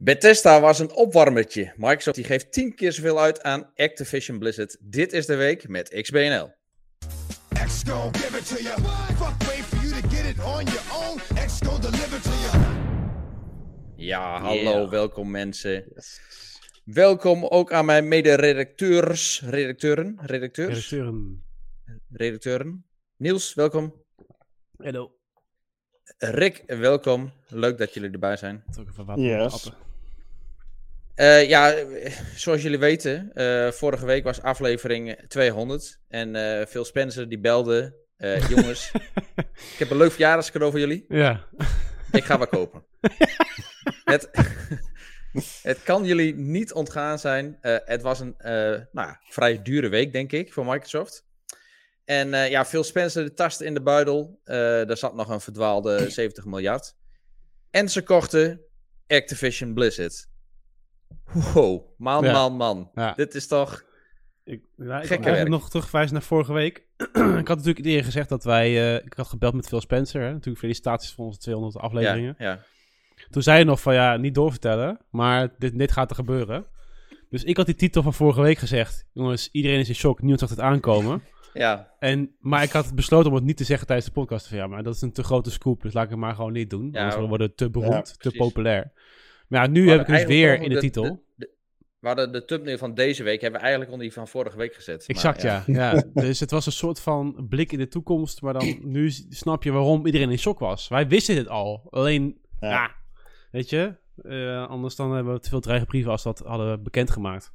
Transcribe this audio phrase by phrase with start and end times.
[0.00, 1.72] Bethesda was een opwarmertje.
[1.76, 4.76] Microsoft die geeft 10 keer zoveel uit aan Activision Blizzard.
[4.80, 6.50] Dit is de week met XBNL.
[13.96, 15.92] Ja, hallo, welkom mensen.
[16.84, 20.90] Welkom ook aan mijn mede-redacteurs, redacteuren, redacteurs.
[20.90, 21.44] Redacteuren.
[22.08, 22.84] Redacteuren.
[23.16, 24.04] Niels, welkom.
[24.76, 25.12] Hallo.
[26.18, 27.32] Rick, welkom.
[27.48, 28.64] Leuk dat jullie erbij zijn.
[29.16, 29.70] Yes.
[31.18, 31.74] Uh, ja,
[32.34, 36.00] zoals jullie weten, uh, vorige week was aflevering 200.
[36.08, 38.06] En uh, Phil Spencer die belde.
[38.54, 38.90] jongens,
[39.72, 41.04] ik heb een leuk verjaardagscadeau voor jullie.
[41.08, 41.46] Ja.
[42.12, 42.84] Ik ga wat kopen.
[44.04, 44.30] het,
[45.62, 47.58] het kan jullie niet ontgaan zijn.
[47.60, 48.34] het was een
[48.92, 51.26] nou, vrij dure week, denk ik, voor Microsoft.
[52.04, 54.40] En ja, Phil Spencer de tast in de buidel.
[54.44, 56.94] daar zat nog een verdwaalde 70 miljard.
[57.70, 58.60] En ze kochten
[59.06, 60.28] Activision Blizzard.
[61.32, 62.90] Wow, man, man, man.
[63.16, 63.86] Dit is toch.
[64.44, 66.86] Ik, ja, ik eigenlijk nog terugverwijzen naar vorige week.
[67.42, 68.70] ik had natuurlijk eerder gezegd dat wij.
[68.70, 70.22] Uh, ik had gebeld met Phil Spencer.
[70.22, 70.32] Hè?
[70.32, 72.34] Natuurlijk felicitaties voor onze 200 afleveringen.
[72.38, 72.60] Ja, ja.
[73.30, 75.00] Toen zei hij nog van ja, niet doorvertellen.
[75.10, 76.66] Maar dit, dit gaat er gebeuren.
[77.30, 79.06] Dus ik had die titel van vorige week gezegd.
[79.12, 80.18] Jongens, iedereen is in shock.
[80.18, 81.22] Niemand zag het aankomen.
[81.52, 81.94] Ja.
[81.98, 84.46] En, maar ik had besloten om het niet te zeggen tijdens de podcast.
[84.46, 85.82] Van, ja, maar dat is een te grote scoop.
[85.82, 86.88] Dus laat ik het maar gewoon niet doen.
[86.92, 88.92] Ja, anders worden we te beroemd, te populair.
[89.48, 91.24] Maar nu heb ik dus weer in de, titel.
[91.34, 91.50] De,
[91.98, 94.74] we hadden de thumbnail van deze week hebben we eigenlijk onder die van vorige week
[94.74, 95.06] gezet.
[95.06, 95.62] Exact, ja.
[95.66, 96.02] ja.
[96.14, 99.72] Dus het was een soort van blik in de toekomst, maar dan nu snap je
[99.72, 100.88] waarom iedereen in shock was.
[100.88, 102.94] Wij wisten het al, alleen, ja,
[103.50, 107.52] weet je, uh, anders dan hebben we te veel dreigbrieven als dat hadden bekendgemaakt.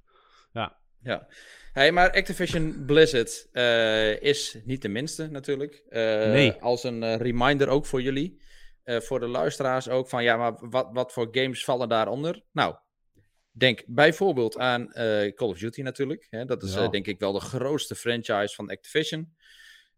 [0.51, 0.77] Ja.
[1.01, 1.27] Ja.
[1.73, 5.83] Hey, maar Activision Blizzard uh, is niet de minste natuurlijk.
[5.89, 5.99] Uh,
[6.31, 6.53] nee.
[6.53, 8.41] Als een reminder ook voor jullie.
[8.85, 12.43] Uh, voor de luisteraars ook van ja, maar wat, wat voor games vallen daaronder?
[12.51, 12.75] Nou,
[13.51, 16.27] denk bijvoorbeeld aan uh, Call of Duty natuurlijk.
[16.29, 16.45] Hè?
[16.45, 16.83] Dat is ja.
[16.83, 19.33] uh, denk ik wel de grootste franchise van Activision.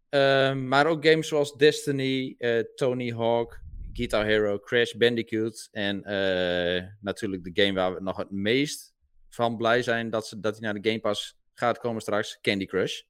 [0.09, 2.37] Ehm, maar ook games zoals Destiny,
[2.75, 3.61] Tony Hawk,
[3.93, 5.67] Guitar Hero, Crash Bandicoot.
[5.71, 6.01] En
[7.01, 8.93] natuurlijk de game waar we nog het meest
[9.29, 12.65] van blij zijn dat, ze, dat hij naar de Game Pass gaat komen straks, Candy
[12.65, 13.01] Crush.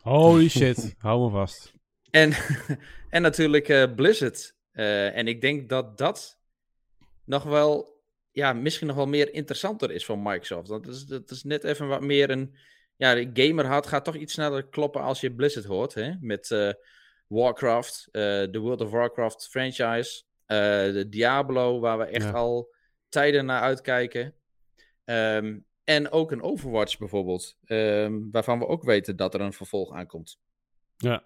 [0.00, 1.72] Holy shit, hou me vast.
[2.10, 2.32] En,
[3.10, 4.54] en natuurlijk Blizzard.
[4.72, 6.38] Uh, en ik denk dat dat
[7.24, 10.68] nog wel, ja, misschien nog wel meer interessanter is voor Microsoft.
[10.68, 12.56] Dat is, dat is net even wat meer een,
[12.96, 16.12] ja, de gamer had gaat toch iets sneller kloppen als je Blizzard hoort, hè?
[16.20, 16.72] Met uh,
[17.26, 22.32] Warcraft, uh, de World of Warcraft franchise, de Diablo, waar we echt ja.
[22.32, 22.74] al
[23.08, 24.34] tijden naar uitkijken.
[25.04, 29.92] Um, en ook een Overwatch bijvoorbeeld, um, waarvan we ook weten dat er een vervolg
[29.92, 30.38] aankomt.
[30.96, 31.22] Ja.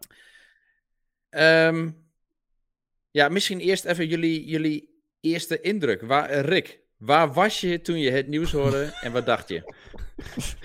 [1.68, 2.05] Um,
[3.16, 6.02] ja, misschien eerst even jullie, jullie eerste indruk.
[6.02, 9.74] Waar, Rick, waar was je toen je het nieuws hoorde en wat dacht je?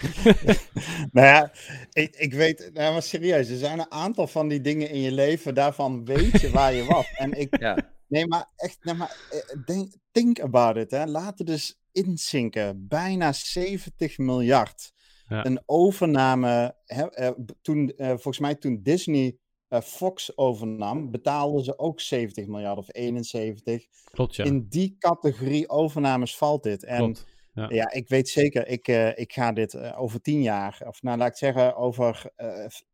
[1.15, 1.51] nou ja,
[1.91, 5.11] ik, ik weet, nou maar serieus, er zijn een aantal van die dingen in je
[5.11, 7.13] leven, daarvan weet je waar je was.
[7.13, 7.77] En ik, ja.
[8.07, 11.05] nee, maar echt, nee, maar, eh, denk, think about it, hè.
[11.05, 12.87] laat het dus inzinken.
[12.87, 14.91] Bijna 70 miljard.
[15.27, 15.45] Ja.
[15.45, 17.29] Een overname, hè, uh,
[17.61, 19.37] toen, volgens mij toen Disney
[19.83, 23.85] Fox overnam, betaalden ze ook 70 miljard of 71.
[24.11, 24.43] Klopt, ja.
[24.43, 26.83] In die categorie overnames valt dit.
[26.83, 27.69] En Klopt, ja.
[27.69, 27.91] ja.
[27.91, 31.29] ik weet zeker, ik, uh, ik ga dit uh, over 10 jaar, of nou laat
[31.29, 32.31] ik zeggen over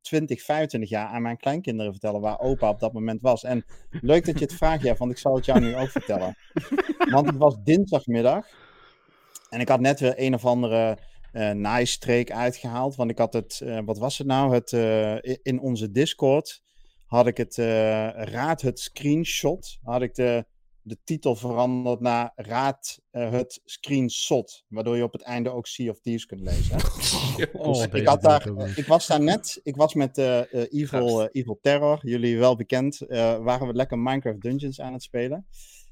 [0.02, 3.44] 20, 25 jaar aan mijn kleinkinderen vertellen waar opa op dat moment was.
[3.44, 6.38] En leuk dat je het vraagt, ja, want ik zal het jou nu ook vertellen.
[7.10, 8.48] Want het was dinsdagmiddag
[9.50, 10.98] en ik had net weer een of andere
[11.34, 12.96] uh, naaistreek uitgehaald.
[12.96, 14.54] Want ik had het, uh, wat was het nou?
[14.54, 16.64] Het, uh, in onze Discord
[17.08, 17.66] had ik het uh,
[18.10, 19.78] Raad het screenshot.
[19.84, 20.46] Had ik de,
[20.82, 24.66] de titel veranderd naar Raad uh, het screenshot.
[24.68, 26.76] Waardoor je op het einde ook Sea of Thieves kunt lezen.
[27.54, 28.48] oh, dus ik, had daar,
[28.78, 33.68] ik was daar net, ik was met uh, Evil, Evil Terror, jullie wel bekend, waren
[33.68, 35.48] we lekker Minecraft Dungeons aan het spelen.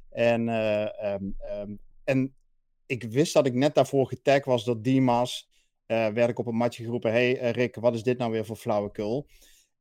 [0.10, 2.36] En, um, um, en
[2.86, 5.50] ik wist dat ik net daarvoor getagd was door Dimas.
[5.86, 9.28] werd ik op een matje geroepen, hey Rick, wat is dit nou weer voor flauwekul?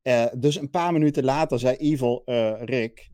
[0.04, 3.12] Uh, dus een paar minuten later zei Evil uh, Rick.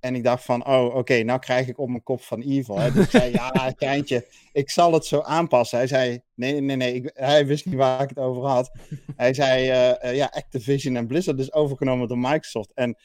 [0.00, 2.78] En ik dacht van, oh, oké, okay, nou krijg ik op mijn kop van Evil.
[2.78, 2.92] Hè.
[2.92, 5.78] Dus ik zei, ja, kleintje, ik zal het zo aanpassen.
[5.78, 8.70] Hij zei, nee, nee, nee, ik, hij wist niet waar ik het over had.
[9.16, 12.72] Hij zei, uh, ja, Activision en Blizzard is overgenomen door Microsoft.
[12.74, 12.96] En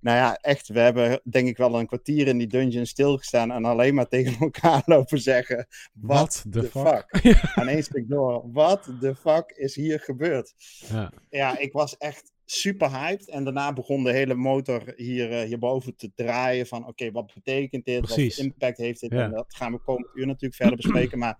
[0.00, 3.64] nou ja, echt, we hebben denk ik wel een kwartier in die dungeon stilgestaan en
[3.64, 7.06] alleen maar tegen elkaar lopen zeggen, what the fuck?
[7.10, 7.46] fuck?
[7.68, 10.54] Één stuk door, what the fuck is hier gebeurd?
[10.88, 11.12] Ja.
[11.30, 13.28] ja, ik was echt super hyped.
[13.28, 16.66] En daarna begon de hele motor hier, uh, hierboven te draaien.
[16.66, 18.00] Van oké, wat betekent dit?
[18.00, 18.36] Precies.
[18.36, 19.10] Wat impact heeft dit?
[19.10, 21.18] En dat gaan we komend uur natuurlijk verder bespreken.
[21.18, 21.38] Maar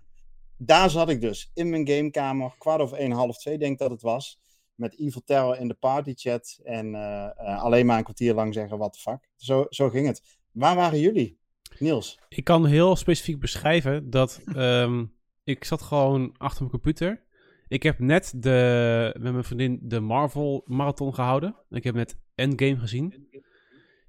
[0.57, 3.91] daar zat ik dus in mijn gamekamer, kwart over één, half twee denk ik dat
[3.91, 4.39] het was.
[4.75, 6.59] Met Evil Terror in de partychat.
[6.63, 9.29] En uh, alleen maar een kwartier lang zeggen, what the fuck.
[9.35, 10.39] Zo, zo ging het.
[10.51, 11.39] Waar waren jullie,
[11.79, 12.19] Niels?
[12.29, 15.13] Ik kan heel specifiek beschrijven dat um,
[15.43, 17.23] ik zat gewoon achter mijn computer.
[17.67, 21.55] Ik heb net de, met mijn vriendin de Marvel Marathon gehouden.
[21.69, 23.27] Ik heb net Endgame gezien.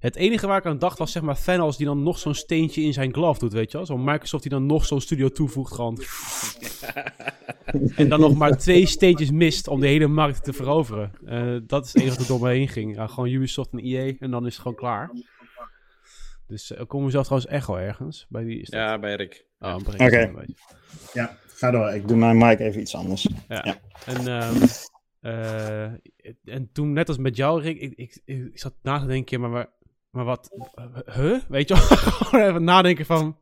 [0.03, 2.83] Het enige waar ik aan dacht was zeg maar Thanos die dan nog zo'n steentje
[2.83, 3.87] in zijn glove doet, weet je wel?
[3.87, 5.99] Zo'n Microsoft die dan nog zo'n studio toevoegt gewoon.
[7.97, 11.13] en dan nog maar twee steentjes mist om de hele markt te veroveren.
[11.25, 12.95] Uh, dat is het enige wat er door me heen ging.
[12.95, 15.11] Ja, gewoon Ubisoft en EA en dan is het gewoon klaar.
[16.47, 18.27] Dus uh, komen we zelf trouwens Echo ergens?
[18.29, 18.81] Bij wie is dat?
[18.81, 19.47] Ja, bij Rick.
[19.59, 20.05] Oh, Oké.
[20.05, 20.55] Okay.
[21.13, 21.95] Ja, ga door.
[21.95, 23.29] Ik doe mijn mic even iets anders.
[23.49, 23.61] Ja.
[23.65, 23.81] ja.
[24.07, 24.55] En, um,
[25.21, 25.85] uh,
[26.45, 29.51] en toen, net als met jou, Rick, ik, ik, ik, zat na te denken, maar,
[29.51, 29.69] maar,
[30.13, 30.51] maar wat,
[31.05, 31.41] huh?
[31.49, 31.77] Weet je?
[32.27, 33.37] Gewoon even nadenken van,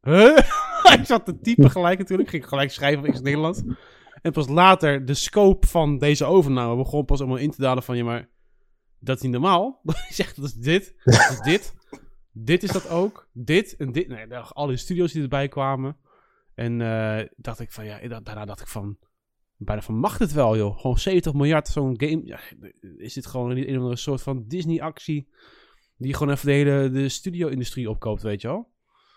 [0.00, 0.38] huh?
[0.98, 3.62] ik zat te typen gelijk natuurlijk, ging gelijk schrijven in het Nederlands.
[4.22, 7.96] En pas later, de scope van deze overname begon pas allemaal in te dalen van,
[7.96, 8.28] je maar,
[8.98, 9.80] dat is niet normaal.
[10.08, 11.74] Je zegt, dat is dit, dat is dit.
[12.32, 13.28] Dit is dat ook.
[13.32, 14.08] Dit en dit.
[14.08, 15.96] Nee, alle studio's die erbij kwamen.
[16.54, 18.98] En uh, dacht ik van, ja, daarna dacht ik van,
[19.56, 20.78] bijna van, mag het wel, joh?
[20.78, 22.20] Gewoon 70 miljard, zo'n game.
[22.24, 22.40] Ja,
[22.96, 25.28] is dit gewoon een, een soort van Disney-actie,
[26.02, 28.70] die gewoon even de hele de studio-industrie opkoopt, weet je wel?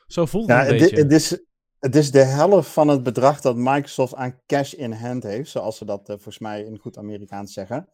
[0.08, 0.98] Zo voelt het ja, een beetje.
[0.98, 1.40] Het is,
[1.80, 5.78] het is de helft van het bedrag dat Microsoft aan cash in hand heeft, zoals
[5.78, 7.90] ze dat uh, volgens mij in goed Amerikaans zeggen.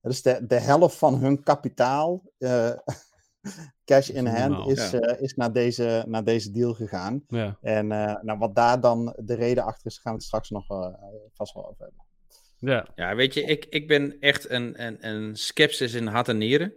[0.00, 2.70] Dat is de, de helft van hun kapitaal uh,
[3.84, 7.24] cash in hand is, uh, is naar, deze, naar deze deal gegaan.
[7.28, 7.58] Ja.
[7.60, 10.70] En uh, nou, wat daar dan de reden achter is, gaan we het straks nog
[10.70, 10.94] uh,
[11.32, 12.06] vast wel over hebben.
[12.58, 16.38] Ja, ja weet je, ik, ik ben echt een, een, een skepsis in hart en
[16.38, 16.72] nieren.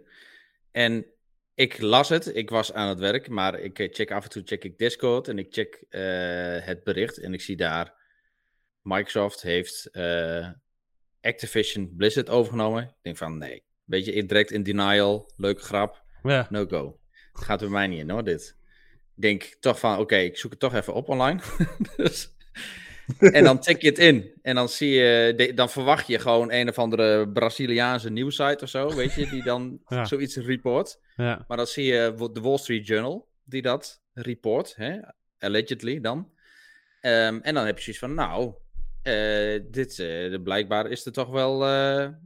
[0.70, 1.06] En
[1.54, 4.64] ik las het, ik was aan het werk, maar ik check af en toe check
[4.64, 5.84] ik Discord en ik check
[6.64, 7.94] het bericht en ik zie daar
[8.82, 9.90] Microsoft heeft
[11.20, 12.82] Activision Blizzard overgenomen.
[12.82, 16.02] Ik denk van nee, weet je, direct in denial, leuke grap.
[16.22, 16.46] Ja.
[16.50, 17.00] No go.
[17.32, 18.56] Het gaat bij mij niet in hoor, dit.
[19.16, 21.40] Ik denk toch van, oké, ik zoek het toch even op online.
[21.96, 22.34] dus,
[23.18, 24.32] en dan tik je het in.
[24.42, 28.94] En dan zie je, dan verwacht je gewoon een of andere Braziliaanse nieuwsite of zo,
[28.94, 31.00] weet je, die dan zoiets report.
[31.16, 31.44] Ja.
[31.48, 34.98] Maar dan zie je de Wall Street Journal, die dat report, hè?
[35.38, 36.30] allegedly dan.
[37.00, 38.54] Ehm, en dan heb je zoiets van, nou,
[39.02, 41.66] uh, dit, uh, blijkbaar is er toch wel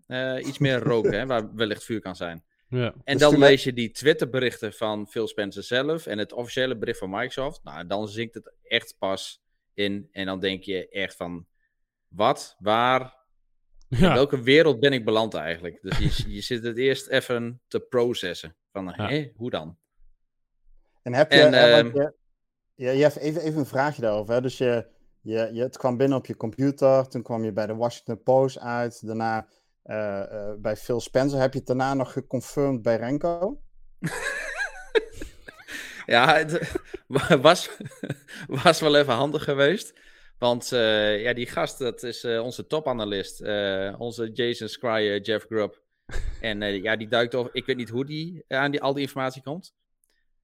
[0.06, 2.44] uh, iets meer rook, hè, waar wellicht vuur kan zijn.
[2.68, 2.94] Ja.
[3.04, 6.98] En dus dan lees je die Twitter-berichten van Phil Spencer zelf en het officiële bericht
[6.98, 7.60] van Microsoft.
[7.64, 9.42] Nou, dan zinkt het echt pas
[9.76, 10.08] in.
[10.12, 11.46] En dan denk je echt van,
[12.08, 13.17] wat, waar,
[13.88, 15.78] in welke wereld ben ik beland eigenlijk?
[15.82, 18.56] Dus je, je zit het eerst even te processen.
[18.73, 19.78] Van, hé, hoe dan?
[21.02, 22.14] En heb je, en, uh, je,
[22.75, 24.34] ja, je hebt even, even een vraagje daarover.
[24.34, 24.40] Hè?
[24.40, 24.87] Dus je,
[25.20, 28.58] je, je, het kwam binnen op je computer, toen kwam je bij de Washington Post
[28.58, 29.49] uit, daarna
[29.84, 31.40] uh, uh, bij Phil Spencer.
[31.40, 33.61] Heb je het daarna nog geconfirmed bij Renko?
[36.06, 36.80] ja, het
[37.40, 37.70] was,
[38.62, 40.00] was wel even handig geweest.
[40.38, 43.40] Want uh, ja, die gast, dat is onze topanalist.
[43.98, 45.82] onze Jason Scryer, Jeff Grubb.
[46.40, 47.54] En ja, die duikt over.
[47.54, 49.74] Ik weet niet hoe die aan die, al die informatie komt.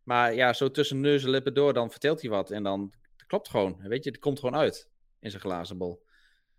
[0.02, 2.50] Maar ja, zo tussen neus en lippen door, dan vertelt hij wat.
[2.50, 2.92] En dan
[3.26, 3.76] klopt gewoon.
[3.82, 6.02] Weet je, het komt gewoon uit in zijn glazen bol.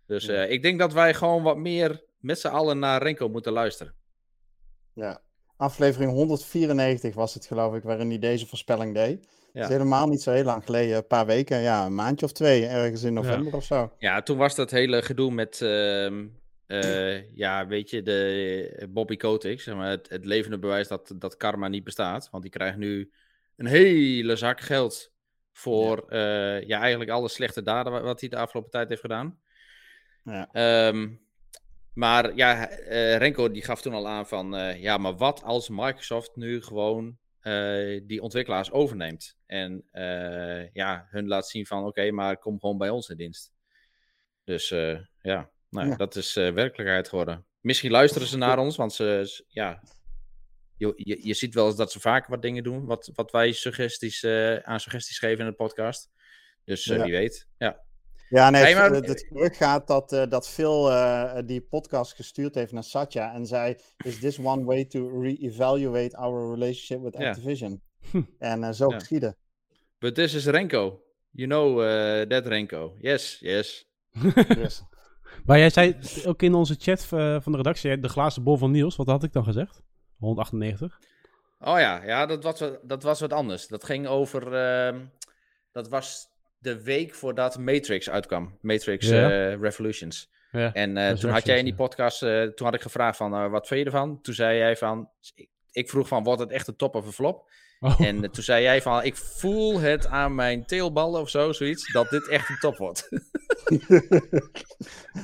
[0.06, 0.42] Dus ja.
[0.42, 3.94] ik denk dat wij gewoon wat meer met z'n allen naar Renko moeten luisteren.
[4.92, 5.22] Ja,
[5.64, 9.26] aflevering 194 was het geloof ik, waarin hij deze voorspelling deed.
[9.52, 9.62] Ja.
[9.62, 12.66] is helemaal niet zo heel lang geleden, een paar weken, ja, een maandje of twee,
[12.66, 13.56] ergens in november ja.
[13.56, 13.92] of zo.
[13.98, 16.10] Ja, toen was dat hele gedoe met, uh,
[16.66, 21.36] uh, ja, weet je, de Bobby Kotick, zeg maar, het, het, levende bewijs dat, dat
[21.36, 22.28] karma niet bestaat.
[22.30, 23.10] Want die krijgt nu
[23.56, 25.12] een hele zak geld
[25.52, 29.38] voor, ja, uh, ja eigenlijk alle slechte daden wat hij de afgelopen tijd heeft gedaan.
[30.24, 30.88] Ja.
[30.88, 31.23] Um,
[31.94, 35.68] maar ja, uh, Renko die gaf toen al aan van, uh, ja, maar wat als
[35.68, 39.36] Microsoft nu gewoon uh, die ontwikkelaars overneemt?
[39.46, 39.84] En
[40.72, 43.52] ja, hun laat zien van, oké, okay, maar kom gewoon bij ons in dienst.
[44.44, 44.68] Dus
[45.20, 45.96] ja, nou, ja.
[45.96, 47.46] dat is werkelijkheid geworden.
[47.60, 49.82] Misschien luisteren ze naar ons, want ze, ja,
[50.76, 53.52] je, je, je, ziet wel eens dat ze vaker wat dingen doen, wat, wat wij
[53.52, 54.24] suggesties,
[54.62, 56.10] aan suggesties geven in de podcast.
[56.64, 57.02] Dus ja.
[57.02, 57.84] wie weet, ja.
[58.34, 58.90] Ja, nee, maar...
[58.90, 63.34] het, het gerucht gaat dat, uh, dat Phil uh, die podcast gestuurd heeft naar Satya
[63.34, 67.82] en zei: Is this one way to re-evaluate our relationship with Activision?
[68.38, 68.98] En uh, zo ja.
[68.98, 69.36] geschieden.
[69.98, 71.02] But this is Renko.
[71.30, 71.78] You know
[72.28, 72.96] that Renko.
[73.00, 73.88] Yes, yes.
[74.58, 74.82] yes.
[75.44, 78.96] Maar jij zei ook in onze chat van de redactie, de glazen bol van Niels,
[78.96, 79.82] wat had ik dan gezegd?
[80.18, 80.98] 198.
[81.60, 83.66] Oh ja, ja dat, was, dat was wat anders.
[83.66, 84.52] Dat ging over,
[84.92, 85.00] uh,
[85.72, 86.33] dat was
[86.64, 88.58] de week voordat Matrix uitkwam.
[88.60, 89.30] Matrix ja.
[89.30, 90.32] uh, Revolutions.
[90.50, 93.66] Ja, en uh, toen had jij in die podcast, toen had ik gevraagd van, wat
[93.66, 94.20] vind je ervan?
[94.20, 97.12] Toen zei jij van, ik, ik vroeg van, wordt het echt een top of een
[97.12, 97.48] flop?
[97.80, 98.00] Oh.
[98.00, 102.10] En toen zei jij van, ik voel het aan mijn teelballen of zo, zoiets, dat
[102.10, 103.08] dit echt een top wordt.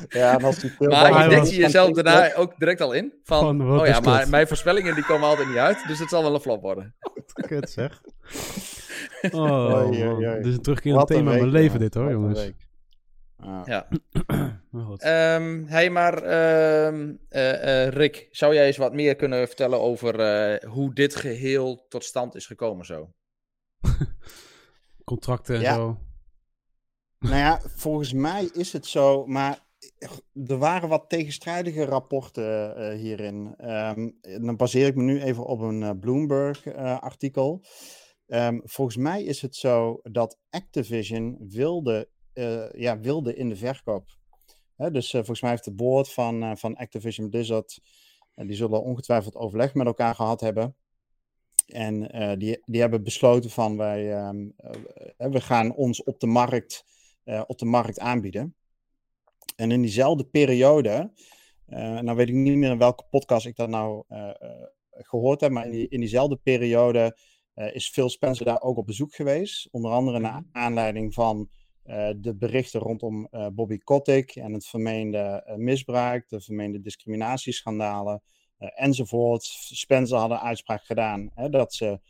[0.08, 3.72] ja, en als die Maar je denkt je jezelf daarna ook direct al in, van,
[3.78, 6.40] oh ja, maar mijn voorspellingen die komen altijd niet uit, dus het zal wel een
[6.40, 6.94] flop worden.
[7.32, 8.00] Kut zeg.
[9.30, 12.52] Oh, dit is een terugkeer het thema van mijn leven dit hoor, jongens.
[13.64, 13.88] Ja.
[15.36, 16.92] um, hey, maar uh,
[17.30, 22.04] uh, Rick, zou jij eens wat meer kunnen vertellen over uh, hoe dit geheel tot
[22.04, 23.12] stand is gekomen zo?
[25.04, 25.74] Contracten en ja.
[25.74, 25.98] zo.
[27.18, 29.58] Nou ja, volgens mij is het zo, maar
[30.46, 33.54] er waren wat tegenstrijdige rapporten uh, hierin.
[33.60, 37.64] Um, dan baseer ik me nu even op een Bloomberg-artikel.
[38.32, 44.08] Um, volgens mij is het zo dat Activision wilde uh, ja, wilde in de verkoop.
[44.76, 47.80] Hè, dus uh, volgens mij heeft de board van, uh, van Activision Blizzard,
[48.34, 50.76] die zullen ongetwijfeld overleg met elkaar gehad hebben.
[51.66, 52.00] En
[52.38, 54.48] die, die hebben besloten van wij ehm,
[55.16, 56.84] we gaan ons op de markt,
[57.46, 58.54] op de markt aanbieden.
[59.56, 61.12] En in diezelfde periode,
[61.66, 64.04] nou weet ik niet meer in welke podcast ik dat nou
[64.90, 67.16] gehoord heb, maar in, die, in diezelfde periode
[67.66, 69.68] is Phil Spencer daar ook op bezoek geweest.
[69.70, 70.42] Onder andere naar mhm.
[70.52, 71.48] aanleiding van
[71.86, 78.22] uh, de berichten rondom uh, Bobby Kotick en het vermeende misbruik, de vermeende discriminatieschandalen
[78.58, 79.42] enzovoort.
[79.72, 82.00] Spencer had een uitspraak gedaan hè, dat ze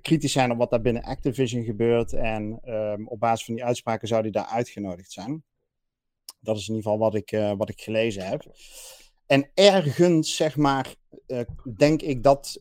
[0.00, 4.08] kritisch zijn op wat daar binnen Activision gebeurt en um, op basis van die uitspraken
[4.08, 5.44] zou hij daar uitgenodigd zijn.
[6.40, 8.54] Dat is in ieder geval wat ik, wat ik gelezen heb.
[9.26, 10.94] En ergens, zeg maar,
[11.76, 12.58] denk ik dat,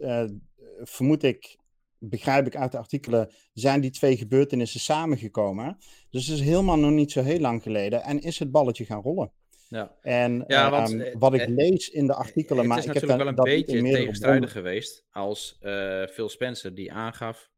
[0.83, 1.58] vermoed ik,
[1.99, 5.77] begrijp ik uit de artikelen, zijn die twee gebeurtenissen samengekomen.
[6.09, 9.01] Dus het is helemaal nog niet zo heel lang geleden en is het balletje gaan
[9.01, 9.31] rollen.
[9.69, 13.27] Ja, en ja, want, ehm, wat ik lees in de artikelen, maar ik heb wel
[13.27, 17.51] een beetje tegenstrijdig geweest als uh, Phil Spencer die aangaf.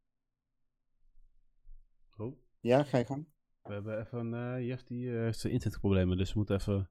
[2.16, 2.36] Oh.
[2.60, 3.26] Ja, ga je gang.
[3.62, 6.90] We hebben even, uh, je heeft die uh, internetproblemen, dus we moeten even...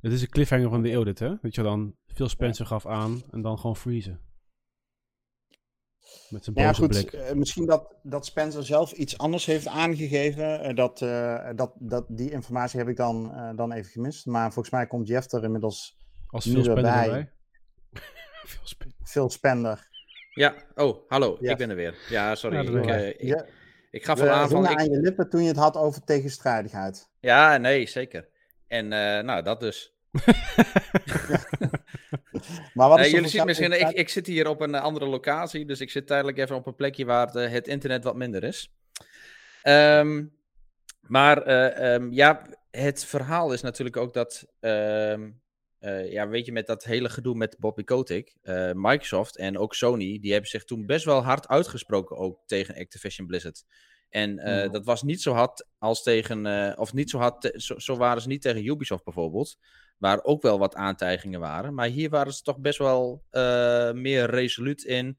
[0.00, 1.34] Het is een cliffhanger van de eeuw dit, hè?
[1.40, 4.20] Weet je dan, Phil Spencer gaf aan en dan gewoon freezen.
[6.28, 7.12] Met zijn ja, goed, blik.
[7.12, 10.68] Uh, misschien dat, dat Spencer zelf iets anders heeft aangegeven.
[10.68, 14.26] Uh, dat, uh, dat, dat, die informatie heb ik dan, dan even gemist.
[14.26, 15.96] Maar volgens mij komt Jeff er inmiddels
[16.26, 17.32] Als nu Phil erbij.
[19.04, 19.88] Phil Spender.
[20.30, 21.94] Ja, oh, hallo, ik ben er weer.
[22.08, 22.84] Ja, sorry.
[22.86, 23.44] Ja, ik, ik, ja.
[23.90, 24.64] ik, gaf al aan van...
[24.64, 24.78] Ik...
[24.78, 27.10] aan je lippen toen je het had over tegenstrijdigheid.
[27.20, 28.28] Ja, nee, zeker.
[28.66, 29.94] En nou, dat dus.
[32.74, 35.80] maar wat is jullie zien misschien, ik, ik zit hier op een andere locatie, dus
[35.80, 38.72] ik zit tijdelijk even op een plekje waar het, het internet wat minder is.
[39.62, 40.34] Um,
[41.00, 45.16] maar uh, um, ja, het verhaal is natuurlijk ook dat, uh,
[46.10, 48.36] ja, weet je, met dat hele gedoe met Bobby Kotick,
[48.72, 53.26] Microsoft en ook Sony, die hebben zich toen best wel hard uitgesproken ook tegen Activision
[53.26, 53.64] Blizzard.
[54.08, 57.96] En uh, dat was niet zo hard als tegen, of niet zo hard, zo, zo,
[57.96, 59.58] waren ze niet tegen Ubisoft bijvoorbeeld.
[59.96, 61.74] Waar ook wel wat aantijgingen waren.
[61.74, 65.18] Maar hier waren ze toch best wel uh, meer resoluut in.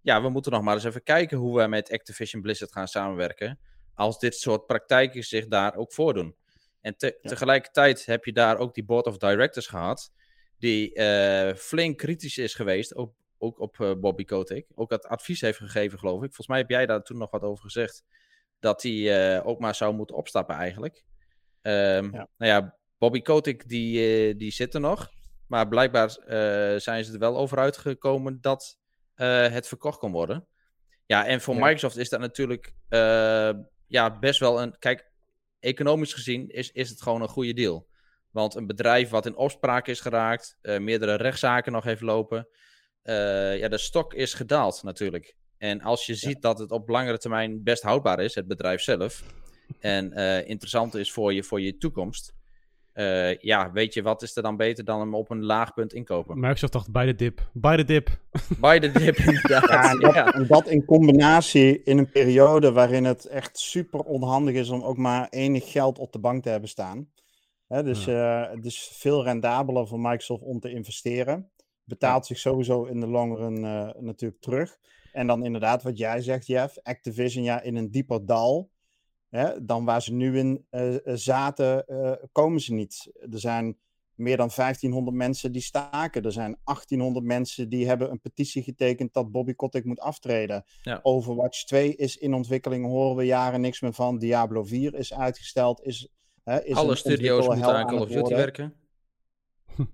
[0.00, 3.58] Ja, we moeten nog maar eens even kijken hoe we met Activision Blizzard gaan samenwerken.
[3.94, 6.36] Als dit soort praktijken zich daar ook voordoen.
[6.80, 7.28] En te ja.
[7.28, 10.12] tegelijkertijd heb je daar ook die Board of Directors gehad.
[10.58, 12.94] Die uh, flink kritisch is geweest.
[12.94, 14.66] Ook, ook op uh, Bobby Kotick.
[14.74, 16.26] Ook dat advies heeft gegeven, geloof ik.
[16.34, 18.04] Volgens mij heb jij daar toen nog wat over gezegd.
[18.60, 21.04] Dat hij ook maar zou moeten opstappen, eigenlijk.
[21.62, 22.28] Um, ja.
[22.36, 25.10] Nou ja, Bobby Kotick die, uh, die zit er nog.
[25.46, 28.78] Maar blijkbaar uh, zijn ze er wel over uitgekomen dat
[29.16, 30.46] uh, het verkocht kan worden.
[31.06, 31.60] Ja, en voor ja.
[31.60, 32.74] Microsoft is dat natuurlijk
[33.86, 34.78] ja, best wel een.
[34.78, 35.10] Kijk,
[35.60, 37.88] economisch gezien is, is het gewoon een goede deal.
[38.30, 42.48] Want een bedrijf wat in opspraak is geraakt, meerdere rechtszaken nog heeft lopen.
[43.02, 45.36] ja, de stok is gedaald natuurlijk.
[45.58, 46.40] En als je ziet ja.
[46.40, 49.22] dat het op langere termijn best houdbaar is, het bedrijf zelf.
[49.80, 50.12] En
[50.46, 52.37] interessant is voor je, voor je toekomst
[52.98, 55.92] uh, ja, weet je, wat is er dan beter dan hem op een laag punt
[55.92, 56.40] inkopen?
[56.40, 57.48] Microsoft dacht bij de dip.
[57.52, 58.18] Bij de dip.
[58.60, 59.68] Bij de dip, inderdaad.
[59.68, 60.32] Ja, en, dat, ja.
[60.32, 64.96] en dat in combinatie in een periode waarin het echt super onhandig is om ook
[64.96, 67.10] maar enig geld op de bank te hebben staan.
[67.66, 68.44] Hè, dus ja.
[68.48, 71.50] uh, het is veel rendabeler voor Microsoft om te investeren.
[71.84, 74.78] Betaalt zich sowieso in de long run uh, natuurlijk terug.
[75.12, 78.70] En dan inderdaad, wat jij zegt, Jeff, Activision ja, in een dieper dal.
[79.28, 83.10] Hè, dan waar ze nu in uh, zaten, uh, komen ze niet.
[83.32, 83.76] Er zijn
[84.18, 86.22] meer dan 1500 mensen die staken.
[86.22, 90.64] Er zijn 1800 mensen die hebben een petitie getekend dat Bobby Kotick moet aftreden.
[91.02, 94.18] Overwatch 2 is in ontwikkeling, horen we jaren niks meer van.
[94.18, 95.82] Diablo 4 is uitgesteld.
[95.82, 96.08] Is,
[96.44, 98.74] hè, is alle studio's moeten aan Call of Duty werken.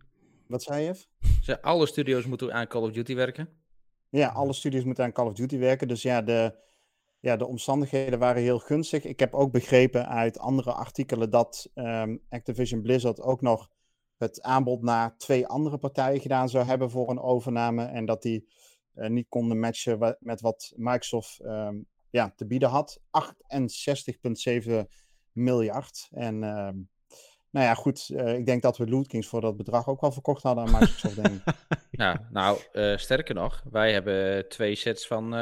[0.46, 0.94] Wat zei je?
[1.42, 3.48] Ze, alle studio's moeten aan Call of Duty werken.
[4.08, 5.88] Ja, alle studios moeten aan Call of Duty werken.
[5.88, 6.54] Dus ja, de,
[7.24, 9.04] ja, de omstandigheden waren heel gunstig.
[9.04, 13.70] Ik heb ook begrepen uit andere artikelen dat um, Activision Blizzard ook nog
[14.16, 17.84] het aanbod naar twee andere partijen gedaan zou hebben voor een overname.
[17.84, 18.48] En dat die
[18.94, 23.00] uh, niet konden matchen met wat Microsoft um, ja, te bieden had.
[24.70, 24.72] 68,7
[25.32, 26.08] miljard.
[26.10, 26.68] En uh,
[27.50, 28.08] nou ja, goed.
[28.08, 30.72] Uh, ik denk dat we Loot Kings voor dat bedrag ook wel verkocht hadden aan
[30.72, 31.54] Microsoft, denk ik.
[31.90, 32.58] Ja, nou,
[32.96, 35.34] sterker nog, wij hebben twee sets van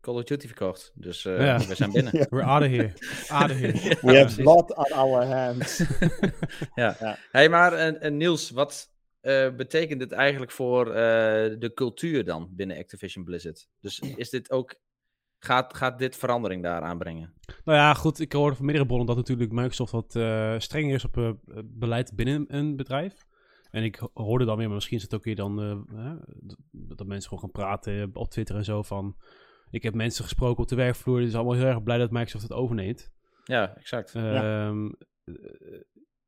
[0.00, 0.92] Call of Duty verkocht.
[0.94, 2.12] Dus uh, we zijn binnen.
[2.30, 2.92] We're out of here.
[3.28, 3.96] Out of here.
[4.06, 5.78] We have blood on our hands.
[6.74, 6.96] ja.
[7.00, 7.18] ja.
[7.30, 8.90] Hey, maar en, en Niels, wat
[9.22, 13.68] uh, betekent dit eigenlijk voor uh, de cultuur dan binnen Activision Blizzard?
[13.80, 14.74] Dus is dit ook...
[15.40, 17.32] Gaat, gaat dit verandering daar aanbrengen?
[17.64, 18.20] Nou ja, goed.
[18.20, 20.10] Ik hoorde van meerdere bronnen dat natuurlijk Microsoft wat
[20.62, 23.26] strenger is op beleid binnen een bedrijf.
[23.70, 25.86] En ik hoorde dan weer, maar misschien is het ook weer dan
[26.70, 29.16] dat mensen gewoon gaan praten op Twitter en zo van
[29.70, 31.18] ik heb mensen gesproken op de werkvloer.
[31.18, 33.12] Die zijn allemaal heel erg blij dat Microsoft het overneemt.
[33.44, 34.14] Ja, exact.
[34.14, 35.36] Um, ja.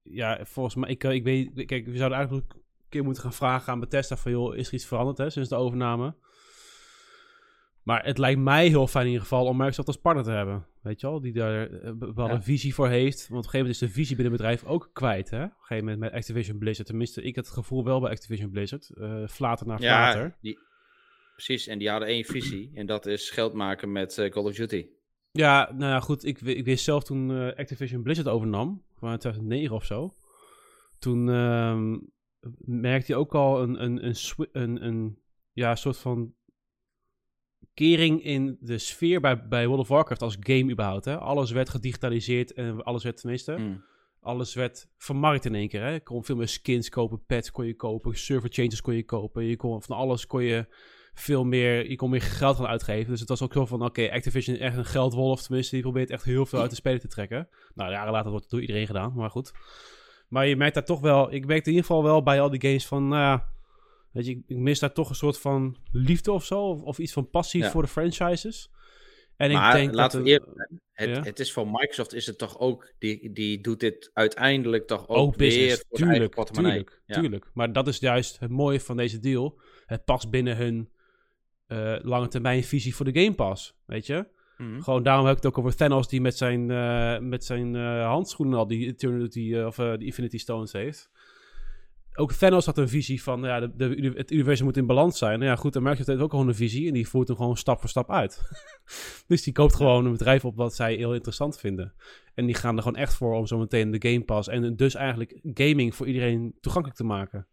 [0.03, 0.45] ja.
[0.45, 3.81] volgens mij, ik, ik weet, kijk, we zouden eigenlijk een keer moeten gaan vragen aan
[3.81, 6.15] Bethesda van, joh, is er iets veranderd hè, sinds de overname?
[7.83, 10.67] Maar het lijkt mij heel fijn in ieder geval om Microsoft als partner te hebben.
[10.83, 11.69] Weet je wel, die daar
[12.15, 13.29] wel een visie voor heeft.
[13.29, 15.31] Want op een gegeven moment is de visie binnen het bedrijf ook kwijt.
[15.31, 15.45] Hè?
[15.45, 16.89] Op een gegeven moment met Activision Blizzard.
[16.89, 18.91] Tenminste, ik had het gevoel wel bij Activision Blizzard.
[18.95, 20.23] Uh, flater naar flater.
[20.23, 20.59] Ja, die,
[21.45, 22.71] Precies, en die hadden één visie.
[22.75, 24.87] En dat is geld maken met uh, Call of Duty.
[25.31, 26.25] Ja, nou ja, goed.
[26.25, 30.15] Ik, ik wist zelf toen uh, Activision Blizzard overnam, van 2009 of zo.
[30.99, 31.97] Toen uh,
[32.59, 34.17] merkte je ook al een, een, een,
[34.53, 35.19] een, een
[35.53, 36.35] ja, soort van
[37.75, 41.05] kering in de sfeer bij, bij World of Warcraft als game überhaupt.
[41.05, 41.19] Hè?
[41.19, 43.57] Alles werd gedigitaliseerd en alles werd tenminste...
[43.59, 43.89] Mm.
[44.23, 45.83] Alles werd vermarkt in één keer.
[45.83, 45.91] Hè?
[45.91, 49.45] Je kon veel meer skins kopen, pets kon je kopen, server changes kon je kopen.
[49.45, 50.67] Je kon, van alles kon je
[51.15, 53.11] veel meer, je kon meer geld gaan uitgeven.
[53.11, 55.43] Dus het was ook zo van, oké, Activision is echt een geldwolf.
[55.43, 57.49] Tenminste, die probeert echt heel veel uit de spelen te trekken.
[57.75, 59.53] Nou, jaren later wordt het door iedereen gedaan, maar goed.
[60.29, 62.61] Maar je merkt daar toch wel, ik merk in ieder geval wel bij al die
[62.61, 63.49] games van, nou ja,
[64.13, 66.63] weet je, ik mis daar toch een soort van liefde of zo.
[66.63, 68.71] Of, iets van passie voor de franchises.
[69.37, 72.59] En maar, ik denk laten dat we het, het, is voor Microsoft is het toch
[72.59, 77.51] ook, die, die doet dit uiteindelijk toch ook, ook weer voor tuurlijk, tuurlijk, tuurlijk.
[77.55, 79.61] Maar dat is juist het mooie van deze deal.
[79.87, 80.91] Het past binnen hun
[81.73, 83.75] uh, lange termijn visie voor de Game Pass.
[83.87, 84.27] Weet je?
[84.57, 84.81] Mhm.
[84.81, 88.07] Gewoon daarom heb ik het ook over Thanos die met zijn, uh, met zijn uh,
[88.07, 91.11] handschoenen al die Eternity of die Infinity Stones heeft.
[92.15, 95.39] Ook Thanos had een visie van ja, de, de, het universum moet in balans zijn.
[95.39, 97.57] Nou ja, goed, dan Microsoft heeft ook gewoon een visie en die voert hem gewoon
[97.57, 98.43] stap voor stap uit.
[99.29, 101.95] dus die koopt gewoon een bedrijf op wat zij heel interessant vinden.
[102.35, 104.95] En die gaan er gewoon echt voor om zo meteen de Game Pass en dus
[104.95, 107.47] eigenlijk gaming voor iedereen toegankelijk te maken.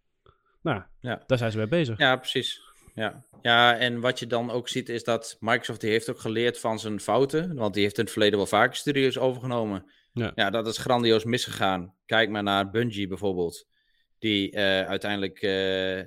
[0.61, 1.23] Nou, ja.
[1.27, 1.97] daar zijn ze mee bezig.
[1.97, 2.66] Ja, precies.
[2.97, 3.25] Ja.
[3.41, 6.79] ja, en wat je dan ook ziet is dat Microsoft die heeft ook geleerd van
[6.79, 7.55] zijn fouten.
[7.55, 9.91] Want die heeft in het verleden wel vaker studios overgenomen.
[10.13, 10.31] Ja.
[10.35, 11.93] ja, dat is grandioos misgegaan.
[12.05, 13.67] Kijk maar naar Bungie bijvoorbeeld.
[14.19, 15.97] Die uh, uiteindelijk uh,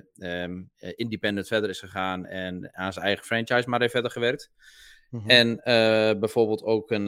[0.43, 4.51] um, independent verder is gegaan en aan zijn eigen franchise maar heeft verder gewerkt.
[5.09, 5.29] Mm -hmm.
[5.29, 7.03] En uh, bijvoorbeeld ook een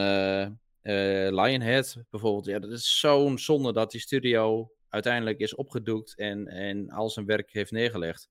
[1.35, 2.45] Lionhead, bijvoorbeeld.
[2.45, 7.25] Ja, dat is zo'n zonde dat die studio uiteindelijk is opgedoekt en, en al zijn
[7.25, 8.29] werk heeft neergelegd.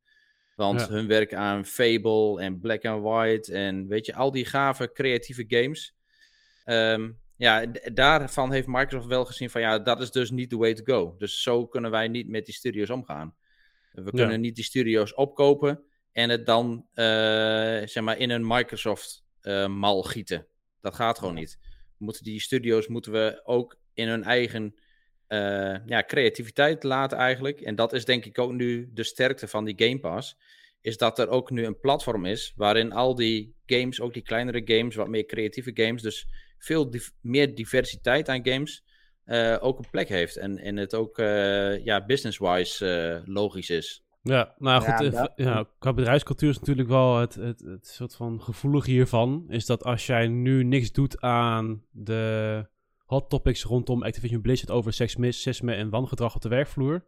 [0.62, 4.92] Want hun werk aan Fable en Black and White en weet je, al die gave
[4.92, 5.94] creatieve games.
[6.64, 10.74] Um, ja, daarvan heeft Microsoft wel gezien van ja, dat is dus niet the way
[10.74, 11.14] to go.
[11.18, 13.34] Dus zo kunnen wij niet met die studio's omgaan.
[13.92, 17.04] We kunnen niet die studio's opkopen en het dan uh,
[17.84, 20.46] zeg maar in een Microsoft uh, mal gieten.
[20.80, 21.58] Dat gaat gewoon niet.
[21.96, 24.74] Moeten die studio's moeten we ook in hun eigen
[25.32, 27.60] uh, ja, creativiteit laten eigenlijk.
[27.60, 30.36] En dat is denk ik ook nu de sterkte van die Game Pass.
[30.80, 34.62] Is dat er ook nu een platform is waarin al die games, ook die kleinere
[34.64, 36.26] games, wat meer creatieve games, dus
[36.58, 38.84] veel meer diversiteit aan games,
[39.26, 40.36] uh, ook een plek heeft.
[40.36, 44.04] En, en het ook uh, ja, business-wise logisch is.
[44.22, 48.42] Ja, nou goed, ja, ja, qua bedrijfscultuur is natuurlijk wel het, het, het soort van
[48.42, 49.44] gevoelig hiervan.
[49.48, 52.66] Is dat als jij nu niks doet aan de
[53.12, 57.04] hot topics rondom Activision Blizzard over seksisme en wangedrag op de werkvloer.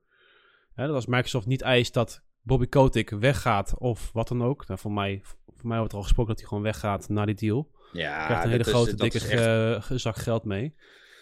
[0.75, 4.67] dat als Microsoft niet eist dat Bobby Kotick weggaat of wat dan ook.
[4.67, 5.21] Nou, voor, mij,
[5.57, 7.71] voor mij wordt er al gesproken dat hij gewoon weggaat na die deal.
[7.93, 10.75] Ja, krijgt een hele grote, dikke zak geld mee.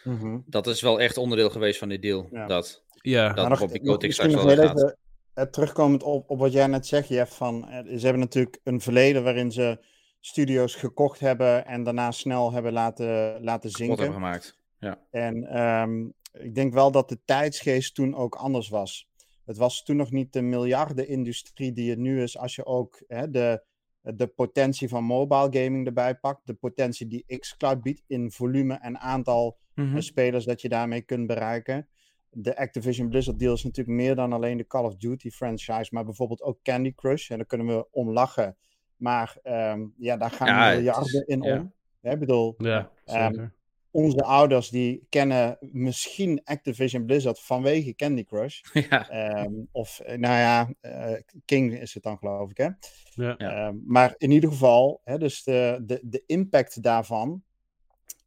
[0.05, 0.39] Mhm.
[0.47, 2.29] Dat is wel echt onderdeel geweest van die deal.
[2.47, 2.85] Dat.
[3.03, 4.97] Ja, dat Bobby Kotick straks wel gaat.
[5.35, 9.25] Even, terugkomend op, op wat jij net zegt, Jeff, van, ze hebben natuurlijk een verleden
[9.25, 9.85] waarin ze
[10.21, 13.97] studio's gekocht hebben en daarna snel hebben laten, laten zinken.
[13.97, 14.99] hebben gemaakt, ja.
[15.11, 19.11] En um, ik denk wel dat de tijdsgeest toen ook anders was.
[19.45, 23.31] Het was toen nog niet de miljardenindustrie die het nu is, als je ook hè,
[23.31, 23.65] de,
[24.01, 26.47] de potentie van mobile gaming erbij pakt.
[26.47, 31.27] De potentie die xCloud biedt in volume en aantal mm spelers dat je daarmee kunt
[31.27, 31.89] bereiken.
[32.31, 36.05] De Activision Blizzard deal is natuurlijk meer dan alleen de Call of Duty franchise, maar
[36.05, 37.31] bijvoorbeeld ook Candy Crush.
[37.31, 38.57] En daar kunnen we om lachen.
[38.97, 41.73] Maar um, ja, daar gaan miljarden in om.
[42.03, 43.53] Ik bedoel, ja, um,
[43.93, 48.61] onze ouders die kennen misschien Activision Blizzard vanwege Candy Crush.
[48.91, 49.45] Ja.
[49.45, 52.69] Um, of, eh, nou ja, uh, King is het dan geloof ik, hè?
[53.15, 53.67] Ja.
[53.67, 57.43] Um, maar in ieder geval, hè, dus de, de, de impact daarvan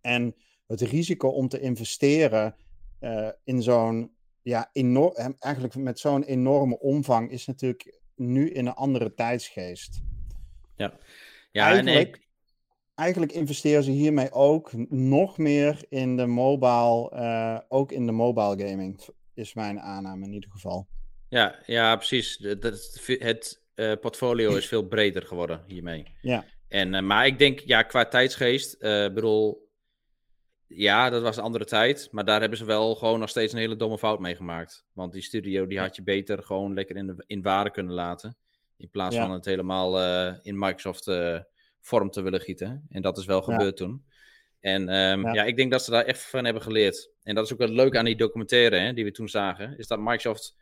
[0.01, 0.35] en
[0.67, 2.55] het risico om te investeren
[3.01, 8.73] uh, in zo'n, ja, enorm, eigenlijk met zo'n enorme omvang is natuurlijk nu in een
[8.73, 10.01] andere tijdsgeest.
[10.75, 10.93] Ja,
[11.51, 12.24] ja eigenlijk,
[12.95, 18.67] eigenlijk investeren ze hiermee ook nog meer in de mobile, uh, ook in de mobile
[18.67, 18.99] gaming,
[19.33, 20.87] is mijn aanname in ieder geval.
[21.29, 22.37] Ja, ja precies.
[22.41, 26.05] Het, het uh, portfolio is veel breder geworden hiermee.
[26.21, 26.45] Ja.
[26.67, 29.69] En, uh, maar ik denk, ja, qua tijdsgeest, bedoel,
[30.67, 32.07] ja, dat was een andere tijd.
[32.11, 34.85] Maar daar hebben ze wel gewoon nog steeds een hele domme fout mee gemaakt.
[34.93, 38.37] Want die studio, die had je beter gewoon lekker in, de, in waarde kunnen laten.
[38.77, 39.99] In plaats van het helemaal
[40.41, 41.05] in Microsoft
[41.85, 42.85] vorm te willen gieten.
[42.89, 44.05] En dat is wel gebeurd toen.
[44.59, 45.43] En um, ja.
[45.43, 47.11] ik denk dat ze daar echt van hebben geleerd.
[47.23, 49.77] En dat is ook wel leuk aan die documentaire hè, die we toen zagen.
[49.77, 50.55] Is dat Microsoft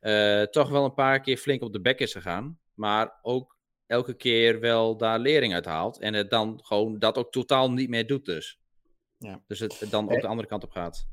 [0.00, 2.58] uh, toch wel een paar keer flink op de bek is gegaan.
[2.74, 5.98] Maar ook elke keer wel daar lering uit haalt.
[5.98, 8.60] En het dan gewoon dat ook totaal niet meer doet dus.
[9.18, 9.42] Ja.
[9.46, 11.08] Dus het dan ook de andere kant op gaat.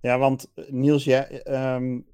[0.00, 2.06] Ja, want eh, Niels, jij, um,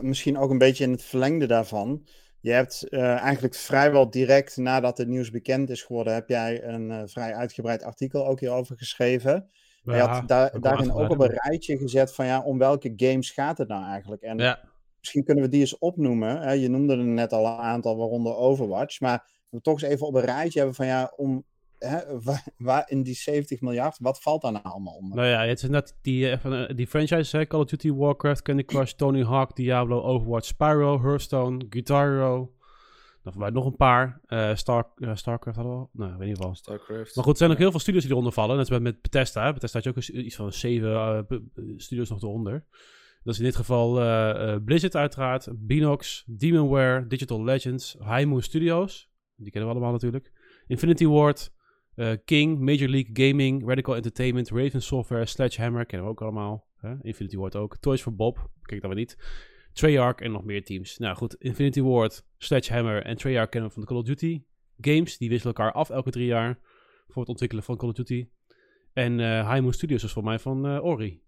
[0.00, 2.06] misschien ook een beetje in het verlengde daarvan.
[2.40, 6.90] Je hebt uh, eigenlijk vrijwel direct nadat het nieuws bekend is geworden, heb jij een
[6.90, 9.50] uh, vrij uitgebreid artikel ook hierover geschreven.
[9.82, 13.30] Ja, je had daar, daarin ook op een rijtje gezet van ja, om welke games
[13.30, 14.22] gaat het nou eigenlijk?
[14.22, 14.60] En ja.
[14.98, 16.40] misschien kunnen we die eens opnoemen.
[16.40, 16.52] Hè?
[16.52, 19.00] Je noemde er net al een aantal, waaronder Overwatch.
[19.00, 21.44] Maar we toch eens even op een rijtje hebben van ja, om
[21.78, 22.00] hè,
[22.56, 25.16] waar, in die 70 miljard, wat valt daar nou allemaal onder?
[25.16, 27.46] Nou ja, het is net die, uh, die franchises, hè?
[27.46, 32.52] Call of Duty, Warcraft, Candy Crush, Tony Hawk, Diablo, Overwatch, Spyro, Hearthstone, Guitar Hero.
[33.22, 34.20] Dan nog een paar.
[34.28, 35.90] Uh, Star, uh, Starcraft hadden we al?
[35.92, 36.54] Nou, weet niet wel.
[36.54, 37.16] Starcraft.
[37.16, 38.56] Maar goed, er zijn nog heel veel studios die eronder vallen.
[38.56, 39.52] Net als met Bethesda.
[39.52, 41.38] Bethesda had je ook iets van zeven uh,
[41.76, 42.64] studios nog eronder.
[43.22, 43.92] Dat is in dit geval
[44.64, 49.10] Blizzard uiteraard, Binox, Demonware, Digital Legends, High Moon Studios.
[49.36, 50.32] Die kennen we allemaal natuurlijk.
[50.66, 51.52] Infinity Ward,
[51.98, 56.66] uh, King, Major League Gaming, Radical Entertainment, Raven Software, Sledgehammer, kennen we ook allemaal.
[56.76, 56.94] Hè?
[57.02, 57.76] Infinity Ward ook.
[57.76, 59.16] Toys for Bob, kijk dat we niet.
[59.72, 60.98] Treyarch en nog meer teams.
[60.98, 64.42] Nou goed, Infinity Ward, Sledgehammer en Treyarch kennen we van de Call of Duty
[64.76, 65.18] games.
[65.18, 66.58] Die wisselen elkaar af elke drie jaar
[67.06, 68.28] voor het ontwikkelen van Call of Duty.
[68.92, 71.22] En uh, High Moon Studios is voor mij van uh, Ori.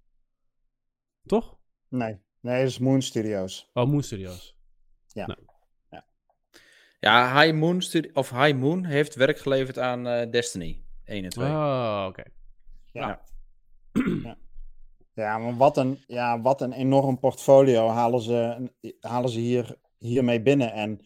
[1.22, 1.58] Toch?
[1.88, 3.70] Nee, nee, dat is Moon Studios.
[3.72, 4.58] Oh, Moon Studios.
[5.06, 5.26] Ja.
[5.26, 5.38] Nou.
[7.00, 7.82] Ja, High Moon,
[8.12, 11.48] of High Moon heeft werk geleverd aan uh, Destiny 1 en 2.
[11.48, 12.22] Oh, oké.
[12.92, 13.20] Ja.
[14.24, 14.36] ja.
[15.14, 15.38] ja.
[15.38, 20.72] maar wat een, ja, wat een enorm portfolio halen ze, halen ze hier, hiermee binnen.
[20.72, 21.00] En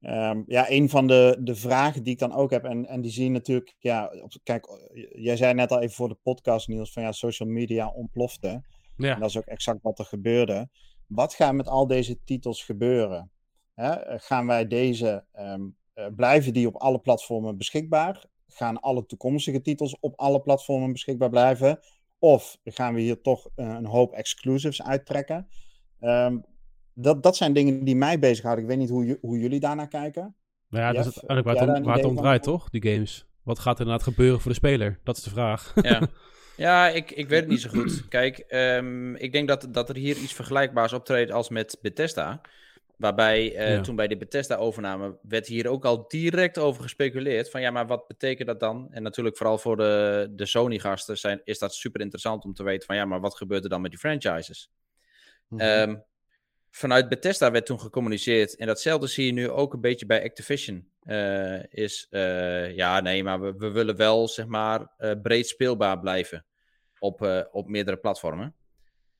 [0.00, 3.10] um, ja, een van de, de vragen die ik dan ook heb, en, en die
[3.10, 4.10] zie je natuurlijk, ja,
[4.42, 4.66] kijk,
[5.12, 8.62] jij zei net al even voor de podcast, Niels, van ja, social media ontplofte.
[8.96, 9.14] Ja.
[9.14, 10.68] En dat is ook exact wat er gebeurde.
[11.06, 13.31] Wat gaat met al deze titels gebeuren?
[13.74, 18.24] Hè, gaan wij deze, um, uh, blijven die op alle platformen beschikbaar?
[18.48, 21.80] Gaan alle toekomstige titels op alle platformen beschikbaar blijven?
[22.18, 25.48] Of gaan we hier toch uh, een hoop exclusives uittrekken?
[26.00, 26.44] Um,
[26.94, 28.64] dat, dat zijn dingen die mij bezighouden.
[28.64, 30.34] Ik weet niet hoe, hoe jullie daarnaar kijken.
[30.68, 32.70] Nou ja, dat is eigenlijk waar, het om, waar het om draait, toch?
[32.70, 33.26] Die games.
[33.42, 35.00] Wat gaat er inderdaad gebeuren voor de speler?
[35.04, 35.72] Dat is de vraag.
[35.82, 36.08] Ja,
[36.56, 38.08] ja ik, ik weet het niet zo goed.
[38.08, 42.40] Kijk, um, ik denk dat, dat er hier iets vergelijkbaars optreedt als met Bethesda.
[43.02, 47.50] Waarbij uh, toen bij de Bethesda-overname werd hier ook al direct over gespeculeerd.
[47.50, 48.88] Van ja, maar wat betekent dat dan?
[48.90, 52.86] En natuurlijk vooral voor de, de Sony-gasten zijn, is dat super interessant om te weten
[52.86, 54.70] van ja, maar wat gebeurt er dan met die franchises?
[55.48, 56.04] Mm -hmm.
[56.70, 58.56] vanuit Bethesda werd toen gecommuniceerd.
[58.56, 60.90] En datzelfde zie je nu ook een beetje bij Activision.
[61.04, 64.90] Uh, is uh, ja, nee, maar we, we, willen wel zeg maar
[65.22, 66.46] breed speelbaar blijven
[66.98, 68.54] op, op meerdere platformen.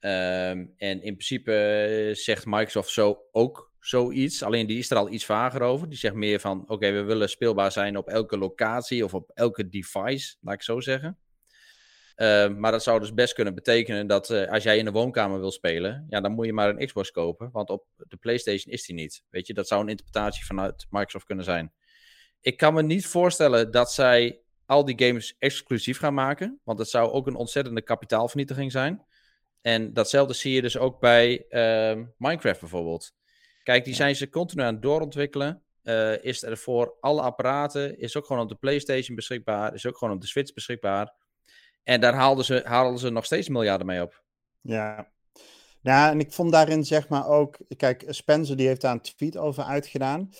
[0.01, 4.43] Um, en in principe zegt Microsoft zo ook zoiets.
[4.43, 5.89] Alleen die is er al iets vager over.
[5.89, 9.69] Die zegt meer van: oké, we willen speelbaar zijn op elke locatie of op elke
[9.69, 11.19] device, laat ik zo zeggen.
[12.15, 15.41] Ehm, maar dat zou dus best kunnen betekenen dat uh, als jij in de woonkamer
[15.41, 18.87] wil spelen, ja, dan moet je maar een Xbox kopen, want op de PlayStation is
[18.87, 19.25] die niet.
[19.31, 21.73] Weet je, dat zou een interpretatie vanuit Microsoft kunnen zijn.
[22.41, 26.89] Ik kan me niet voorstellen dat zij al die games exclusief gaan maken, want dat
[26.89, 29.05] zou ook een ontzettende kapitaalvernietiging zijn.
[29.61, 33.13] En datzelfde zie je dus ook bij uh, Minecraft bijvoorbeeld.
[33.63, 35.63] Kijk, die zijn ze continu aan het doorontwikkelen.
[35.83, 39.99] Uh, is er voor alle apparaten, is ook gewoon op de PlayStation beschikbaar, is ook
[39.99, 41.15] gewoon op de Switch beschikbaar.
[41.83, 44.23] En daar haalden ze, haalden ze nog steeds miljarden mee op.
[44.61, 45.11] Ja.
[45.81, 47.59] Ja, en ik vond daarin zeg maar ook...
[47.77, 50.31] Kijk, Spencer die heeft daar een tweet over uitgedaan.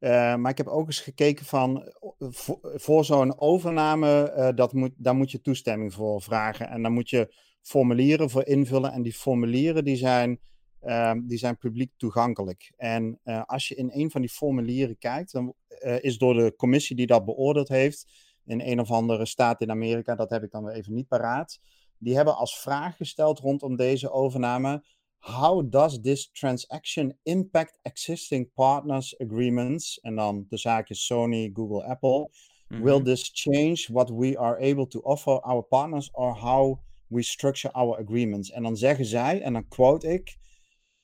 [0.00, 1.92] Uh, maar ik heb ook eens gekeken van...
[2.18, 6.68] Voor, voor zo'n overname, uh, dat moet, daar moet je toestemming voor vragen.
[6.68, 8.92] En dan moet je formulieren voor invullen.
[8.92, 10.40] En die formulieren die zijn,
[10.86, 12.72] uh, die zijn publiek toegankelijk.
[12.76, 15.32] En uh, als je in een van die formulieren kijkt...
[15.32, 18.06] dan uh, is door de commissie die dat beoordeeld heeft
[18.46, 21.60] in een of andere staat in Amerika, dat heb ik dan weer even niet paraat.
[21.98, 24.84] Die hebben als vraag gesteld rondom deze overname:
[25.18, 30.00] How does this transaction impact existing partners agreements?
[30.00, 32.18] En dan de zaakjes Sony, Google, Apple.
[32.18, 32.82] Mm -hmm.
[32.82, 37.74] Will this change what we are able to offer our partners or how we structure
[37.74, 38.50] our agreements?
[38.50, 40.36] En dan zeggen zij, en dan quote ik.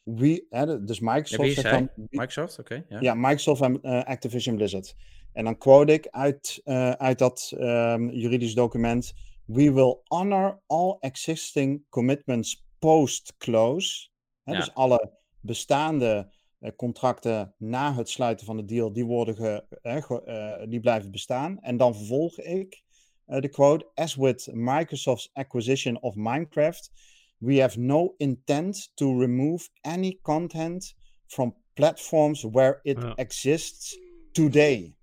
[0.03, 1.55] We, hè, dus Microsoft.
[1.55, 2.73] Ja, dan, Microsoft, oké.
[2.75, 3.01] Okay, ja.
[3.01, 3.15] ja.
[3.15, 4.95] Microsoft en uh, Activision Blizzard.
[5.33, 9.13] En dan quote ik uit, uh, uit dat um, juridisch document:
[9.45, 14.09] We will honor all existing commitments post-close.
[14.45, 14.57] Ja.
[14.57, 20.67] Dus alle bestaande uh, contracten na het sluiten van de deal, die, worden ge, ge,
[20.69, 21.61] die blijven bestaan.
[21.61, 22.83] En dan vervolg ik
[23.27, 26.91] de quote: As with Microsoft's acquisition of Minecraft,
[27.40, 30.94] we have no intent to remove any content
[31.26, 33.14] from platforms where it ja.
[33.14, 33.98] exists
[34.33, 34.94] today.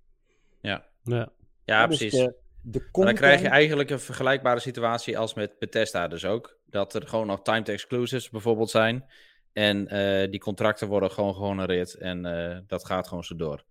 [0.60, 1.32] Ja, ja.
[1.64, 2.12] ja precies.
[2.12, 3.18] Dus de, de content...
[3.18, 6.58] dan krijg je eigenlijk een vergelijkbare situatie als met Bethesda dus ook.
[6.66, 9.04] Dat er gewoon nog timed exclusives bijvoorbeeld zijn.
[9.52, 13.64] En uh, die contracten worden gewoon gehonoreerd en uh, dat gaat gewoon zo door.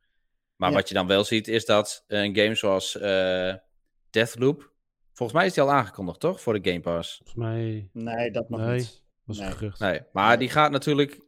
[0.56, 0.75] Maar ja.
[0.75, 3.53] wat je dan wel ziet is dat een game zoals uh,
[4.10, 4.75] Deathloop...
[5.17, 6.41] Volgens mij is die al aangekondigd, toch?
[6.41, 7.15] Voor de Game Pass.
[7.15, 7.89] Volgens mij...
[7.93, 8.77] Nee, dat nog nee.
[8.77, 9.03] niet.
[9.23, 9.51] Was nee.
[9.51, 9.80] gerucht.
[9.80, 11.21] Nee, maar die gaat natuurlijk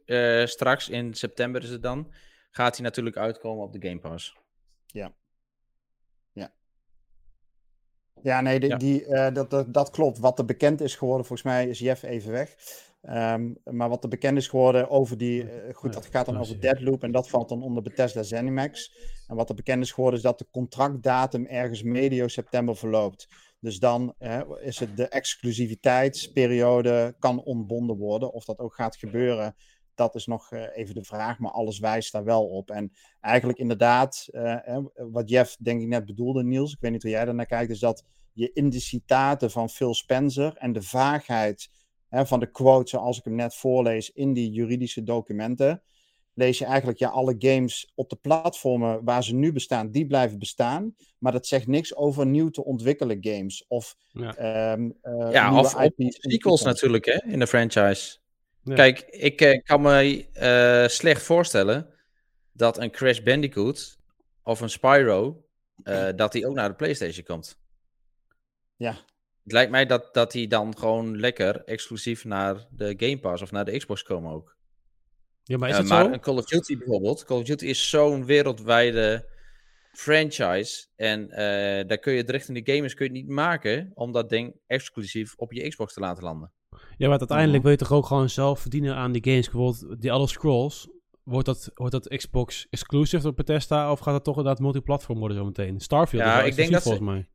[0.44, 2.12] straks in september is het dan...
[2.50, 4.36] Gaat die natuurlijk uitkomen op de Game Pass.
[4.86, 5.12] Ja.
[8.22, 8.76] Ja, nee, die, ja.
[8.76, 10.18] die, uh, dat, dat, dat, klopt.
[10.18, 12.54] Wat er bekend is geworden, volgens mij is Jeff even weg.
[13.02, 15.42] Um, maar wat er bekend is geworden over die.
[15.42, 18.94] Uh, goed, dat gaat dan over Deadloop en dat valt dan onder Bethesda Zenimax.
[19.26, 23.28] En wat er bekend is geworden is dat de contractdatum ergens medio september verloopt.
[23.60, 24.14] Dus dan
[24.60, 28.32] is het de exclusiviteitsperiode kan ontbonden worden.
[28.32, 29.54] Of dat ook gaat gebeuren,
[29.94, 32.70] dat is nog uh, even de vraag, maar alles wijst daar wel op.
[32.70, 37.10] En eigenlijk inderdaad, uh, wat Jeff denk ik net bedoelde, Niels, ik weet niet hoe
[37.10, 41.70] jij daar kijkt, is dat je in de citaten van Phil Spencer en de vaagheid
[42.10, 45.82] van de quote zoals ik hem net voorlees in die juridische documenten,
[46.40, 50.38] lees je eigenlijk, ja, alle games op de platformen waar ze nu bestaan, die blijven
[50.38, 50.94] bestaan.
[51.18, 53.64] Maar dat zegt niks over nieuw te ontwikkelen games.
[53.68, 58.18] Of, ja, um, uh, ja of, of sequels natuurlijk, hè, in de franchise.
[58.62, 58.74] Ja.
[58.74, 61.94] Kijk, ik uh, kan me uh, slecht voorstellen
[62.52, 63.98] dat een Crash Bandicoot
[64.42, 65.44] of een Spyro,
[65.84, 67.58] uh, dat die ook naar de PlayStation komt.
[68.76, 68.96] Ja.
[69.42, 73.50] Het lijkt mij dat, dat die dan gewoon lekker exclusief naar de Game Pass of
[73.50, 74.58] naar de Xbox komen ook.
[75.42, 76.10] Ja, maar is het maar zo?
[76.10, 77.24] een Call of Duty bijvoorbeeld.
[77.24, 79.28] Call of Duty is zo'n wereldwijde
[79.92, 80.86] franchise.
[80.96, 81.28] En
[81.86, 84.54] daar kun je het richting de gamers kun je het niet maken om dat ding
[84.66, 86.52] exclusief op je Xbox te laten landen.
[86.96, 89.50] Ja, maar uiteindelijk wil je toch ook gewoon zelf verdienen aan die games.
[89.50, 90.88] Bijvoorbeeld die alle scrolls.
[91.22, 95.36] Wordt dat, wordt dat Xbox exclusive op Bethesda of gaat het toch inderdaad multiplatform worden
[95.36, 95.80] zometeen?
[95.80, 97.28] Starfield ja, is ik denk dat volgens ze, mij.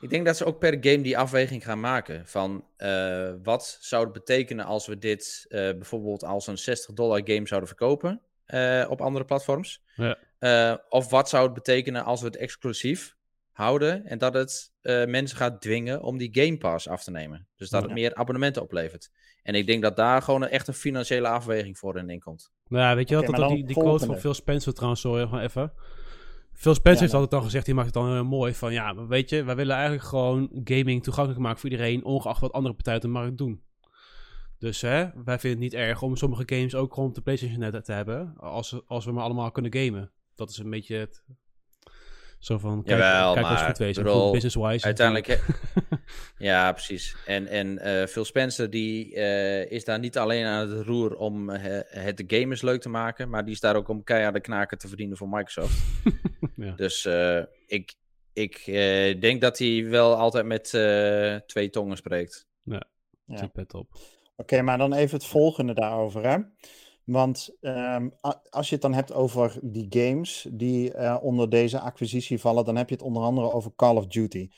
[0.00, 2.26] Ik denk dat ze ook per game die afweging gaan maken.
[2.26, 7.20] Van uh, wat zou het betekenen als we dit uh, bijvoorbeeld als een 60 dollar
[7.24, 9.82] game zouden verkopen uh, op andere platforms?
[9.94, 10.82] Ja.
[10.88, 13.16] of wat zou het betekenen als we het exclusief
[13.58, 17.48] houden en dat het uh, mensen gaat dwingen om die Game Pass af te nemen.
[17.56, 17.86] Dus dat ja.
[17.86, 19.10] het meer abonnementen oplevert.
[19.42, 22.52] En ik denk dat daar gewoon een, echt een financiële afweging voor in komt.
[22.68, 25.22] Nou ja, weet je wat, okay, dat, die, die quote van Phil Spencer trouwens, sorry,
[25.22, 25.72] gewoon even.
[26.58, 29.06] Phil Spencer ja, heeft altijd dan gezegd, die maakt het dan heel mooi, van ja,
[29.06, 32.98] weet je, wij willen eigenlijk gewoon gaming toegankelijk maken voor iedereen, ongeacht wat andere partijen
[32.98, 33.62] op de markt doen.
[34.58, 37.58] Dus hè, wij vinden het niet erg om sommige games ook gewoon op de PlayStation
[37.58, 40.10] net te hebben, als, als we maar allemaal kunnen gamen.
[40.34, 41.24] Dat is een beetje het,
[42.38, 44.84] zo van, kijk, Jawel, kijk maar, goed wezen, bedoel, business-wise.
[44.84, 45.44] Uiteindelijk,
[46.38, 47.16] ja, precies.
[47.26, 51.50] En, en uh, Phil Spencer, die uh, is daar niet alleen aan het roer om
[51.50, 54.78] uh, het de gamers leuk te maken, maar die is daar ook om keiharde knaken
[54.78, 55.82] te verdienen voor Microsoft.
[56.56, 56.72] ja.
[56.76, 57.08] Dus
[57.66, 57.94] ik,
[58.38, 62.48] ik uh, denk dat hij wel altijd met uh, twee tongen spreekt.
[62.62, 62.82] Ja,
[63.24, 63.46] ja.
[63.46, 63.90] pet op.
[64.36, 66.36] Oké, maar dan even het volgende daarover, hè.
[67.08, 68.12] Want um,
[68.50, 72.76] als je het dan hebt over die games die uh, onder deze acquisitie vallen, dan
[72.76, 74.48] heb je het onder andere over Call of Duty.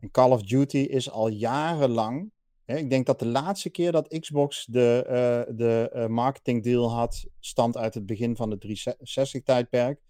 [0.00, 2.30] En Call of Duty is al jarenlang.
[2.64, 6.90] Hè, ik denk dat de laatste keer dat Xbox de, uh, de uh, marketing deal
[6.90, 10.00] had, stamt uit het begin van het 360-tijdperk.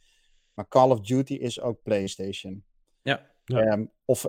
[0.55, 2.65] Maar Call of Duty is ook PlayStation.
[3.03, 3.27] Ja.
[3.45, 3.73] ja.
[3.73, 4.27] Um, of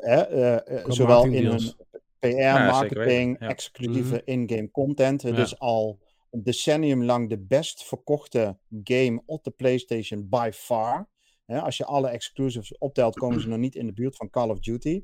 [0.88, 1.74] zowel in hun
[2.20, 4.42] PR, marketing, exclusieve mm -hmm.
[4.48, 5.22] in-game content.
[5.22, 5.32] Ja.
[5.32, 6.00] Dus al
[6.32, 11.10] decennium lang de best verkochte game op de PlayStation by far.
[11.46, 14.60] als je alle exclusives optelt, komen ze nog niet in de buurt van Call of
[14.60, 15.04] Duty.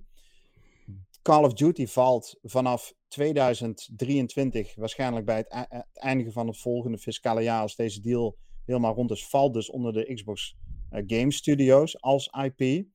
[1.21, 7.41] Call of Duty valt vanaf 2023, waarschijnlijk bij het, het eindigen van het volgende fiscale
[7.41, 10.55] jaar, als deze deal helemaal rond is, valt dus onder de Xbox
[10.91, 12.85] uh, Game Studios als IP.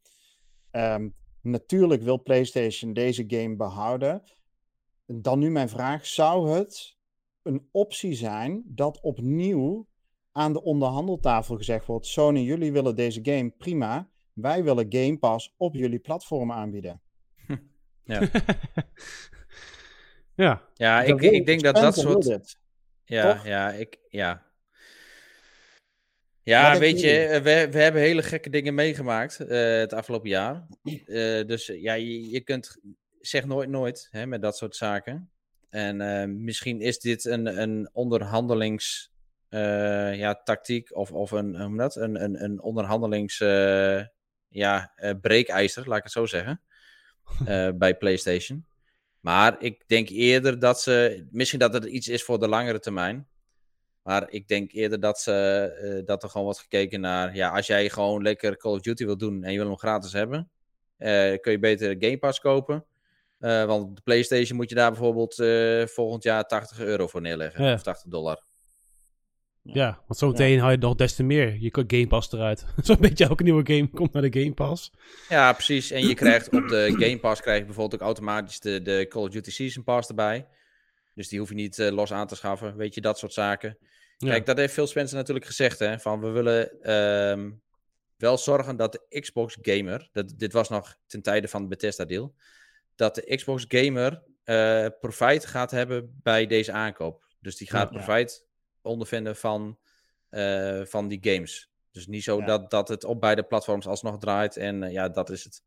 [0.71, 1.09] Ehm,
[1.43, 4.23] natuurlijk wil PlayStation deze game behouden.
[5.07, 6.97] Dan nu mijn vraag: zou het
[7.42, 9.88] een optie zijn dat opnieuw
[10.33, 14.09] aan de onderhandeltafel gezegd wordt: Sony, jullie willen deze game prima.
[14.33, 17.00] Wij willen Game Pass op jullie platform aanbieden.
[18.05, 18.29] Ja.
[20.35, 20.68] ja.
[20.74, 22.59] Ja, ik, ik denk dat dat soort.
[23.05, 24.50] Ja, ja, ik, ja.
[26.42, 29.48] Ja, weet je, eh, we, we hebben hele gekke dingen meegemaakt uh,
[29.79, 30.66] het afgelopen jaar.
[30.83, 32.81] Uh, dus ja, je, je kunt,
[33.20, 35.31] zeg nooit nooit hè, met dat soort zaken.
[35.71, 39.13] En uh, misschien is dit een, een onderhandelings
[39.51, 41.97] uh, ja, tactiek of, of een, hoe dat?
[41.97, 44.05] een, een, een onderhandelings uh,
[44.49, 46.61] ja, breekijzer, laat ik het zo zeggen,
[47.79, 48.67] bij PlayStation.
[49.21, 53.29] Maar ik denk eerder dat ze, misschien dat het iets is voor de langere termijn.
[54.03, 57.91] Maar ik denk eerder dat, ze, dat er gewoon wordt gekeken naar, ja, als jij
[57.91, 60.51] gewoon lekker Call of Duty wil doen en je wil hem gratis hebben,
[61.41, 62.85] kun je beter Game Pass kopen.
[63.40, 67.64] Uh, want de PlayStation moet je daar bijvoorbeeld uh, volgend jaar 80 euro voor neerleggen.
[67.64, 67.72] Ja.
[67.72, 68.42] Of 80 dollar.
[69.62, 70.61] Ja, want zo meteen ja.
[70.61, 71.57] haal je nog des te meer.
[71.61, 72.66] Je Game Pass eruit.
[72.83, 74.92] Zo'n beetje elke nieuwe game komt naar de Game Pass.
[75.29, 75.90] Ja, precies.
[75.90, 79.22] En je krijgt op de Game Pass krijg je bijvoorbeeld ook automatisch de, de Call
[79.22, 80.48] of Duty Season Pass erbij.
[81.14, 82.76] Dus die hoef je niet uh, los aan te schaffen.
[82.76, 83.79] Weet je, dat soort zaken.
[84.16, 84.44] Kijk, ja.
[84.44, 85.79] dat heeft Phil Spencer natuurlijk gezegd.
[85.79, 87.62] Hè, van we willen um,
[88.16, 90.09] wel zorgen dat de Xbox gamer...
[90.12, 92.35] Dat, dit was nog ten tijde van het Bethesda deal
[93.01, 97.25] dat de Xbox gamer uh, profijt gaat hebben bij deze aankoop.
[97.41, 98.47] Dus die gaat ja, profijt
[98.83, 99.79] ondervinden van,
[100.31, 101.71] uh, van die games.
[101.91, 102.47] Dus niet zo ja.
[102.47, 105.63] dat, dat het op beide platforms alsnog draait en uh, ja, dat is het.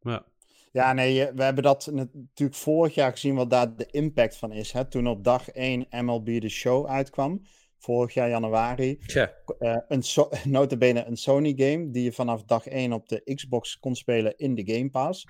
[0.00, 0.24] Ja.
[0.72, 4.72] Ja, nee, we hebben dat natuurlijk vorig jaar gezien wat daar de impact van is.
[4.72, 4.84] Hè?
[4.84, 7.42] Toen op dag 1 MLB de Show uitkwam,
[7.78, 8.98] vorig jaar januari.
[8.98, 9.32] Tja.
[9.58, 13.78] Uh, een so notabene een Sony game die je vanaf dag 1 op de Xbox
[13.78, 15.26] kon spelen in de Game Pass.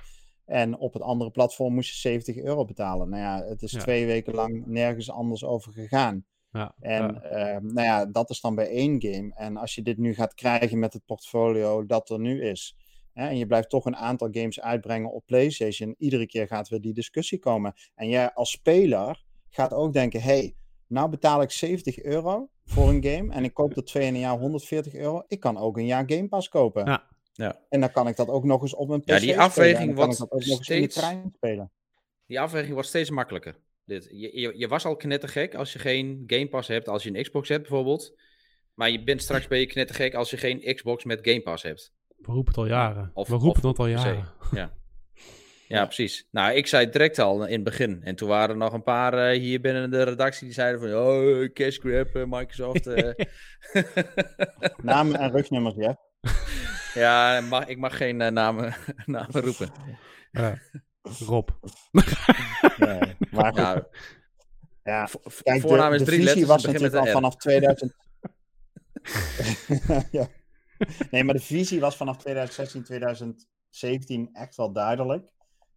[0.47, 3.09] En op het andere platform moest je 70 euro betalen.
[3.09, 3.79] Nou ja, het is ja.
[3.79, 6.25] twee weken lang nergens anders over gegaan.
[6.51, 7.55] Ja, en ja.
[7.55, 9.33] Uh, nou ja, dat is dan bij één game.
[9.35, 12.77] En als je dit nu gaat krijgen met het portfolio dat er nu is.
[13.13, 15.95] Hè, en je blijft toch een aantal games uitbrengen op PlayStation.
[15.99, 17.75] Iedere keer gaat weer die discussie komen.
[17.95, 20.55] En jij als speler gaat ook denken: hey,
[20.87, 23.33] nou betaal ik 70 euro voor een game.
[23.33, 25.23] En ik koop er twee in een jaar 140 euro.
[25.29, 26.87] Ik kan ook een jaar Game Pass kopen.
[26.87, 27.03] Ja.
[27.37, 27.61] Ja.
[27.69, 30.21] En dan kan ik dat ook nog eens op mijn PC ja, die afweging wordt
[30.21, 30.71] ook nog steeds...
[30.71, 31.73] in de trein spelen.
[32.27, 33.57] Die afweging wordt steeds makkelijker.
[33.85, 37.15] Dit, je, je, je, was al knettergek als je geen Game Pass hebt, als je
[37.15, 38.15] een Xbox hebt bijvoorbeeld.
[38.75, 41.93] Maar je bent straks ben je knettergek als je geen Xbox met Game Pass hebt.
[42.17, 43.11] We roepen het al jaren.
[43.15, 44.29] Of, We roepen het al jaren.
[44.53, 44.75] Ja.
[45.69, 46.29] Ja, precies.
[46.31, 48.03] Nou, ik zei het direct al in het begin.
[48.03, 50.95] En toen waren er nog een paar uh, hier binnen de redactie die zeiden van...
[50.95, 52.87] Oh, cash grab, uh, Microsoft.
[52.87, 53.13] Uh.
[54.83, 55.99] Namen en rugnummers, ja.
[56.97, 58.75] Ja, mag, ik mag geen uh, namen,
[59.07, 59.71] namen roepen.
[60.33, 60.53] Uh,
[61.03, 61.49] Rob.
[62.79, 63.57] nee, maar goed.
[63.57, 63.89] Ja,
[64.83, 65.09] ja.
[65.43, 66.63] Kijk, voornaam is de drie visie letters.
[66.63, 67.95] was natuurlijk al vanaf 2000...
[70.11, 70.29] ja.
[71.11, 75.33] Nee, maar de visie was vanaf 2016, 2017 echt wel duidelijk.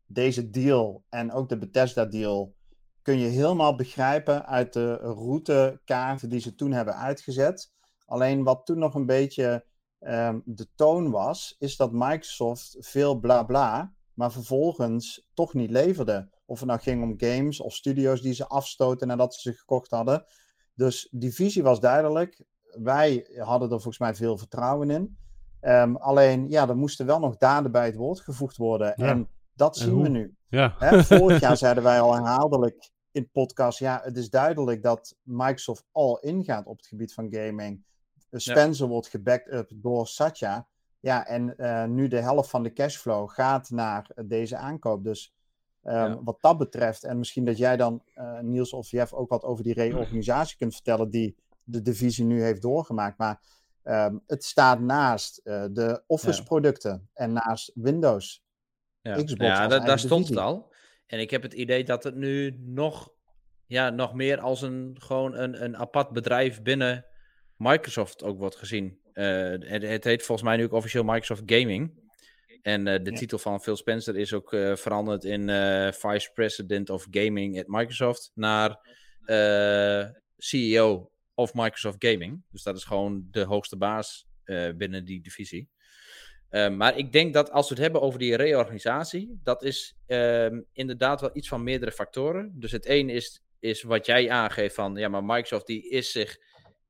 [0.06, 2.56] Deze deal en ook de Bethesda deal
[3.02, 7.74] kun je helemaal begrijpen uit de routekaarten die ze toen hebben uitgezet.
[8.06, 9.66] Alleen wat toen nog een beetje
[10.00, 16.30] um, de toon was, is dat Microsoft veel bla bla, maar vervolgens toch niet leverde.
[16.46, 19.92] Of het nou ging om games of studio's die ze afstoten nadat ze ze gekocht
[19.92, 20.26] hadden.
[20.74, 22.44] Dus die visie was duidelijk.
[22.64, 25.18] Wij hadden er volgens mij veel vertrouwen in.
[25.62, 28.94] Um, alleen, ja, er moesten wel nog daden bij het woord gevoegd worden.
[28.96, 29.08] Ja.
[29.08, 30.04] En dat en zien hoe?
[30.04, 30.36] we nu.
[30.48, 30.76] Ja.
[30.78, 35.86] Hè, vorig jaar zeiden wij al herhaaldelijk in podcast, ja, het is duidelijk dat Microsoft
[35.92, 37.84] al ingaat op het gebied van gaming.
[38.32, 38.92] Spencer ja.
[38.92, 40.68] wordt gebacked up door Satya.
[41.00, 41.56] Ja, en
[41.94, 45.04] nu de helft van de cashflow gaat naar deze aankoop.
[45.04, 45.34] Dus
[45.84, 48.04] ehm, wat dat betreft, en misschien dat jij dan,
[48.42, 52.62] Niels of Jeff, ook wat over die reorganisatie kunt vertellen die de divisie nu heeft
[52.62, 53.18] doorgemaakt.
[53.18, 53.42] Maar
[53.84, 58.44] ehm, het staat naast de Office-producten en naast Windows.
[59.02, 60.72] Ja, Xbox ja daar stond het al.
[61.10, 63.12] En ik heb het idee dat het nu nog,
[63.66, 67.06] ja, nog meer als een, gewoon een, een apart bedrijf binnen
[67.60, 69.00] Microsoft ook wordt gezien.
[69.14, 72.08] Uh, het, het, heet volgens mij nu ook officieel Microsoft Gaming.
[72.62, 75.48] En uh, de titel van Phil Spencer is ook uh, veranderd in
[75.94, 78.80] Vice President of Gaming at Microsoft naar
[80.38, 82.44] CEO of Microsoft Gaming.
[82.52, 84.28] Dus dat is gewoon de hoogste baas
[84.76, 85.70] binnen die divisie.
[86.50, 90.66] Ehm, maar ik denk dat als we het hebben over die reorganisatie, dat is um,
[90.74, 92.52] inderdaad wel iets van meerdere factoren.
[92.56, 96.38] Dus het een is, is wat jij aangeeft van, ja, maar Microsoft die is zich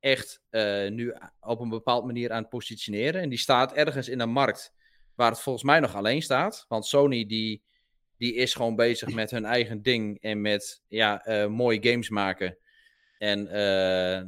[0.00, 3.20] echt uh, nu op een bepaalde manier aan het positioneren.
[3.20, 4.72] En die staat ergens in een markt
[5.14, 6.64] waar het volgens mij nog alleen staat.
[6.68, 7.62] Want Sony die,
[8.16, 12.58] die is gewoon bezig met hun eigen ding en met ja, uh, mooie games maken.
[13.18, 13.52] En uh,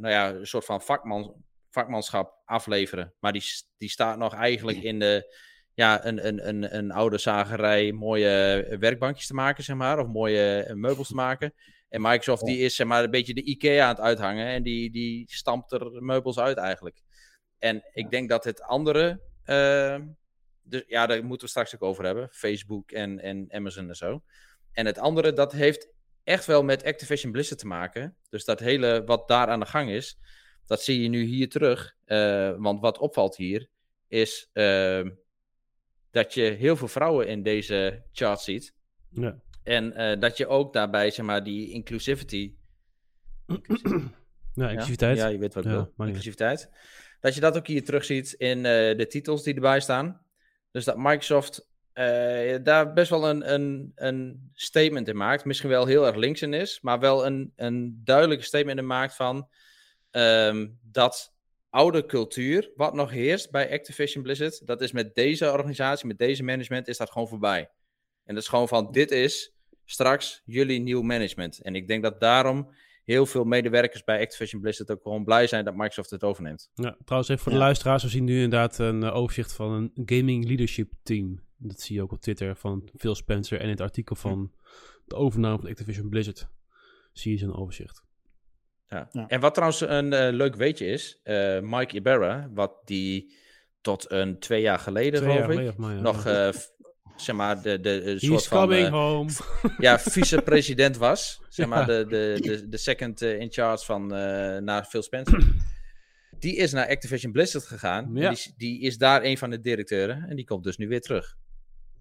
[0.01, 1.35] nou ja, een soort van vakman,
[1.71, 3.15] vakmanschap afleveren.
[3.21, 3.43] Maar die,
[3.79, 5.35] die staat nog eigenlijk in de,
[5.75, 9.99] ja, een, een, een, een oude zagerij mooie werkbankjes te maken, zeg maar.
[9.99, 11.55] Of mooie eh, meubels te maken.
[11.93, 14.47] En Microsoft die is zeg maar een beetje de IKEA aan het uithangen.
[14.47, 17.03] En die, die stampt er meubels uit eigenlijk.
[17.59, 19.21] En ik denk dat het andere...
[19.47, 19.99] Uh,
[20.63, 22.29] dus ja, daar moeten we straks ook over hebben.
[22.31, 24.23] Facebook en, en Amazon en zo.
[24.73, 25.89] En het andere, dat heeft
[26.25, 28.17] echt wel met Activision Blizzard te maken.
[28.29, 30.19] Dus dat hele wat daar aan de gang is,
[30.67, 31.97] dat zie je nu hier terug.
[32.07, 33.69] Uh, want wat opvalt hier
[34.09, 35.09] is uh,
[36.11, 38.75] dat je heel veel vrouwen in deze chart ziet.
[39.11, 39.41] Ja.
[39.63, 42.55] En uh, dat je ook daarbij, zeg maar, die inclusivity.
[44.55, 45.17] Ja, inclusiviteit.
[45.17, 46.07] Ja, je weet wat ik ja, wil.
[46.07, 46.71] Inclusiviteit.
[47.21, 50.21] Dat je dat ook hier terug ziet in de titels die erbij staan.
[50.71, 51.69] Dus dat Microsoft
[52.63, 55.45] daar best wel een, een, een statement in maakt.
[55.45, 59.15] Misschien wel heel erg links in is, maar wel een, een duidelijke statement in maakt
[59.15, 59.49] van
[60.11, 61.35] um, dat
[61.73, 66.43] oude cultuur, wat nog heerst bij Activision Blizzard, dat is met deze organisatie, met deze
[66.43, 67.71] management, is dat gewoon voorbij.
[68.25, 69.52] En dat is gewoon van, dit is
[69.93, 71.63] straks jullie nieuw management.
[71.63, 72.71] En ik denk dat daarom
[73.05, 76.71] heel veel medewerkers bij Activision Blizzard ook gewoon blij zijn dat Microsoft het overneemt.
[76.75, 79.93] Ja, trouwens even voor de luisteraars, we zien nu inderdaad een uh, overzicht van een
[80.05, 81.41] gaming leadership team.
[81.57, 84.53] Dat zie je ook op Twitter van Phil Spencer en in het artikel van
[85.05, 86.49] de overname van Activision Blizzard.
[87.13, 88.05] Zie je zo'n overzicht.
[88.89, 89.09] Ja.
[89.27, 93.35] En wat trouwens een uh, leuk weetje is, uh, Mike Ibarra, wat die
[93.81, 96.49] tot een twee jaar geleden, twee geloof jaar ik, nog, uh,
[97.17, 98.87] zeg maar, de, de, de soort van...
[98.87, 99.31] home.
[99.79, 101.41] Ja, vice-president was.
[101.49, 104.07] Zeg maar, de, de, de, de second in charge van,
[104.65, 105.45] naar Phil Spencer.
[106.39, 108.11] Die is naar Activision Blizzard gegaan.
[108.15, 108.31] Ja.
[108.31, 110.27] Die, die is daar een van de directeuren.
[110.29, 111.37] En die komt dus nu weer terug.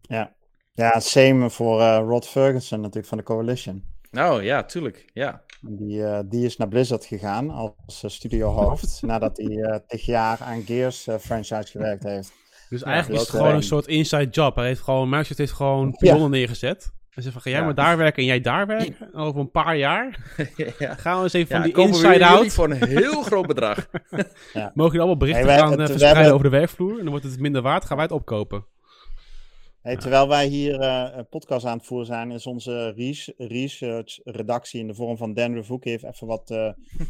[0.01, 0.35] Ja,
[0.73, 3.83] ja same voor Rod Ferguson natuurlijk van de Coalition.
[4.11, 5.05] Oh ja, tuurlijk.
[5.13, 5.43] Ja.
[5.61, 10.41] Die, uh, die is naar Blizzard gegaan als uh, studiohoofd, nadat hij uh, tig jaar
[10.41, 12.31] aan Gears franchise gewerkt heeft.
[12.71, 14.55] Dus eigenlijk is het gewoon een soort inside job.
[14.55, 16.91] Hij heeft gewoon, Microsoft heeft gewoon pionnen neergezet.
[17.09, 19.13] En ze van, ga jij maar daar werken en jij daar werken?
[19.13, 20.33] Over een paar jaar
[20.79, 20.95] ja.
[20.95, 22.53] gaan we eens even van die inside out.
[22.53, 23.89] voor een heel groot bedrag.
[24.73, 26.91] Mogen je allemaal berichten gaan verspreiden over de werkvloer?
[26.91, 28.65] En dan wordt het minder waard, gaan wij het opkopen.
[29.81, 32.93] Hey, terwijl wij hier uh, een podcast aan het voeren zijn, is onze
[33.37, 36.69] research redactie in de vorm van Dan Revoek heeft even wat uh,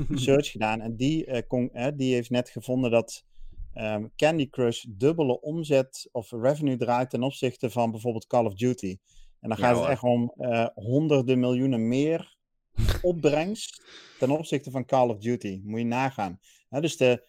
[0.26, 0.82] search gedaan.
[0.82, 3.26] En die, uh, kon, die heeft net gevonden dat
[3.74, 8.98] um, Candy Crush dubbele omzet of revenue draait ten opzichte van bijvoorbeeld Call of Duty.
[9.40, 10.34] En dan gaat het echt om
[10.74, 12.36] honderden miljoenen meer
[13.02, 13.84] opbrengst
[14.20, 15.62] ten opzichte van Call of Duty.
[15.64, 16.40] Moet je nagaan.
[16.70, 17.28] dus de,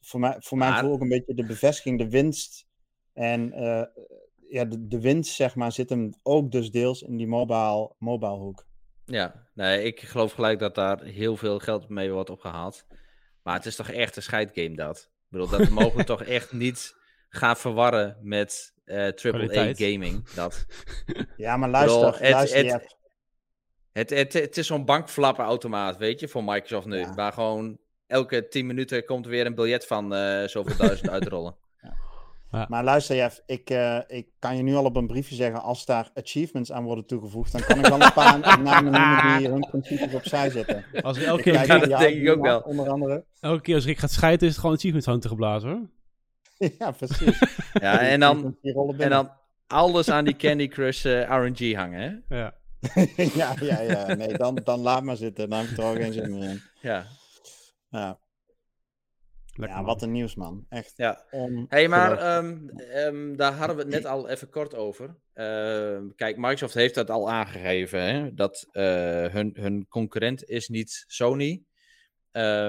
[0.00, 2.66] voor mij, voor mij voel ook een beetje de bevestiging, de winst
[3.12, 3.52] en
[4.48, 8.36] ja, de, de winst, zeg maar, zit hem ook dus deels in die mobile, mobile
[8.36, 8.66] hoek.
[9.04, 12.86] Ja, nee, ik geloof gelijk dat daar heel veel geld mee wordt opgehaald.
[13.42, 15.10] Maar het is toch echt een scheidgame dat.
[15.26, 16.94] Ik bedoel, dat mogen we toch echt niet
[17.28, 20.28] gaan verwarren met uh, eh, AAA gaming.
[20.28, 20.66] Dat.
[21.36, 22.96] Ja, maar luister, bedoel, luister het, het,
[23.92, 27.06] het, het, het, is zo'n bankflappenautomaat, weet je, voor Microsoft nu.
[27.14, 31.56] Waar gewoon elke 10 minuten komt weer een biljet van uh, zoveel duizend uitrollen.
[32.68, 35.84] Maar luister, Jeff, ik, uh, ik kan je nu al op een briefje zeggen, als
[35.84, 39.66] daar achievements aan worden toegevoegd, dan kan ik wel een paar namen noemen die hun
[39.70, 40.84] principes opzij zetten.
[41.02, 42.60] Als elke keer, ja, dat denk ik ook wel.
[42.60, 43.24] Onder andere.
[43.40, 45.88] Elke keer als Rick gaat scheiden, is het gewoon achievements hangen te geblazen, hoor.
[46.78, 47.38] ja, precies.
[47.72, 48.56] ja, en dan,
[48.98, 49.30] en dan
[49.66, 52.36] alles aan die Candy Crush uh, RNG hangen, hè?
[52.36, 52.54] Ja.
[53.34, 54.14] ja, ja, ja.
[54.14, 55.50] Nee, dan, dan laat maar zitten.
[55.50, 56.62] Dan heb ik er al geen zin meer in.
[56.80, 57.06] Ja.
[57.90, 58.18] Ja.
[59.56, 60.66] Ja, wat een nieuws, man.
[60.68, 60.92] Echt.
[60.96, 61.24] Ja.
[61.68, 65.16] hey, maar ehm, ehm, daar hadden we het net al even kort over.
[65.32, 68.82] Ehm, kijk, Microsoft heeft dat al aangegeven, hè, dat uh,
[69.26, 71.62] hun, hun concurrent is niet Sony.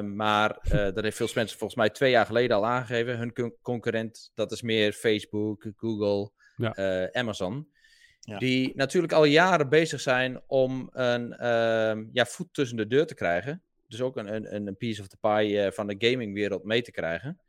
[0.03, 3.17] maar uh, dat heeft veel mensen volgens mij twee jaar geleden al aangegeven.
[3.17, 6.77] Hun concurrent, dat is meer Facebook, Google, ja.
[6.77, 7.69] uh, Amazon.
[8.19, 8.37] Ja.
[8.37, 11.35] Die natuurlijk al jaren bezig zijn om een
[12.11, 15.17] ja, voet tussen de deur te krijgen dus ook een, een, een piece of the
[15.17, 17.41] pie uh, van de gamingwereld mee te krijgen.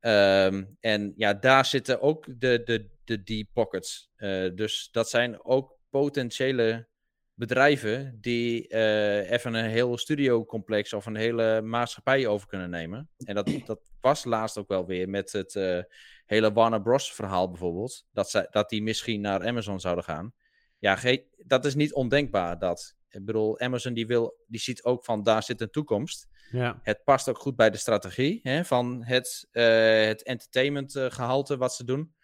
[0.00, 4.10] Um, en ja, daar zitten ook de, de, de deep pockets.
[4.16, 6.88] Uh, dus dat zijn ook potentiële
[7.34, 13.08] bedrijven die uh, even een heel studiocomplex of een hele maatschappij over kunnen nemen.
[13.24, 15.80] En dat, dat was laatst ook wel weer met het uh,
[16.24, 17.14] hele Warner Bros.
[17.14, 18.06] verhaal bijvoorbeeld.
[18.12, 20.32] Dat, zij, dat die misschien naar Amazon zouden gaan.
[20.78, 20.98] Ja,
[21.36, 22.95] dat is niet ondenkbaar dat.
[23.16, 26.28] Ik bedoel, Amazon die, wil, die ziet ook van daar zit een toekomst.
[26.50, 26.80] Ja.
[26.82, 29.64] Het past ook goed bij de strategie hè, van het, uh,
[30.04, 32.14] het entertainment uh, gehalte wat ze doen.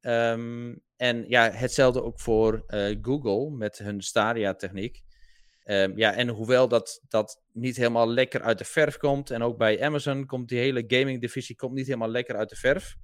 [0.00, 5.02] Um, en ja, hetzelfde ook voor uh, Google met hun Stadia-techniek.
[5.64, 9.58] Um, ja, en hoewel dat, dat niet helemaal lekker uit de verf komt, en ook
[9.58, 12.96] bij Amazon komt die hele gaming-divisie komt niet helemaal lekker uit de verf.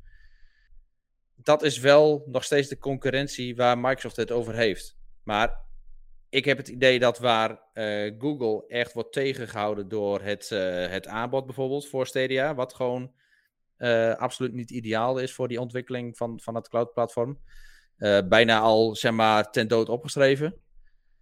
[1.36, 4.96] Dat is wel nog steeds de concurrentie waar Microsoft het over heeft.
[5.22, 5.70] Maar
[6.32, 11.06] ik heb het idee dat waar uh, Google echt wordt tegengehouden door het, uh, het
[11.06, 13.12] aanbod bijvoorbeeld voor Stadia, wat gewoon
[13.78, 17.38] uh, absoluut niet ideaal is voor die ontwikkeling van, van het cloud-platform.
[18.28, 20.54] bijna al, zeg maar, ten dood opgeschreven.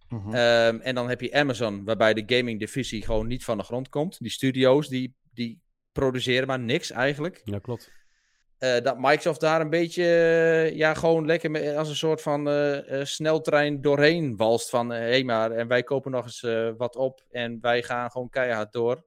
[0.07, 0.27] -hmm.
[0.27, 4.19] um, en dan heb je Amazon, waarbij de gaming-divisie gewoon niet van de grond komt.
[4.19, 7.41] Die studio's, die, die produceren maar niks eigenlijk.
[7.43, 7.91] Ja, klopt.
[8.63, 12.47] Uh, dat Microsoft daar een beetje, uh, ja, gewoon lekker met, als een soort van
[12.47, 14.69] uh, sneltrein doorheen walst.
[14.69, 16.41] Van hé, hey maar, en wij kopen nog eens
[16.77, 19.05] wat op en wij gaan gewoon keihard door.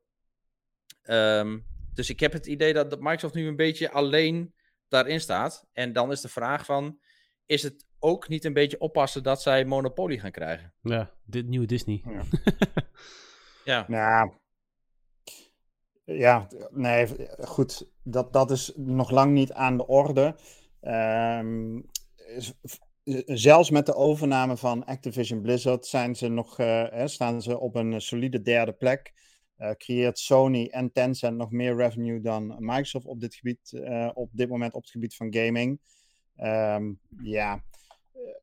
[1.02, 4.54] Um, dus ik heb het idee dat, dat Microsoft nu een beetje alleen
[4.88, 5.66] daarin staat.
[5.72, 6.98] En dan is de vraag van,
[7.46, 10.74] is het ook niet een beetje oppassen dat zij monopolie gaan krijgen?
[10.80, 12.02] Ja, dit nieuwe Disney.
[12.04, 12.22] Ja.
[13.72, 13.84] ja.
[13.88, 14.32] Nou,
[16.04, 17.06] ja, nee,
[17.40, 17.90] goed.
[18.02, 20.36] Dat, dat is nog lang niet aan de orde.
[20.80, 21.90] Um,
[23.26, 28.00] zelfs met de overname van Activision Blizzard zijn ze nog, uh, staan ze op een
[28.00, 29.12] solide derde plek.
[29.58, 33.80] Uh, creëert Sony en Tencent nog meer revenue dan Microsoft op dit gebied,
[34.14, 35.80] op dit moment op het gebied van gaming.
[36.36, 37.64] Um, ja,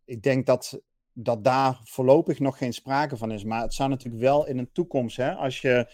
[0.05, 0.81] ik denk dat,
[1.13, 3.43] dat daar voorlopig nog geen sprake van is.
[3.43, 5.91] Maar het zou natuurlijk wel in een toekomst, hè, als je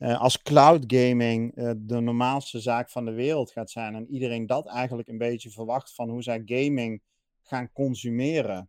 [0.00, 4.46] uh, als cloud gaming uh, de normaalste zaak van de wereld gaat zijn en iedereen
[4.46, 7.02] dat eigenlijk een beetje verwacht van hoe zij gaming
[7.42, 8.68] gaan consumeren,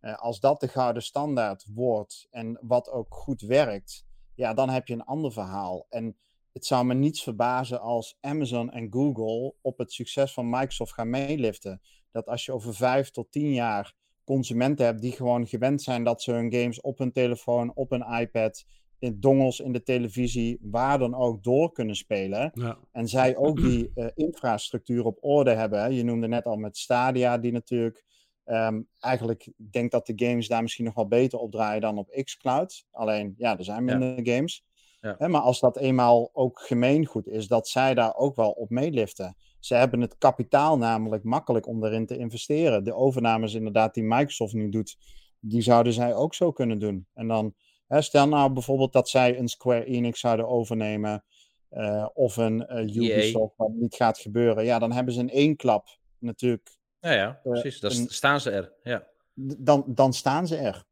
[0.00, 4.86] uh, als dat de gouden standaard wordt en wat ook goed werkt, ja, dan heb
[4.86, 5.86] je een ander verhaal.
[5.88, 6.16] En
[6.52, 11.10] het zou me niets verbazen als Amazon en Google op het succes van Microsoft gaan
[11.10, 11.80] meeliften.
[12.10, 16.22] Dat als je over vijf tot tien jaar consumenten hebt die gewoon gewend zijn dat
[16.22, 18.64] ze hun games op hun telefoon, op een iPad
[18.98, 22.50] in dongels in de televisie, waar dan ook door kunnen spelen.
[22.54, 22.78] Ja.
[22.92, 25.94] En zij ook die uh, infrastructuur op orde hebben.
[25.94, 28.04] Je noemde net al met Stadia, die natuurlijk
[28.44, 31.98] um, eigenlijk, ik denk dat de games daar misschien nog wel beter op draaien dan
[31.98, 32.86] op xCloud.
[32.90, 34.34] Alleen, ja, er zijn minder ja.
[34.34, 34.66] games.
[35.00, 35.14] Ja.
[35.18, 39.36] Hè, maar als dat eenmaal ook gemeengoed is, dat zij daar ook wel op meeliften.
[39.58, 42.84] Ze hebben het kapitaal namelijk makkelijk om erin te investeren.
[42.84, 44.98] De overnames inderdaad die Microsoft nu doet,
[45.40, 47.06] die zouden zij ook zo kunnen doen.
[47.14, 47.54] En dan
[47.88, 51.24] stel nou bijvoorbeeld dat zij een Square Enix zouden overnemen.
[51.72, 54.64] Uh, of een uh, Ubisoft, wat niet gaat gebeuren.
[54.64, 56.78] Ja, dan hebben ze in één klap natuurlijk.
[57.00, 57.80] Ja, ja eh, precies.
[57.80, 58.72] Dan staan ze er.
[58.82, 59.06] Ja.
[59.34, 60.84] Dan, dan staan ze er.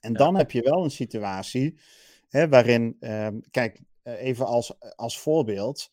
[0.00, 0.18] En ja.
[0.18, 1.80] dan heb je wel een situatie
[2.28, 5.90] hè, waarin, ehm, kijk, even als, als voorbeeld.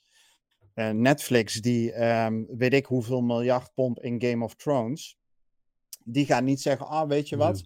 [0.93, 5.17] Netflix, die um, weet ik hoeveel miljard pomp in Game of Thrones.
[6.03, 7.63] Die gaan niet zeggen, ah, weet je wat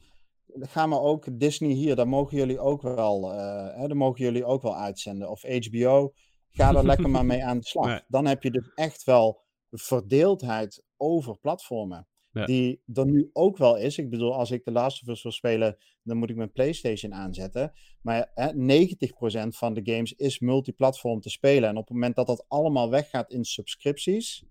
[0.59, 4.45] gaan we ook Disney hier, daar mogen jullie ook wel, uh, hè, daar mogen jullie
[4.45, 5.29] ook wel uitzenden.
[5.29, 6.13] Of HBO,
[6.49, 8.03] ga er lekker maar mee aan de slag.
[8.07, 9.41] Dan heb je dus echt wel
[9.71, 12.07] verdeeldheid over platformen.
[12.31, 12.45] Ja.
[12.45, 13.97] Die er nu ook wel is.
[13.97, 17.13] Ik bedoel, als ik de Last of Us wil spelen, dan moet ik mijn PlayStation
[17.13, 17.73] aanzetten.
[18.01, 21.69] Maar hè, 90% van de games is multiplatform te spelen.
[21.69, 24.45] En op het moment dat dat allemaal weggaat in subscripties,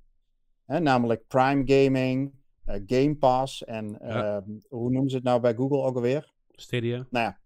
[0.66, 4.36] hè, namelijk Prime Gaming, Game Pass en ja.
[4.36, 6.32] uh, hoe noemen ze het nou bij Google ook alweer?
[6.50, 7.06] Stadia.
[7.10, 7.38] Nou ja,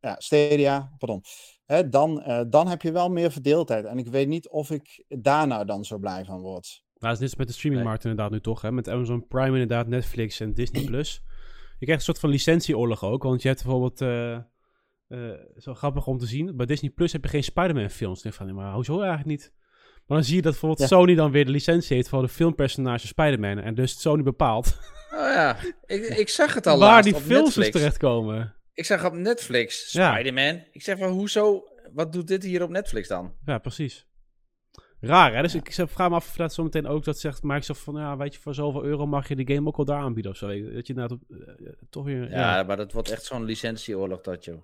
[0.00, 1.22] ja Stadia, pardon.
[1.64, 3.84] Hè, dan, uh, dan heb je wel meer verdeeldheid.
[3.84, 6.84] En ik weet niet of ik daar nou dan zo blij van word.
[6.98, 8.12] Nou, het is net met de streamingmarkt nee.
[8.12, 8.60] inderdaad nu toch.
[8.60, 8.72] Hè?
[8.72, 10.84] Met Amazon Prime inderdaad, Netflix en Disney+.
[10.84, 11.22] Plus.
[11.78, 13.22] Je krijgt een soort van licentieoorlog ook.
[13.22, 14.00] Want je hebt bijvoorbeeld...
[14.00, 14.38] Uh,
[15.56, 16.56] zo grappig om te zien.
[16.56, 18.24] Bij Disney Plus heb je geen Spider-Man films.
[18.24, 19.52] Ik van, maar hoezo eigenlijk niet?
[20.10, 23.06] Maar dan zie je dat bijvoorbeeld Sony dan weer de licentie heeft voor de filmpersonage
[23.06, 23.58] Spider-Man.
[23.58, 24.78] En dus Sony bepaalt.
[25.12, 25.56] Oh ja,
[25.86, 28.54] ik, ik zag het al Waar die films dus terechtkomen.
[28.74, 30.64] Ik zag op Netflix Spider-Man.
[30.72, 33.34] Ik zeg van, hoezo, wat doet dit hier op Netflix dan?
[33.44, 34.06] Ja, precies.
[35.00, 35.42] Raar, hè?
[35.42, 38.34] Dus ik vraag me af of dat zometeen ook dat zegt Microsoft van, ja, weet
[38.34, 40.72] je, voor zoveel euro mag je de game ook al daar aanbieden of zo.
[40.72, 41.18] Dat je nou
[41.90, 42.30] toch weer...
[42.30, 44.62] Ja, maar dat wordt echt zo'n licentieoorlog dat, joh.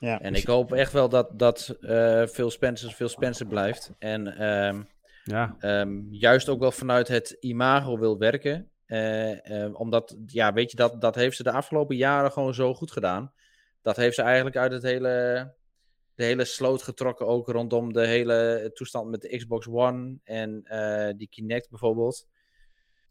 [0.00, 3.92] Ja, en ik hoop echt wel dat, dat uh, Phil Spencer Phil Spencer blijft.
[3.98, 4.88] En um,
[5.24, 5.56] ja.
[5.60, 8.70] Um, juist ook wel vanuit het imago wil werken.
[8.86, 12.90] Uh, omdat, ja, weet je, dat, dat heeft ze de afgelopen jaren gewoon zo goed
[12.90, 13.32] gedaan.
[13.82, 15.54] Dat heeft ze eigenlijk uit het hele,
[16.14, 17.26] de hele sloot getrokken.
[17.26, 22.26] Ook rondom de hele toestand met de Xbox One en uh, die Kinect bijvoorbeeld.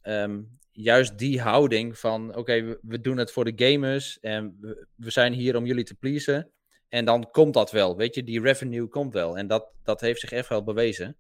[0.04, 5.10] Um, juist die houding van: oké, we, doen het voor de gamers en we, we,
[5.10, 6.52] zijn hier om jullie te pleasen.
[6.90, 9.38] En dan komt dat wel, weet je, die revenue komt wel.
[9.38, 11.18] En dat, dat heeft zich echt wel bewezen.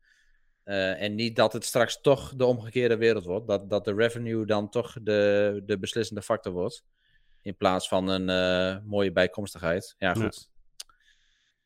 [0.66, 3.48] Uh, en niet dat het straks toch de omgekeerde wereld wordt.
[3.48, 6.84] Dat, dat de revenue dan toch de, de beslissende factor wordt.
[7.42, 9.96] In plaats van een uh, mooie bijkomstigheid.
[9.98, 10.50] Ja, goed.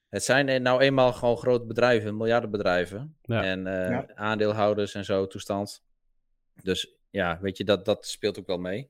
[0.10, 3.18] Het zijn nou eenmaal gewoon grote bedrijven, miljardenbedrijven.
[3.22, 3.44] Ja.
[3.44, 4.06] En uh, ja.
[4.16, 5.84] aandeelhouders en zo, toestand.
[6.62, 8.90] Dus ja, weet je, dat, dat speelt ook wel mee.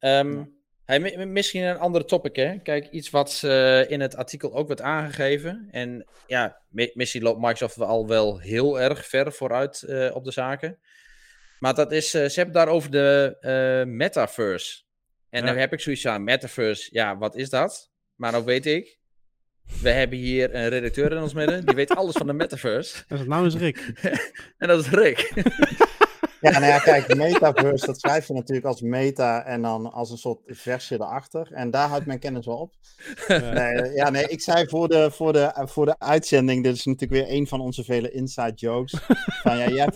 [0.00, 0.54] Um,
[0.84, 2.58] hey, misschien een andere topic, hè?
[2.58, 5.68] Kijk, iets wat uh, in het artikel ook werd aangegeven.
[5.70, 10.78] En ja, misschien loopt Microsoft al wel heel erg ver vooruit uh, op de zaken.
[11.58, 14.82] Maar dat is, uh, ze hebben daar over de metaverse.
[15.30, 15.46] En ja.
[15.46, 17.90] dan heb ik zoiets aan, metaverse, ja, wat is dat?
[18.14, 18.98] Maar nou weet ik,
[19.82, 23.02] we hebben hier een redacteur in ons midden, die weet alles van de metaverse.
[23.08, 23.92] En dat naam is Rick.
[24.58, 25.32] en dat is Rick.
[26.42, 30.18] Ja, nou ja, kijk, metaverse, dat schrijf je natuurlijk als meta en dan als een
[30.18, 31.52] soort versie erachter.
[31.52, 32.74] En daar houdt mijn kennis wel op.
[33.28, 37.12] Nee, ja, nee, ik zei voor de, voor, de, voor de uitzending, dit is natuurlijk
[37.12, 39.00] weer een van onze vele inside jokes.
[39.42, 39.88] Van, ja, jij,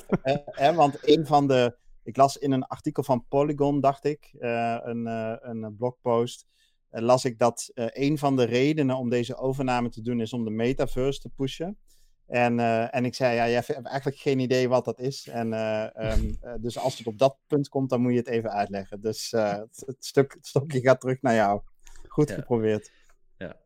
[0.50, 5.06] hè, want een van de, ik las in een artikel van Polygon, dacht ik, een,
[5.40, 6.46] een blogpost,
[6.90, 10.50] las ik dat een van de redenen om deze overname te doen is om de
[10.50, 11.78] metaverse te pushen.
[12.26, 15.28] En, uh, en ik zei, ja, jij hebt eigenlijk geen idee wat dat is.
[15.28, 18.28] En, uh, um, uh, dus als het op dat punt komt, dan moet je het
[18.28, 19.00] even uitleggen.
[19.00, 21.60] Dus het, het, stuk, het stokje gaat terug naar jou.
[22.08, 22.34] Goed ja.
[22.34, 22.90] geprobeerd.
[23.38, 23.56] Ja,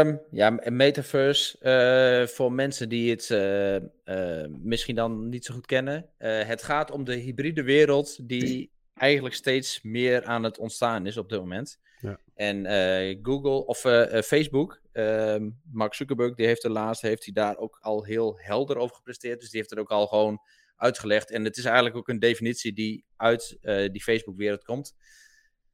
[0.00, 3.28] um, ja metaverse, voor mensen die het
[4.62, 6.10] misschien dan niet zo goed kennen.
[6.18, 11.28] het gaat om de hybride wereld die eigenlijk steeds meer aan het ontstaan is op
[11.28, 11.78] dit moment.
[12.36, 12.66] En
[13.22, 13.78] Google of
[14.24, 18.76] Facebook Ehm, Mark Zuckerberg, die heeft de laatste, heeft hij daar ook al heel helder
[18.76, 19.40] over gepresteerd.
[19.40, 20.40] Dus die heeft het ook al gewoon
[20.76, 21.30] uitgelegd.
[21.30, 23.58] En het is eigenlijk ook een definitie die uit
[23.92, 24.94] die Facebook-wereld komt.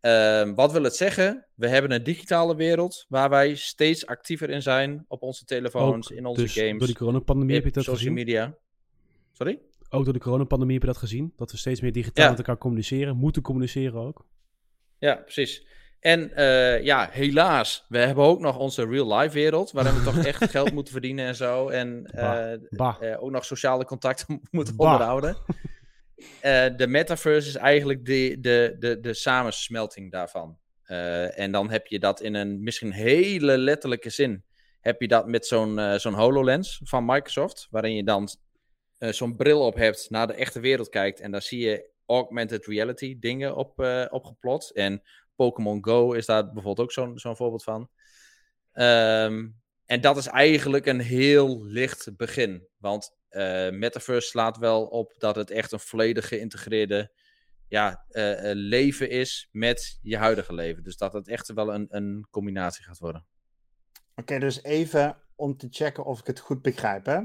[0.01, 1.47] Um, wat wil het zeggen?
[1.55, 6.19] We hebben een digitale wereld waar wij steeds actiever in zijn op onze telefoons, ook
[6.19, 6.79] in onze dus games.
[6.79, 8.13] Door die coronapandemie heb je dat social gezien?
[8.15, 8.57] media.
[9.33, 9.61] Sorry?
[9.89, 11.33] Ook door de coronapandemie heb je dat gezien?
[11.37, 12.31] Dat we steeds meer digitaal ja.
[12.31, 14.27] met elkaar communiceren, moeten communiceren ook.
[14.99, 15.67] Ja, precies.
[16.03, 20.51] En uh, ja, helaas, we hebben ook nog onze real-life wereld, waarin we toch echt
[20.51, 21.69] geld moeten verdienen en zo.
[21.69, 22.53] En uh,
[23.01, 24.87] uh, ook nog sociale contacten moeten bah.
[24.87, 25.37] onderhouden.
[26.77, 30.59] de metaverse is eigenlijk de, de, de, de samensmelting daarvan.
[31.35, 34.45] en dan heb je dat in een misschien hele letterlijke zin.
[34.81, 38.29] Heb je dat met zo'n zo'n HoloLens van Microsoft, waarin je dan
[38.99, 41.21] zo'n bril op hebt, naar de echte wereld kijkt.
[41.21, 44.71] En daar zie je augmented reality dingen op, opgeplot.
[44.71, 45.03] En
[45.43, 47.89] Pokémon Go is daar bijvoorbeeld ook zo'n zo'n voorbeeld van.
[48.73, 52.69] Um, en dat is eigenlijk een heel licht begin.
[52.79, 57.13] Want uh, Metaverse slaat wel op dat het echt een volledig geïntegreerde
[57.69, 60.83] ja, uh, leven is met je huidige leven.
[60.83, 63.27] Dus dat het echt wel een, een combinatie gaat worden.
[64.11, 67.07] Oké, okay, dus even om te checken of ik het goed begrijp.
[67.07, 67.21] Hè?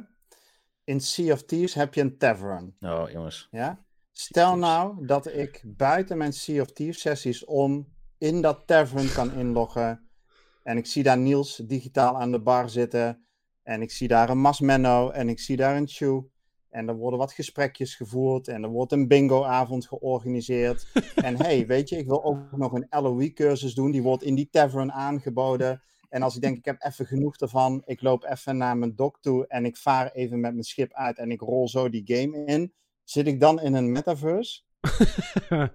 [0.83, 2.75] In Sea of Thieves heb je een tavern.
[2.79, 3.47] Oh, jongens.
[3.51, 3.85] Ja?
[4.11, 9.33] Stel nou dat ik buiten mijn Sea of Thieves sessies om in dat tavern kan
[9.33, 10.09] inloggen.
[10.63, 13.25] En ik zie daar Niels digitaal aan de bar zitten.
[13.63, 16.23] En ik zie daar een Masmenno en ik zie daar een Chew.
[16.69, 20.87] En er worden wat gesprekjes gevoerd en er wordt een bingo-avond georganiseerd.
[21.15, 23.91] en hey, weet je, ik wil ook nog een LOE-cursus doen.
[23.91, 25.81] Die wordt in die tavern aangeboden.
[26.09, 29.21] En als ik denk, ik heb even genoeg ervan, ik loop even naar mijn dock
[29.21, 32.45] toe en ik vaar even met mijn schip uit en ik rol zo die game
[32.45, 32.73] in.
[33.03, 34.61] Zit ik dan in een metaverse?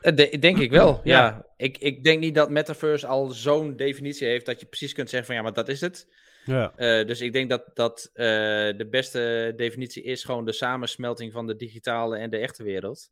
[0.00, 1.46] Eh, de, denk ik wel, ja.
[1.56, 5.26] Ik, ik denk niet dat Metaverse al zo'n definitie heeft dat je precies kunt zeggen
[5.26, 6.06] van ja, maar dat is het.
[6.44, 6.72] Ja.
[6.76, 8.24] Uh, dus ik denk dat, dat uh,
[8.76, 13.10] de beste definitie is gewoon de samensmelting van de digitale en de echte wereld.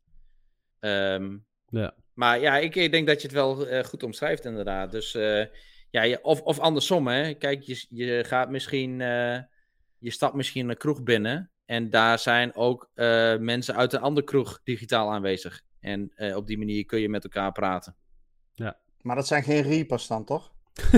[0.79, 1.93] Um, ja.
[2.13, 4.91] Maar ja, ik, ik, denk dat je het wel uh, goed omschrijft inderdaad.
[4.91, 5.11] Dus
[5.89, 7.33] ja, je, of, of andersom hè.
[7.33, 8.99] Kijk, je, je gaat misschien,
[9.97, 12.89] je stapt misschien een kroeg binnen En daar zijn ook
[13.39, 15.61] mensen uit een andere kroeg digitaal aanwezig.
[15.79, 17.95] En op die manier kun je met elkaar praten.
[18.53, 18.77] Ja.
[19.01, 20.51] Maar dat zijn geen reapers dan, toch?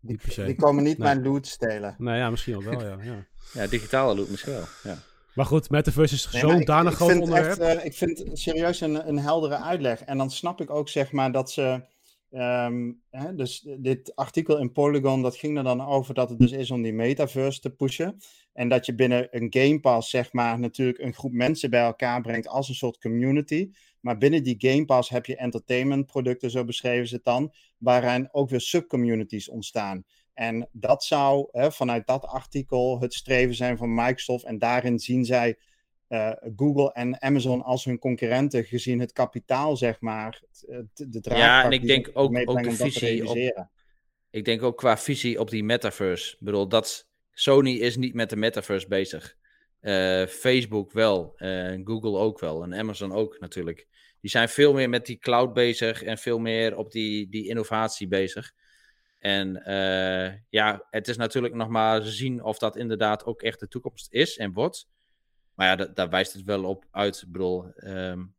[0.00, 1.94] die, die, komen niet mijn loot stelen.
[1.98, 2.96] Nou ja, misschien ook wel, ja.
[3.02, 3.26] Ja,
[3.62, 4.98] ja digitale loot misschien wel, ja.
[5.34, 7.58] Maar goed, Metaverse is nee, zo'n danig groot onderwerp.
[7.58, 10.00] Echt, uh, ik vind serieus een, een heldere uitleg.
[10.00, 11.82] En dan snap ik ook, zeg maar, dat ze...
[12.38, 16.52] Um, hè, dus dit artikel in Polygon, dat ging er dan over dat het dus
[16.52, 18.18] is om die metaverse te pushen.
[18.52, 22.20] En dat je binnen een Game Pass, zeg maar, natuurlijk een groep mensen bij elkaar
[22.20, 23.70] brengt als een soort community.
[24.00, 28.50] Maar binnen die Game Pass heb je entertainmentproducten, zo beschreven ze het dan, waarin ook
[28.50, 30.04] weer subcommunities ontstaan.
[30.34, 34.44] En dat zou hè, vanuit dat artikel het streven zijn van Microsoft.
[34.44, 35.58] En daarin zien zij
[36.08, 40.42] uh, Google en Amazon als hun concurrenten, gezien het kapitaal, zeg maar.
[40.94, 43.28] De ja, en ik denk ook, ook de visie.
[43.28, 43.68] Op,
[44.30, 46.32] ik denk ook qua visie op die metaverse.
[46.32, 49.36] Ik bedoel, dat Sony is niet met de metaverse bezig.
[49.80, 53.86] Uh, Facebook wel, uh, Google ook wel en Amazon ook natuurlijk.
[54.20, 58.08] Die zijn veel meer met die cloud bezig en veel meer op die, die innovatie
[58.08, 58.52] bezig.
[59.18, 59.62] En
[60.48, 64.36] ja, het is natuurlijk nog maar zien of dat inderdaad ook echt de toekomst is
[64.36, 64.88] en wordt.
[65.56, 67.22] Maar ja, daar wijst het wel op uit.
[67.26, 68.34] Ik bedoel, um,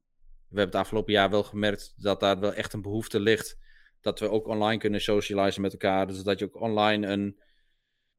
[0.48, 3.58] we hebben het afgelopen jaar wel gemerkt dat daar wel echt een behoefte ligt.
[4.02, 6.08] Dat we ook online kunnen socializen met elkaar.
[6.08, 7.40] Dus dat je ook online een,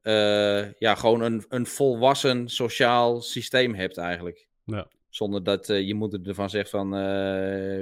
[0.01, 4.47] uh, ja, gewoon een, een volwassen sociaal systeem hebt eigenlijk.
[4.63, 4.87] Ja.
[5.09, 6.93] Zonder dat uh, je moeder ervan zegt van,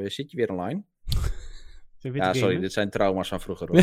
[0.10, 0.84] zit je weer online?
[2.14, 3.70] ja, sorry, dit zijn trauma's van vroeger.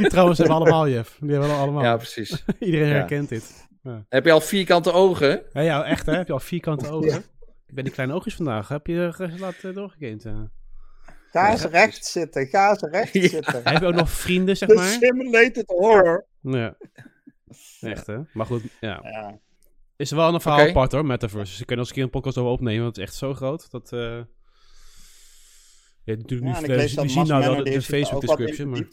[0.00, 1.16] Die trouwens hebben allemaal, Jeff.
[1.20, 1.82] Die hebben we allemaal.
[1.82, 2.44] Ja, precies.
[2.58, 3.68] Iedereen herkent dit.
[3.82, 4.04] Ja.
[4.08, 5.42] Heb je al vierkante ogen?
[5.52, 6.16] Ja, ja echt hè?
[6.16, 7.24] Heb je al vierkante ogen?
[7.66, 8.68] Ik ben die kleine oogjes vandaag.
[8.68, 10.24] Heb je uh, laten doorgekend?
[10.24, 10.40] Uh.
[11.30, 12.46] Ga eens recht zitten.
[12.46, 13.60] Ga eens recht zitten.
[13.64, 14.86] Heb je ook nog vrienden, zeg maar?
[14.86, 16.26] simulated horror.
[16.40, 16.76] Ja.
[17.80, 18.18] Echt hè?
[18.32, 19.00] Maar goed, ja.
[19.02, 19.38] ja.
[19.96, 20.70] Is wel een verhaal okay.
[20.70, 21.50] apart hoor, Metaverse.
[21.52, 23.34] Dus ik kan als een keer een podcast over opnemen, want het is echt zo
[23.34, 23.70] groot.
[23.70, 24.00] Dat, uh...
[26.04, 28.86] Ja, natuurlijk ja, nu, we, we zien nou wel de, de Facebook description, maar...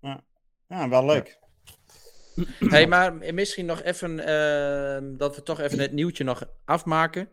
[0.00, 0.24] Ja,
[0.68, 1.38] ja wel leuk.
[2.74, 7.28] hey, maar misschien nog even, uh, dat we toch even het nieuwtje nog afmaken.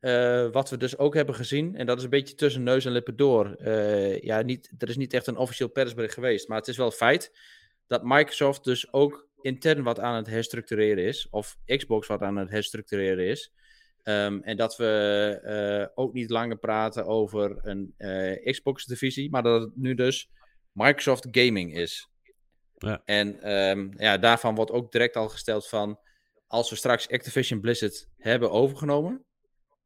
[0.00, 2.92] Uh, wat we dus ook hebben gezien, en dat is een beetje tussen neus en
[2.92, 3.56] lippen door.
[3.58, 6.90] Uh, ja, niet, er is niet echt een officieel persbericht geweest, maar het is wel
[6.90, 7.32] feit
[7.86, 12.50] dat Microsoft dus ook intern wat aan het herstructureren is, of Xbox wat aan het
[12.50, 13.52] herstructureren is.
[14.02, 17.94] Um, en dat we uh, ook niet langer praten over een
[18.44, 20.30] Xbox-divisie, maar dat het nu dus
[20.72, 22.08] Microsoft Gaming is.
[22.84, 23.02] Ja.
[23.04, 25.98] En um, ja, daarvan wordt ook direct al gesteld van,
[26.46, 29.24] als we straks Activision Blizzard hebben overgenomen,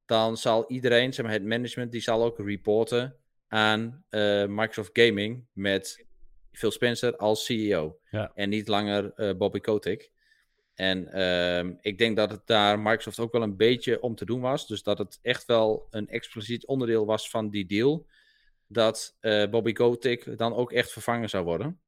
[0.07, 3.17] dan zal iedereen, zeg maar het management, die zal ook reporten
[3.49, 6.07] aan uh, Microsoft Gaming met
[6.53, 7.99] Phil Spencer als CEO.
[8.11, 8.33] Ja.
[8.35, 10.11] En niet langer uh, Bobby Kotick.
[10.75, 14.41] En um, ik denk dat het daar Microsoft ook wel een beetje om te doen
[14.41, 14.67] was.
[14.67, 18.07] Dus dat het echt wel een expliciet onderdeel was van die deal
[18.67, 21.81] dat uh, Bobby Kotick dan ook echt vervangen zou worden.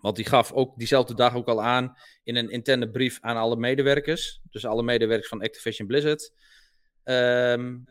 [0.00, 3.56] Want die gaf ook diezelfde dag ook al aan in een interne brief aan alle
[3.56, 4.40] medewerkers.
[4.50, 6.32] Dus alle medewerkers van Activision Blizzard.
[7.04, 7.84] Um,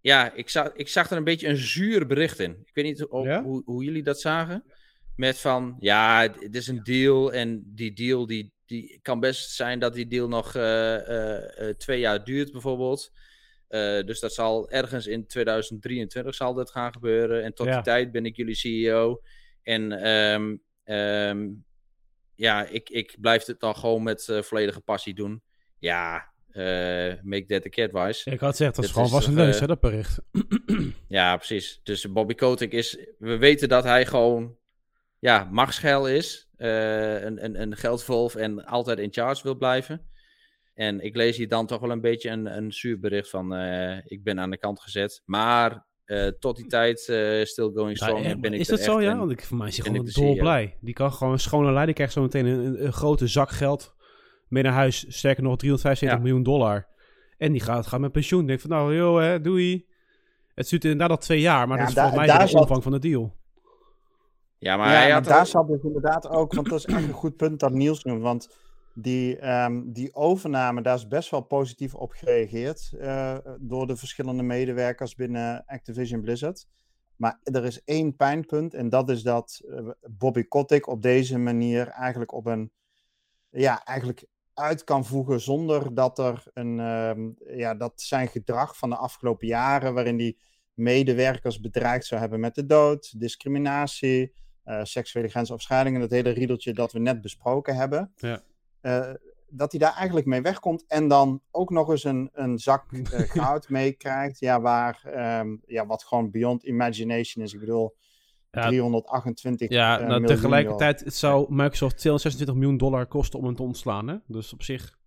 [0.00, 2.62] ja, ik zag, ik zag er een beetje een zuur bericht in.
[2.64, 4.64] Ik weet niet hoe, hoe, jullie dat zagen.
[5.16, 9.78] Met van, ja, het is een deal en die deal die, die kan best zijn
[9.78, 13.12] dat die deal nog uh, uh, twee jaar duurt bijvoorbeeld.
[13.68, 17.42] Uh, dus dat zal ergens in 2023 zal dat gaan gebeuren.
[17.42, 19.22] En tot die tijd ben ik jullie CEO.
[19.62, 21.64] En um, um,
[22.34, 25.42] ja, ik, ik blijf het dan gewoon met uh, volledige passie doen.
[25.78, 28.30] Ja, uh, make that a cat wise.
[28.30, 30.20] Ik had zeggen, dat is gewoon was een neus, hè, dat bericht.
[31.08, 31.80] ja, precies.
[31.82, 32.98] Dus Bobby Kotick is...
[33.18, 34.56] We weten dat hij gewoon...
[35.18, 36.48] Ja, machtsgeil is.
[36.56, 40.08] een, een, een geldvolf en altijd in charge wil blijven.
[40.74, 43.52] En ik lees hier dan toch wel een beetje een, een zuur bericht van
[44.04, 45.22] ik ben aan de kant gezet.
[45.24, 48.26] Maar uh, tot die tijd, uh, still going strong.
[48.26, 49.16] Ja, ben ik is dat zo, ja?
[49.16, 50.76] Want ik, voor mij is hij gewoon dol blij.
[50.80, 51.86] Die kan gewoon schone lijn.
[51.86, 53.94] Die krijgt zo meteen een, een, grote zak geld
[54.48, 55.04] mee naar huis.
[55.08, 56.86] Sterker nog, 375 miljoen dollar.
[57.38, 58.46] En die gaat, gaat met pensioen.
[58.46, 59.86] Denk van, nou, joh, hè, doei.
[60.54, 62.98] Het duurt inderdaad al twee jaar, maar dat is volgens mij de omvang van de
[62.98, 63.34] deal.
[64.58, 67.36] Ja, maar, ja, maar daar zat dus inderdaad ook, want dat is echt een goed
[67.36, 68.22] punt dat Niels noemt.
[68.22, 68.48] Want
[68.94, 74.42] die, um, die overname, daar is best wel positief op gereageerd uh, door de verschillende
[74.42, 76.66] medewerkers binnen Activision Blizzard.
[77.16, 81.88] Maar er is één pijnpunt en dat is dat uh, Bobby Kotick op deze manier
[81.88, 82.72] eigenlijk op een,
[83.50, 88.90] ja, eigenlijk uit kan voegen zonder dat er een, um, ja, dat zijn gedrag van
[88.90, 90.38] de afgelopen jaren, waarin die
[90.74, 94.32] medewerkers bedreigd zou hebben met de dood, discriminatie,
[94.64, 98.12] uh, seksuele grensoverschrijdingen, dat hele riedeltje dat we net besproken hebben.
[98.16, 98.42] Ja
[99.56, 103.02] dat hij daar eigenlijk mee wegkomt en dan ook nog eens een, een zak uh,
[103.40, 104.38] goud meekrijgt.
[104.38, 105.00] Ja, waar,
[105.40, 107.52] um, ja, wat gewoon beyond imagination is.
[107.52, 107.96] Ik bedoel,
[108.50, 113.54] ja, 328 Ja, uh, nou, tegelijkertijd het zou Microsoft 226 miljoen dollar kosten om hem
[113.54, 114.08] te ontslaan.
[114.08, 114.16] Hè?
[114.26, 114.98] Dus op zich,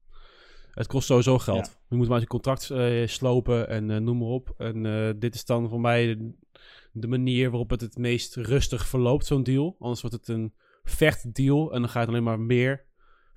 [0.71, 1.77] het kost sowieso geld.
[1.89, 4.53] Je moet maar zijn contract uh, slopen en noem maar op.
[4.57, 6.31] En dit is dan voor mij
[6.91, 9.75] de manier waarop het het meest rustig verloopt, zo'n deal.
[9.79, 10.53] Anders wordt het een
[10.83, 12.86] vechtdeal en dan ga je alleen maar meer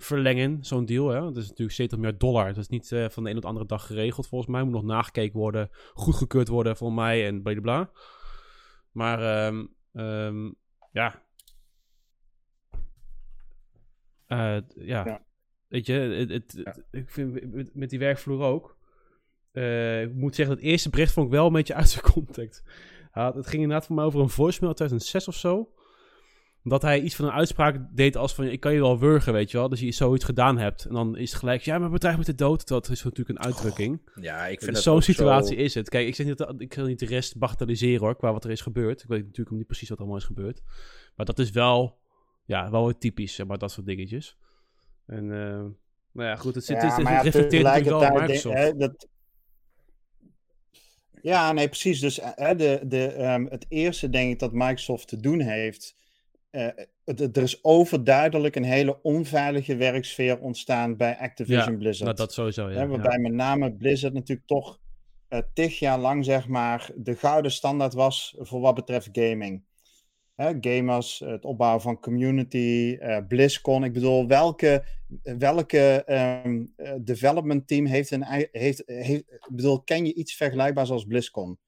[0.02, 1.08] verlengen, zo'n deal.
[1.08, 1.20] Hè?
[1.20, 2.46] Dat is natuurlijk 70 miljard dollar.
[2.46, 4.62] Dat is niet uh, van de een op de andere dag geregeld, volgens mij.
[4.62, 7.90] Moet nog nagekeken worden, goedgekeurd worden, volgens mij, en bla.
[8.92, 10.54] Maar um, um,
[10.92, 11.22] ja.
[14.28, 15.04] Uh, ja.
[15.04, 15.24] ja.
[15.68, 18.78] Weet je, het, het, ik vind met, met, die werkvloer ook.
[19.52, 22.62] Uh, ik moet zeggen, het eerste bericht vond ik wel een beetje uit zijn context.
[23.12, 25.72] het ging inderdaad voor mij over een voicemail uit 2006 of zo
[26.62, 28.44] dat hij iets van een uitspraak deed als van...
[28.44, 29.68] ik kan je wel wurgen, weet je wel.
[29.68, 30.84] Dus je zoiets gedaan hebt.
[30.84, 31.62] En dan is het gelijk...
[31.62, 32.68] ja, maar bedreig met de dood.
[32.68, 34.10] Dat is natuurlijk een uitdrukking.
[34.14, 35.88] ja, ik vind dus Zo'n situatie is het.
[35.88, 38.16] Kijk, ik, zeg niet ik wil niet de rest bagatelliseren hoor...
[38.16, 39.02] qua wat er is gebeurd.
[39.02, 40.62] Ik weet natuurlijk niet precies wat er allemaal is gebeurd.
[41.16, 41.98] Maar dat is wel...
[42.44, 44.38] ja, wel typisch, zeg maar, dat soort dingetjes.
[45.06, 45.24] En...
[45.24, 45.64] Uh,
[46.12, 48.56] nou ja, goed, het, ja, het, het, het reflecteert natuurlijk wel Microsoft.
[48.56, 49.08] Hè, dat...
[51.22, 52.00] Ja, nee, precies.
[52.00, 55.94] Dus hè, de, de, um, het eerste denk ik dat Microsoft te doen heeft
[56.50, 56.62] uh,
[57.04, 62.04] er is overduidelijk een hele onveilige werksfeer ontstaan bij Activision ja, Blizzard.
[62.04, 62.86] Nou, dat sowieso, ja.
[62.86, 64.80] waarbij met name Blizzard natuurlijk toch
[65.28, 69.62] uh, tig jaar lang, zeg maar, de gouden standaard was voor wat betreft gaming.
[70.34, 73.84] Hè, gamers, het opbouwen van community, uh, BlizzCon.
[73.84, 74.84] Ik bedoel, welke,
[75.22, 76.04] welke
[76.44, 78.24] um, development team heeft een...
[78.52, 81.58] Heeft, heeft, ik bedoel, ken je iets vergelijkbaars als BlizzCon?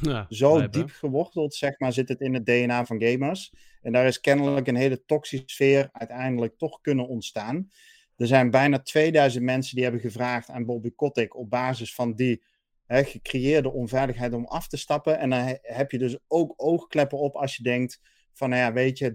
[0.00, 3.52] Ja, Zo diep geworteld, zeg maar, zit het in het DNA van gamers.
[3.82, 7.70] En daar is kennelijk een hele toxische sfeer uiteindelijk toch kunnen ontstaan.
[8.16, 12.42] Er zijn bijna 2000 mensen die hebben gevraagd aan Bobby Kotick op basis van die
[12.86, 15.18] hè, gecreëerde onveiligheid om af te stappen.
[15.18, 18.00] En dan heb je dus ook oogkleppen op als je denkt
[18.32, 19.10] van, nou ja, weet je,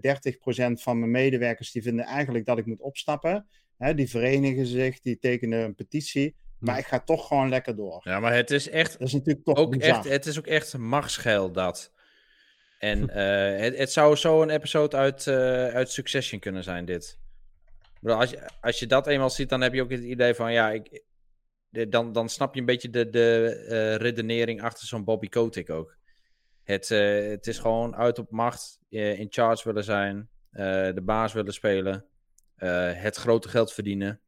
[0.79, 3.47] 30% van mijn medewerkers die vinden eigenlijk dat ik moet opstappen.
[3.77, 6.35] Hè, die verenigen zich, die tekenen een petitie.
[6.63, 8.01] Maar ik ga toch gewoon lekker door.
[8.03, 8.99] Ja, maar het is echt.
[8.99, 10.03] Dat is natuurlijk toch ook echt.
[10.03, 11.91] Het is ook echt machtsgeil dat.
[12.79, 15.35] En uh, het, het, zou zo een episode uit, uh,
[15.67, 17.19] uit Succession kunnen zijn, dit.
[18.03, 20.71] Als je, als je dat eenmaal ziet, dan heb je ook het idee van ja,
[20.71, 21.03] ik,
[21.69, 25.97] dan, dan snap je een beetje de, de uh, redenering achter zo'n Bobby Kotick ook.
[26.63, 30.29] Het, het is gewoon uit op macht, in charge willen zijn,
[30.95, 32.05] de baas willen spelen,
[32.95, 34.21] het grote geld verdienen.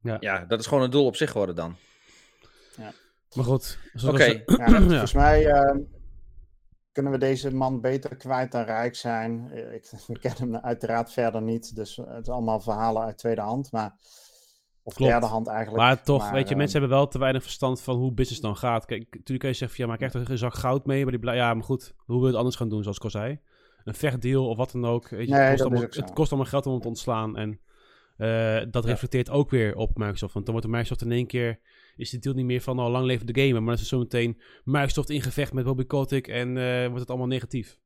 [0.00, 0.16] Ja.
[0.20, 1.76] ja, dat is gewoon een doel op zich geworden dan.
[2.76, 2.92] Ja.
[3.34, 3.78] Maar goed.
[4.06, 4.24] Oké.
[4.46, 5.76] Ja, volgens mij uh,
[6.92, 9.50] kunnen we deze man beter kwijt dan rijk zijn.
[9.74, 13.72] Ik, ik ken hem uiteraard verder niet, dus het is allemaal verhalen uit tweede hand.
[13.72, 13.96] Maar,
[14.82, 15.10] of Klopt.
[15.10, 15.82] derde hand eigenlijk.
[15.82, 18.56] Maar toch, weet je, uh, mensen hebben wel te weinig verstand van hoe business dan
[18.56, 18.84] gaat.
[18.84, 21.04] Kijk, natuurlijk kan je zeggen van, ja, maar ik krijg een zak goud mee.
[21.04, 23.10] Maar die ja, maar goed, hoe wil je het anders gaan doen, zoals ik al
[23.10, 23.40] zei?
[23.84, 25.08] Een vechtdeal of wat dan ook.
[25.08, 27.36] Weet je, nee, het, kost allemaal, het kost allemaal geld om het te ontslaan.
[27.36, 27.60] En
[28.18, 30.32] uh, dat reflecteert ook weer op Microsoft.
[30.32, 31.58] Want dan wordt Microsoft in één keer...
[31.96, 32.80] is de deal niet meer van...
[32.80, 33.62] oh, lang leven de gamer.
[33.62, 36.28] Maar dan is het zo meteen Microsoft in gevecht met Bobby Kotick...
[36.28, 37.78] en uh, wordt het allemaal negatief.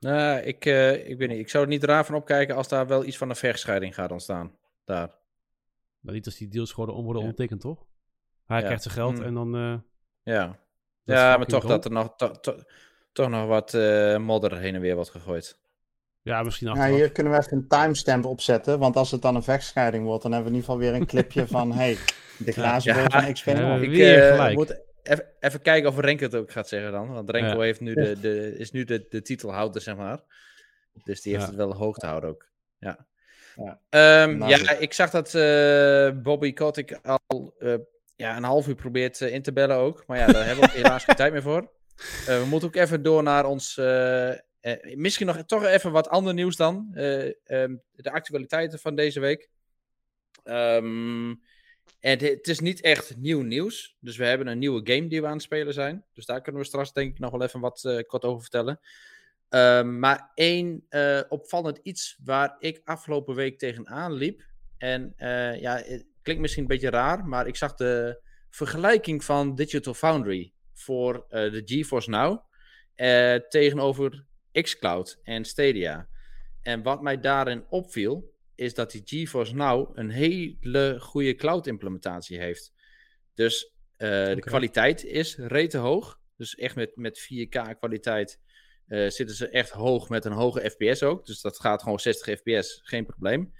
[0.00, 1.38] Nou, ik, uh, ik weet niet.
[1.38, 2.56] Ik zou er niet raar van opkijken...
[2.56, 4.56] als daar wel iets van een vechtscheiding gaat ontstaan.
[4.84, 5.14] Daar.
[6.00, 7.28] Nou, niet als die deals worden, worden ja.
[7.28, 7.86] ondertekend, toch?
[8.44, 8.64] Hij ja.
[8.64, 9.24] krijgt zijn geld hm.
[9.24, 9.82] en dan...
[10.22, 10.58] ja,
[11.04, 12.56] ja maar toch dat er nog, to, to,
[13.12, 13.72] toch nog wat
[14.20, 15.58] modder heen en weer wordt gegooid.
[16.22, 16.90] Ja, misschien achteraf.
[16.90, 18.78] Ja, hier kunnen we even een timestamp opzetten.
[18.78, 21.06] Want als het dan een vechtscheiding wordt, dan hebben we in ieder geval weer een
[21.06, 21.72] clipje van...
[21.72, 21.96] hey,
[22.38, 23.46] de glazen ja, XP.
[23.46, 27.12] Ja, ik uh, moet even, even, kijken of Renko het ook gaat zeggen dan.
[27.12, 30.20] Want Renko heeft nu de, de, is nu de, de titelhouder, zeg maar.
[31.04, 32.46] Dus die heeft het wel hoog te houden ook.
[32.78, 33.06] Ja.
[33.56, 37.74] Ja, um, ja ik zag dat uh, Bobby Kotick al uh,
[38.16, 40.06] ja, een half uur probeert in te bellen ook.
[40.06, 41.70] Maar ja, daar hebben we helaas geen tijd meer voor.
[42.26, 43.74] we moeten ook even door naar ons
[44.68, 46.90] uh, misschien nog toch even wat ander nieuws dan.
[46.94, 49.48] Uh, um, de actualiteiten van deze week.
[50.44, 51.40] Um,
[52.00, 53.96] en het is niet echt nieuw nieuws.
[54.00, 56.04] Dus we hebben een nieuwe game die we aan het spelen zijn.
[56.12, 58.80] Dus daar kunnen we straks denk ik nog wel even wat uh, kort over vertellen.
[59.48, 60.86] Um, maar één
[61.28, 64.46] opvallend iets waar ik afgelopen week tegenaan liep.
[64.78, 65.14] En
[65.60, 67.24] ja, het klinkt misschien een beetje raar.
[67.24, 72.42] Maar ik zag de vergelijking van Digital Foundry voor de GeForce Now.
[73.48, 76.08] tegenover xCloud en Stadia.
[76.62, 82.38] En wat mij daarin opviel, is dat die GeForce Now een hele goede cloud implementatie
[82.38, 82.72] heeft.
[83.34, 86.20] Dus uh, de kwaliteit is rete hoog.
[86.36, 88.40] Dus echt met, met 4K kwaliteit
[88.88, 91.26] uh, zitten ze echt hoog met een hoge FPS ook.
[91.26, 93.52] Dus dat gaat gewoon 60 FPS, geen probleem.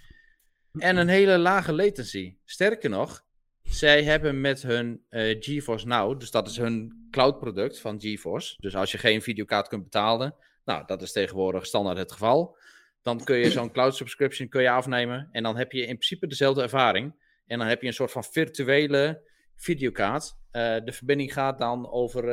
[0.72, 2.36] En een hele lage latency.
[2.44, 3.24] Sterker nog,
[3.62, 8.56] zij hebben met hun uh, GeForce Now, dus dat is hun cloud product van GeForce.
[8.60, 10.34] Dus als je geen videokaart kunt betalen,
[10.68, 12.56] nou, dat is tegenwoordig standaard het geval.
[13.02, 15.28] Dan kun je zo'n cloud subscription kun je afnemen.
[15.32, 17.14] En dan heb je in principe dezelfde ervaring.
[17.46, 19.22] En dan heb je een soort van virtuele
[19.56, 20.36] videokaart.
[20.52, 22.24] Uh, de verbinding gaat dan over,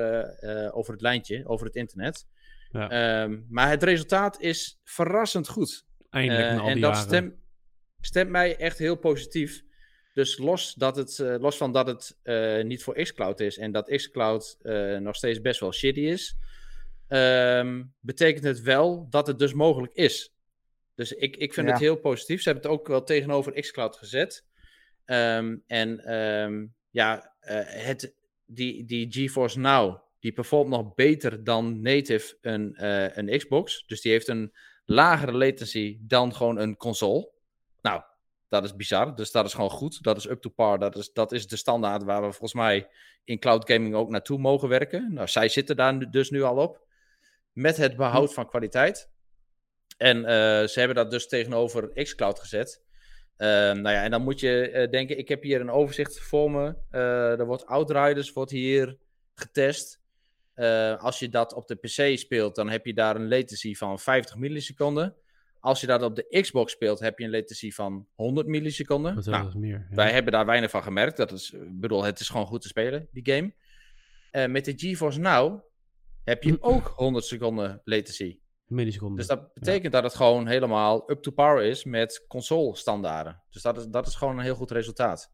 [0.44, 2.28] uh, over het lijntje, over het internet.
[2.72, 2.90] Ja.
[2.90, 5.86] Ehm, maar het resultaat is verrassend goed.
[6.10, 7.34] Eindelijk na al En dat stemt,
[8.00, 9.64] stemt mij echt heel positief.
[10.14, 12.18] Dus los, dat het, los van dat het
[12.66, 14.58] niet voor xCloud is en dat xCloud
[15.00, 16.38] nog steeds best wel shitty is,
[17.08, 20.34] ehm, betekent het wel dat het dus mogelijk is.
[20.96, 22.42] Dus ik, ik vind het heel positief.
[22.42, 24.46] Ze hebben het ook wel tegenover xCloud gezet.
[25.06, 31.82] Um, en um, ja, uh, het, die, die GeForce Now, die performt nog beter dan
[31.82, 33.84] native een, uh, een Xbox.
[33.88, 34.54] Dus die heeft een
[34.86, 37.32] lagere latency dan gewoon een console.
[37.82, 38.02] Nou,
[38.48, 39.16] dat is bizar.
[39.16, 40.04] Dus dat is gewoon goed.
[40.04, 40.80] Dat is up to par.
[40.80, 42.88] Dat is, dat is de standaard waar we volgens mij
[43.24, 45.14] in cloud gaming ook naartoe mogen werken.
[45.14, 46.85] Nou, zij zitten daar dus nu al op.
[47.56, 48.34] Met het behoud hm.
[48.34, 49.10] van kwaliteit.
[49.98, 50.26] En uh,
[50.68, 52.84] ze hebben dat dus tegenover xCloud gezet.
[53.38, 56.52] Uh, nou ja, en dan moet je uh, denken, ik heb hier een overzicht voor
[56.52, 56.76] me.
[56.92, 58.98] Uh, er wordt Outriders wordt hier
[59.34, 60.02] getest.
[60.98, 64.36] als je dat op de PC speelt, dan heb je daar een latency van 50
[64.36, 65.16] milliseconden.
[65.60, 69.16] Als je dat op de Xbox speelt, heb je een latency van 100 milliseconden.
[69.16, 69.86] Dat nou, is meer.
[69.90, 69.96] Ja.
[69.96, 71.18] Wij hebben daar weinig van gemerkt.
[71.18, 74.48] Dat is, ik bedoel, het is gewoon goed te spelen, die game.
[74.48, 75.64] met de GeForce Now
[76.26, 79.18] heb je ook 100 seconden latency milliseconden.
[79.18, 83.44] Dus dat betekent dat het gewoon helemaal up to par is met console standaarden.
[83.50, 85.34] Dus dat is, dat is gewoon een heel goed resultaat.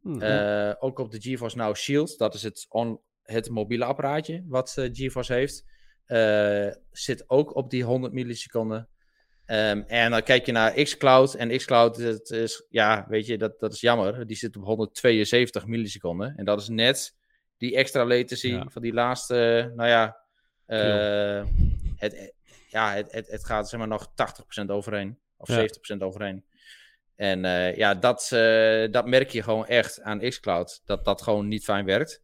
[0.00, 0.76] Mm -hmm.
[0.78, 4.88] ook op de GeForce Now Shield, dat is het, on, het mobiele apparaatje wat uh,
[4.92, 5.64] GeForce heeft,
[6.06, 8.88] uh, zit ook op die 100 milliseconden.
[9.46, 11.34] Um, en dan kijk je naar xCloud.
[11.34, 14.26] En xCloud, dat is, ja, weet je, dat, dat is jammer.
[14.26, 16.34] Die zit op 172 milliseconden.
[16.36, 17.16] En dat is net
[17.60, 18.66] die extra latency ja.
[18.68, 20.16] van die laatste, nou ja,
[20.66, 21.46] uh,
[21.96, 22.32] het,
[22.68, 24.12] ja, het, het, het gaat zeg maar nog
[24.62, 25.18] 80% overheen.
[25.36, 25.66] Of ja.
[25.96, 26.44] 70% overheen.
[27.16, 30.82] En uh, ja, dat, uh, dat merk je gewoon echt aan xCloud.
[30.84, 32.22] Dat dat gewoon niet fijn werkt.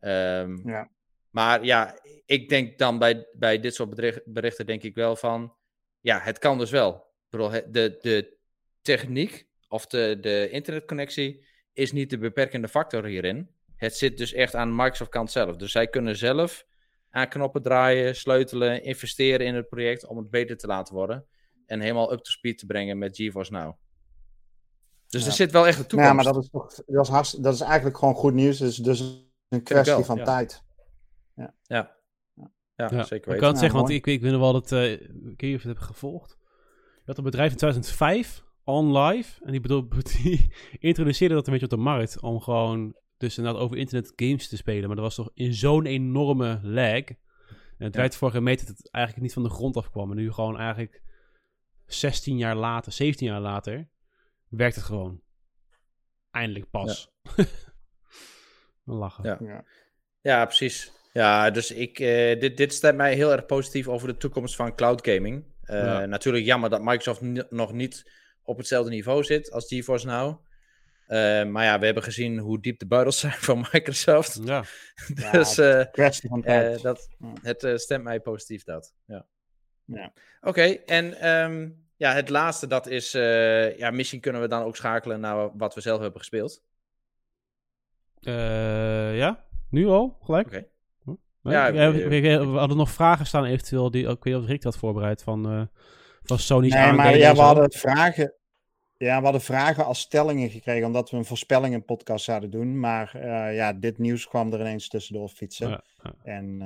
[0.00, 0.90] Um, ja.
[1.30, 5.54] Maar ja, ik denk dan bij, bij dit soort bericht, berichten denk ik wel van...
[6.00, 6.94] Ja, het kan dus wel.
[6.94, 8.36] Ik bedoel, de, de
[8.82, 13.55] techniek of de, de internetconnectie is niet de beperkende factor hierin.
[13.76, 15.56] Het zit dus echt aan Microsoft kant zelf.
[15.56, 16.66] Dus zij kunnen zelf
[17.10, 21.26] aan knoppen draaien, sleutelen, investeren in het project om het beter te laten worden.
[21.66, 23.74] En helemaal up to speed te brengen met GeForce Now.
[25.08, 25.26] Dus ja.
[25.26, 26.10] er zit wel echt een toekomst.
[26.10, 28.58] Ja, maar dat is, toch, dat is, hartst, dat is eigenlijk gewoon goed nieuws.
[28.58, 30.24] Het is dus een kwestie van ja.
[30.24, 30.62] tijd.
[31.34, 31.54] Ja.
[31.62, 31.94] Ja.
[32.74, 34.72] Ja, ja, zeker Ik kan het zeggen, want ik, ik weet wel dat...
[34.72, 36.36] Uh, ik weet niet of je het hebt gevolgd.
[36.94, 39.44] Je had een bedrijf in 2005, On Live.
[39.44, 39.88] En die, bedoel,
[40.22, 42.20] die introduceerde dat een beetje op de markt.
[42.20, 44.86] Om gewoon dus inderdaad over internet games te spelen.
[44.86, 47.04] Maar dat was toch in zo'n enorme lag.
[47.78, 48.00] En het ja.
[48.00, 50.10] werd voor gemeten dat het eigenlijk niet van de grond afkwam.
[50.10, 51.02] En nu gewoon eigenlijk
[51.86, 53.88] 16 jaar later, 17 jaar later,
[54.48, 55.20] werkt het gewoon.
[56.30, 57.12] Eindelijk pas.
[57.36, 57.44] Ja.
[58.84, 59.24] lachen.
[59.24, 59.38] Ja.
[59.40, 59.64] ja.
[60.20, 60.44] Ja.
[60.44, 60.92] precies.
[61.12, 64.74] Ja, dus ik, uh, dit, dit stemt mij heel erg positief over de toekomst van
[64.74, 65.44] cloud gaming.
[65.64, 66.06] Uh, ja.
[66.06, 68.10] Natuurlijk jammer dat Microsoft nog niet
[68.42, 70.45] op hetzelfde niveau zit als GeForce Now.
[71.08, 74.40] Uh, maar ja, we hebben gezien hoe diep de buidels zijn van Microsoft.
[74.44, 74.64] Ja.
[75.32, 75.54] dus
[76.28, 76.76] van tijd.
[76.76, 77.08] Uh, dat,
[77.42, 78.94] het stemt mij positief dat.
[79.06, 79.26] Ja.
[79.84, 80.12] ja.
[80.40, 83.12] Oké, okay, en um, ja, het laatste dat is...
[83.76, 86.62] ja, misschien kunnen we dan ook schakelen naar wat we zelf hebben gespeeld.
[88.20, 90.46] ja, nu al, gelijk?
[90.46, 90.56] Oké.
[90.56, 91.52] Okay.
[91.52, 95.22] Ja, we, we, we, hadden nog vragen staan eventueel, die ook weer Rick had voorbereid
[95.22, 95.70] van,
[96.22, 98.34] van Sony's nee, maar ja, we hadden vragen...
[98.98, 102.80] Ja, we hadden vragen als stellingen gekregen, omdat we een voorspellingen podcast zouden doen.
[102.80, 105.68] Maar uh, ja, dit nieuws kwam er ineens tussendoor fietsen.
[105.68, 106.14] Ja, ja.
[106.22, 106.60] En,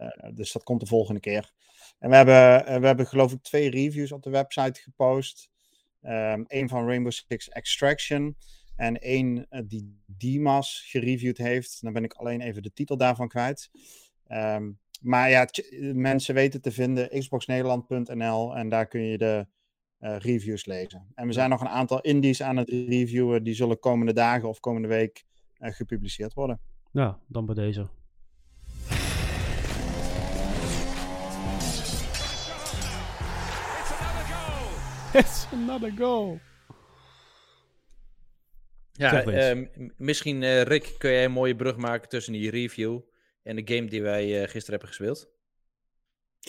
[0.00, 1.52] uh, uh, dus dat komt de volgende keer.
[1.98, 5.48] En we hebben, we hebben geloof ik twee reviews op de website gepost.
[6.02, 8.36] Um, Eén van Rainbow Six Extraction.
[8.76, 11.82] En één die Dimas gereviewd heeft.
[11.82, 13.70] Dan ben ik alleen even de titel daarvan kwijt.
[14.28, 15.48] Um, maar ja,
[15.92, 18.56] mensen weten te vinden xboxnederland.nl.
[18.56, 19.46] En daar kun je de
[20.04, 21.06] reviews lezen.
[21.14, 23.42] En we zijn nog een aantal indies aan het reviewen.
[23.42, 25.24] Die zullen komende dagen of komende week
[25.58, 26.60] uh, gepubliceerd worden.
[26.90, 27.86] Ja, dan bij deze.
[35.12, 36.38] It's another goal.
[38.92, 43.00] Ja, uh, misschien uh, Rick, kun jij een mooie brug maken tussen die review
[43.42, 45.33] en de game die wij gisteren hebben gespeeld?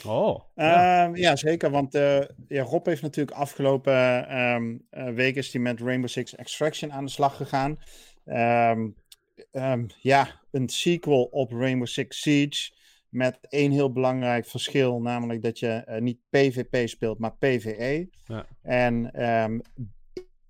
[0.03, 0.39] Oh.
[0.55, 1.69] Ja, ehm, ja zeker.
[1.69, 3.93] Want uh, ja, Rob heeft natuurlijk afgelopen
[4.39, 7.79] um, week is hij met Rainbow Six Extraction aan de slag gegaan.
[8.25, 12.73] Um, ja, een sequel op Rainbow Six Siege.
[13.09, 18.09] Met één heel belangrijk verschil, namelijk dat je uh, niet PvP speelt, maar PvE.
[18.25, 18.45] Ja.
[18.61, 19.11] En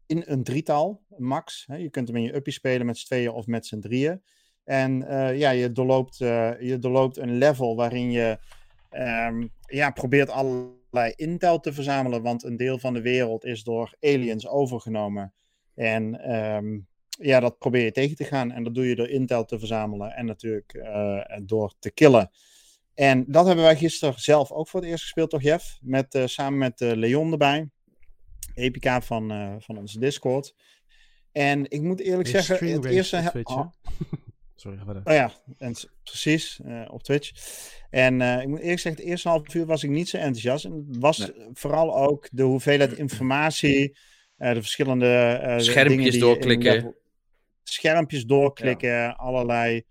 [0.07, 1.63] in een drietal, max.
[1.67, 4.21] Hè, je kunt hem in je uppie spelen met z'n tweeën of met z'n drieën.
[4.63, 5.05] En
[5.37, 8.37] ja, je doorloopt, je doorloopt een level waarin je
[9.01, 12.21] um, ja, probeert allerlei intel te verzamelen.
[12.21, 15.33] Want een deel van de wereld is door aliens overgenomen.
[15.75, 18.51] En um, ja, dat probeer je tegen te gaan.
[18.51, 22.31] En dat doe je door intel te verzamelen en natuurlijk uh, door te killen.
[22.93, 25.77] En dat hebben wij gisteren zelf ook voor het eerst gespeeld, toch Jeff?
[25.81, 27.69] Met, samen met Leon erbij.
[28.53, 30.55] Epica van, van onze Discord.
[31.31, 33.31] En ik moet eerlijk zeggen, het eerste...
[33.43, 33.67] Oh.
[34.55, 35.01] Sorry, ga verder.
[35.05, 37.31] Oh ja, en, precies, uh, op Twitch.
[37.89, 40.65] En uh, ik moet eerlijk zeggen, het eerste half uur was ik niet zo enthousiast.
[40.65, 41.49] En het was nee.
[41.53, 43.97] vooral ook de hoeveelheid informatie,
[44.37, 46.95] uh, de verschillende schermpjes doorklikken.
[47.63, 49.09] schermpjes doorklikken, ja.
[49.09, 49.83] allerlei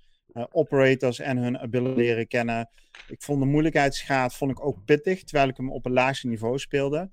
[0.51, 2.71] operators en hun ability leren kennen.
[3.09, 6.59] Ik vond de moeilijkheidsgraad vond ik ook pittig, terwijl ik hem op een laagste niveau
[6.59, 7.11] speelde.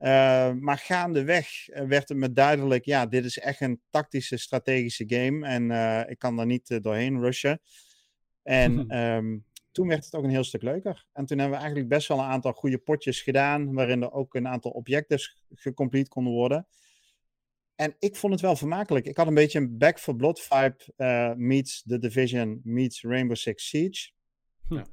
[0.00, 5.04] Uh, maar gaandeweg uh, werd het me duidelijk, ja, dit is echt een tactische, strategische
[5.06, 5.46] game.
[5.46, 7.60] En uh, ik kan daar niet doorheen rushen.
[8.42, 11.06] En um, toen werd het ook een heel stuk leuker.
[11.12, 14.34] En toen hebben we eigenlijk best wel een aantal goede potjes gedaan, waarin er ook
[14.34, 16.66] een aantal objectives gecomplete konden worden.
[17.74, 19.06] En ik vond het wel vermakelijk.
[19.06, 23.68] Ik had een beetje een Back for Blood vibe meets The Division meets Rainbow Six
[23.68, 24.10] Siege.
[24.68, 24.86] Ja.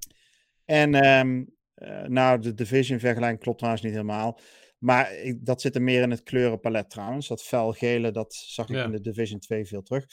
[0.65, 1.55] En um,
[2.07, 4.39] nou, de Division vergelijking klopt trouwens niet helemaal.
[4.77, 7.27] Maar ik, dat zit er meer in het kleurenpalet trouwens.
[7.27, 10.05] Dat felgele, dat zag ik in de Division 2 veel terug.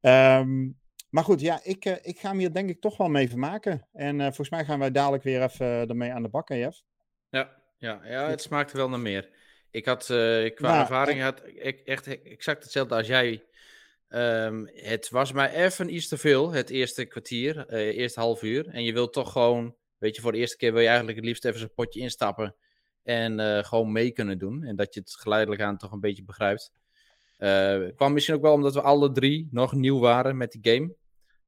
[0.00, 0.78] Um,
[1.10, 3.88] maar goed, ja, ik, uh, ik ga hem hier denk ik toch wel mee vermaken.
[3.92, 6.82] En uh, volgens mij gaan wij dadelijk weer even uh, ermee aan de bak, Jeff.
[7.28, 9.30] Ja, ja, ja, het smaakt wel naar meer.
[9.70, 13.44] Ik had qua nou, ervaring had ik echt exact hetzelfde als jij.
[14.08, 18.68] Um, het was mij even iets te veel, het eerste kwartier, eerste half uur.
[18.68, 21.26] En je wilt toch gewoon, weet je, voor de eerste keer wil je eigenlijk het
[21.26, 22.54] liefst even zo'n potje instappen
[23.06, 24.64] en uh, gewoon mee kunnen doen.
[24.64, 26.72] En dat je het geleidelijk aan toch een beetje begrijpt.
[27.38, 30.94] Uh, kwam misschien ook wel omdat we alle drie nog nieuw waren met die game.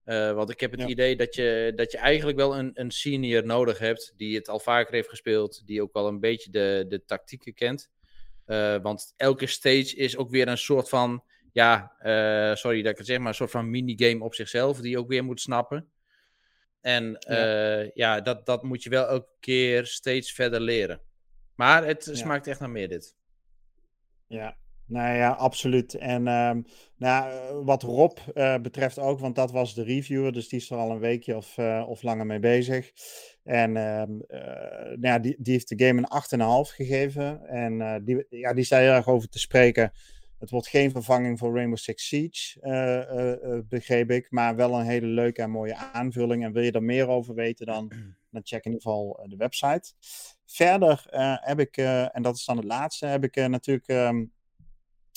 [0.04, 0.86] Uh, want ik heb het ja.
[0.86, 4.12] idee dat je, dat je eigenlijk wel een, een senior nodig hebt.
[4.16, 5.66] die het al vaker heeft gespeeld.
[5.66, 7.90] die ook wel een beetje de, de tactieken kent.
[8.82, 11.24] want elke stage is ook weer een soort van.
[11.52, 11.92] Ja,
[12.54, 14.80] sorry dat ik het zeg, maar een soort van minigame op zichzelf.
[14.80, 15.88] die je ook weer moet snappen.
[16.80, 21.06] En ja, ja dat, dat moet je wel elke keer steeds verder leren.
[21.58, 22.14] Maar het ja.
[22.14, 23.16] smaakt echt naar meer dit.
[24.26, 24.56] Ja,
[24.86, 25.94] nou ja, absoluut.
[25.94, 30.58] En um, nou, wat Rob uh, betreft ook, want dat was de reviewer, dus die
[30.58, 32.92] is er al een weekje of, uh, of langer mee bezig.
[33.44, 34.40] En um, uh,
[34.84, 37.46] nou ja, die, die heeft de game een 8,5 gegeven.
[37.46, 39.92] En die, ja, die zei heel erg over te spreken.
[40.38, 45.42] Het wordt geen vervanging voor Rainbow Six Siege, begreep ik, maar wel een hele leuke
[45.42, 46.44] en mooie aanvulling.
[46.44, 47.92] En wil je er meer over weten, dan,
[48.30, 49.92] dan check in ieder geval de website.
[50.50, 53.88] Verder uh, heb ik, uh, en dat is dan het laatste, heb ik uh, natuurlijk
[53.88, 54.32] um,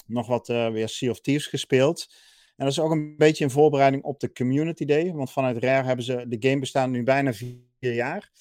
[0.05, 2.07] nog wat weer Sea of Thieves gespeeld.
[2.55, 5.11] En dat is ook een beetje in voorbereiding op de Community Day.
[5.11, 8.31] Want vanuit Rare hebben ze, de game bestaat nu bijna vier jaar.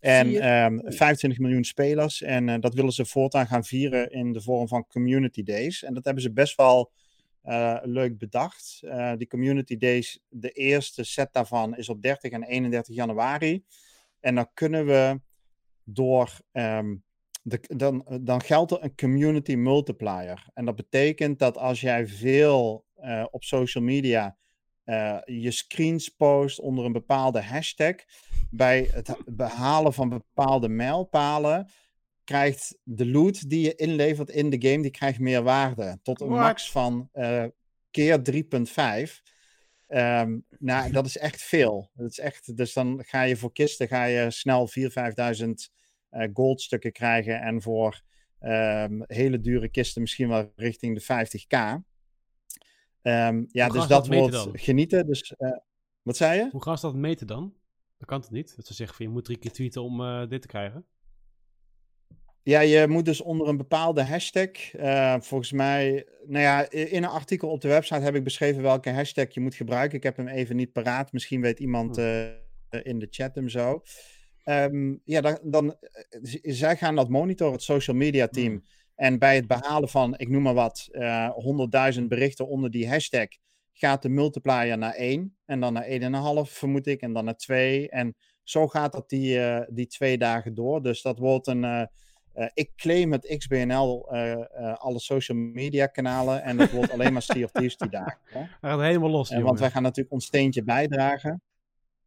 [0.00, 2.22] En um, 25 miljoen spelers.
[2.22, 5.82] En dat willen ze voortaan gaan vieren in de vorm van Community Days.
[5.82, 6.92] En dat hebben ze best wel
[7.82, 8.80] leuk bedacht.
[9.16, 13.64] die Community Days, de eerste set daarvan is op 30 en 31 januari.
[14.20, 15.20] En dan kunnen we
[15.88, 16.40] door.
[16.52, 17.04] Um,
[17.42, 20.46] de, dan, dan geldt er een community multiplier.
[20.54, 24.36] En dat betekent dat als jij veel uh, op social media
[24.84, 27.94] uh, je screens post onder een bepaalde hashtag,
[28.50, 31.70] bij het behalen van bepaalde mijlpalen,
[32.24, 35.98] krijgt de loot die je inlevert in de game, die krijgt meer waarde.
[36.02, 36.40] Tot een What?
[36.40, 37.44] max van uh,
[37.90, 39.34] keer 3,5.
[39.88, 41.90] Um, nou, dat is echt veel.
[41.94, 45.50] Dat is echt, dus dan ga je voor kisten ga je snel 4.000, 5.000
[46.10, 47.40] uh, goldstukken krijgen.
[47.40, 48.02] En voor
[48.40, 51.84] um, hele dure kisten misschien wel richting de 50k.
[53.02, 55.06] Um, ja, dus dat, wordt genieten.
[55.06, 55.50] Dus, uh,
[56.02, 56.48] wat zei je?
[56.50, 57.54] Hoe gaan ze dat meten dan?
[57.98, 58.56] Dat kan het niet.
[58.56, 60.86] Dat ze zeggen van je moet drie keer tweeten om uh, dit te krijgen.
[62.46, 67.10] Ja, je moet dus onder een bepaalde hashtag, uh, volgens mij, nou ja, in een
[67.10, 69.96] artikel op de website heb ik beschreven welke hashtag je moet gebruiken.
[69.96, 72.26] Ik heb hem even niet paraat, misschien weet iemand uh,
[72.82, 73.82] in de chat hem zo.
[74.44, 75.72] Um, ja, dan, dan, uh,
[76.42, 78.52] zij gaan dat monitoren, het social media team.
[78.52, 78.64] Hmm.
[78.94, 80.88] En bij het behalen van, ik noem maar wat,
[81.94, 83.28] 100.000 berichten onder die hashtag,
[83.72, 85.86] gaat de multiplier naar 1 en dan naar
[86.46, 87.88] 1,5 vermoed ik, en dan naar 2.
[87.90, 90.82] En zo gaat dat die, die twee dagen door.
[90.82, 91.88] Dus dat wordt een.
[92.54, 94.08] Ik claim het XBNL,
[94.78, 96.42] alle social media kanalen.
[96.42, 98.18] En dat wordt alleen maar Sea of Thieves die dagen.
[98.28, 99.30] Hij gaat helemaal los.
[99.30, 101.42] want wij gaan natuurlijk ons steentje bijdragen.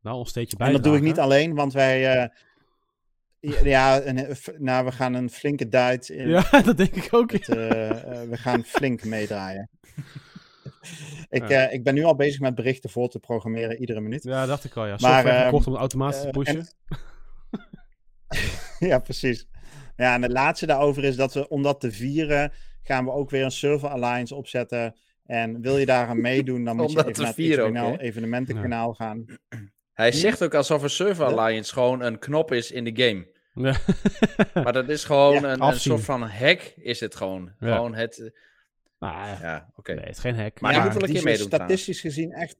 [0.01, 0.84] Nou, ons steentje bijdragen.
[0.84, 2.30] En dat doe ik niet alleen, want wij
[3.64, 4.01] ja,
[4.57, 6.10] nou, we gaan een flinke duit.
[6.10, 7.31] In ja, dat denk ik ook.
[7.31, 9.69] Het, we gaan flink meedraaien.
[11.30, 14.23] ik, ik ben nu al bezig met berichten voor te programmeren iedere minuut.
[14.23, 14.85] Ja, dacht ik al.
[14.85, 14.95] Ja.
[14.99, 16.68] Maar, gekocht om automatisch te pushen.
[18.89, 19.47] ja, precies.
[19.99, 22.51] Ja, en het laatste daarover is dat we, om dat te vieren,
[22.84, 24.95] gaan we ook weer een server alliance opzetten.
[25.26, 29.26] En wil je daar aan meedoen, dan moet je even naar het evenementenkanaal gaan.
[29.93, 33.27] Hij zegt ook alsof een Server Alliance gewoon een knop is in de game.
[33.53, 33.76] Ja.
[34.63, 37.51] maar dat is gewoon een, een, soort van hack, is het gewoon.
[37.59, 38.19] Gewoon het...
[38.19, 38.30] Eh,
[38.99, 39.93] nou, ja, oké.
[39.93, 40.61] Nee, het is geen hack.
[40.61, 41.45] Maar je moet wel een keer meedoen.
[41.45, 42.55] Statistisch gezien echt...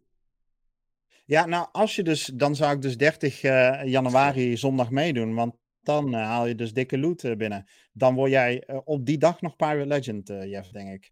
[1.26, 2.26] Ja, nou, als je dus...
[2.34, 6.56] Dan zou ik dus 30 uh, eh, januari zondag meedoen, want dan uh, haal je
[6.56, 7.68] dus dikke loot binnen.
[7.93, 11.11] Dan word jij op die dag nog Pirate Legend, Jeff, denk ik.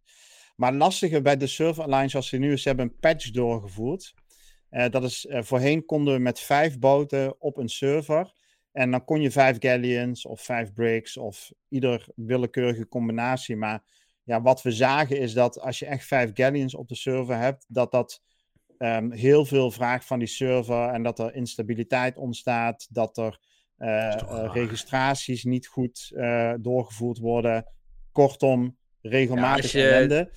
[0.55, 4.13] Maar lastige bij de Server Alliance, als ze nu eens hebben een patch doorgevoerd...
[4.89, 8.33] Dat is, voorheen konden we met vijf boten op een server.
[8.71, 13.55] En dan kon je vijf galleons of vijf bricks of ieder willekeurige combinatie.
[13.55, 13.83] Maar
[14.23, 17.65] ja, wat we zagen is dat als je echt vijf galleons op de server hebt,
[17.67, 18.21] dat dat
[18.77, 23.39] um, heel veel vraagt van die server en dat er instabiliteit ontstaat, dat er
[24.53, 26.11] registraties niet goed
[26.59, 27.65] doorgevoerd worden.
[28.11, 30.31] Kortom, regelmatig ja, ellende.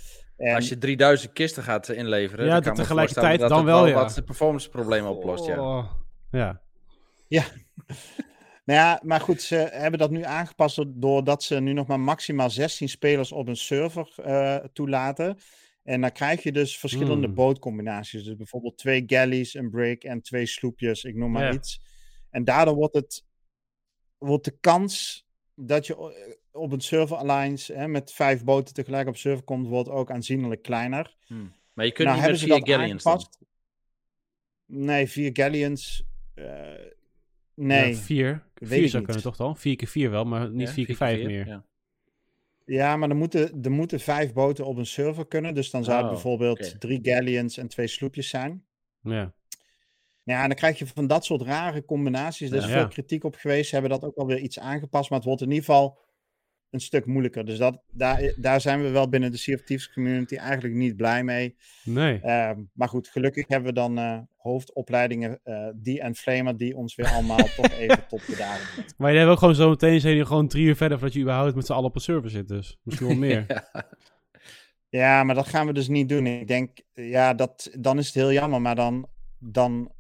[0.55, 3.95] Als je 3000 kisten gaat inleveren, ja, dan kan tegelijkertijd dan wel, ja.
[3.95, 5.79] wat de performance problemen oplost, ja.
[5.79, 5.93] Oh,
[6.31, 6.61] ja.
[7.29, 7.45] Ja.
[8.67, 12.51] nou ja, maar goed, ze hebben dat nu aangepast doordat ze nu nog maar maximaal
[12.51, 15.39] 16 spelers op een server uh, toelaten.
[15.83, 17.35] En dan krijg je dus verschillende hmm.
[17.35, 18.25] bootcombinaties.
[18.25, 21.81] Dus bijvoorbeeld twee galleys, een break en twee sloepjes, ik noem maar iets.
[22.31, 23.25] En daardoor wordt het
[24.21, 25.25] wordt de kans
[25.55, 29.67] dat je eh, op een server alliance hè, met vijf boten tegelijk op server komt,
[29.67, 31.17] wordt ook aanzienlijk kleiner.
[31.27, 31.53] Hmm.
[31.73, 33.25] Maar je kunt nou, niet met vier galleons dan?
[34.67, 36.05] Nee, vier galleons.
[36.35, 36.47] Uh,
[37.55, 37.89] nee.
[37.89, 38.45] Ja, vier.
[38.55, 39.57] vier zou kunnen toch dan?
[39.57, 41.47] Vier keer vier wel, maar niet vier keer vijf meer.
[41.47, 41.65] Ja.
[42.65, 42.97] ja.
[42.97, 45.55] maar er moeten, er moeten vijf boten op een server kunnen.
[45.55, 48.65] Dus dan zou het oh, bijvoorbeeld drie galleons en twee sloepjes zijn.
[49.03, 49.35] Ja.
[50.31, 52.51] Ja, en dan krijg je van dat soort rare combinaties.
[52.51, 53.69] Er is veel kritiek op geweest.
[53.69, 55.11] Ze hebben dat ook alweer iets aangepast.
[55.11, 55.99] Maar het wordt in ieder geval
[56.71, 57.45] een stuk moeilijker.
[57.45, 60.97] Dus dat, daar, daar zijn we wel binnen de Sea of Thieves community eigenlijk niet
[60.97, 61.57] blij mee.
[61.85, 62.21] Nee.
[62.21, 66.95] Ehm, maar goed, gelukkig hebben we dan uh, hoofdopleidingen, uh, die en Flamer, die ons
[66.95, 70.17] weer allemaal toch even tot de dagen Maar je hebt ook gewoon zo meteen zijn
[70.17, 72.49] je gewoon drie uur verder voordat je überhaupt met z'n allen op een server zit.
[72.49, 73.45] Dus misschien wel meer.
[73.49, 73.85] ja.
[74.89, 75.25] ja.
[75.25, 76.27] maar dat gaan we dus niet doen.
[76.27, 78.61] Ik denk, ja, dat, dan is het heel jammer.
[78.61, 79.09] Maar dan,
[79.39, 79.93] dan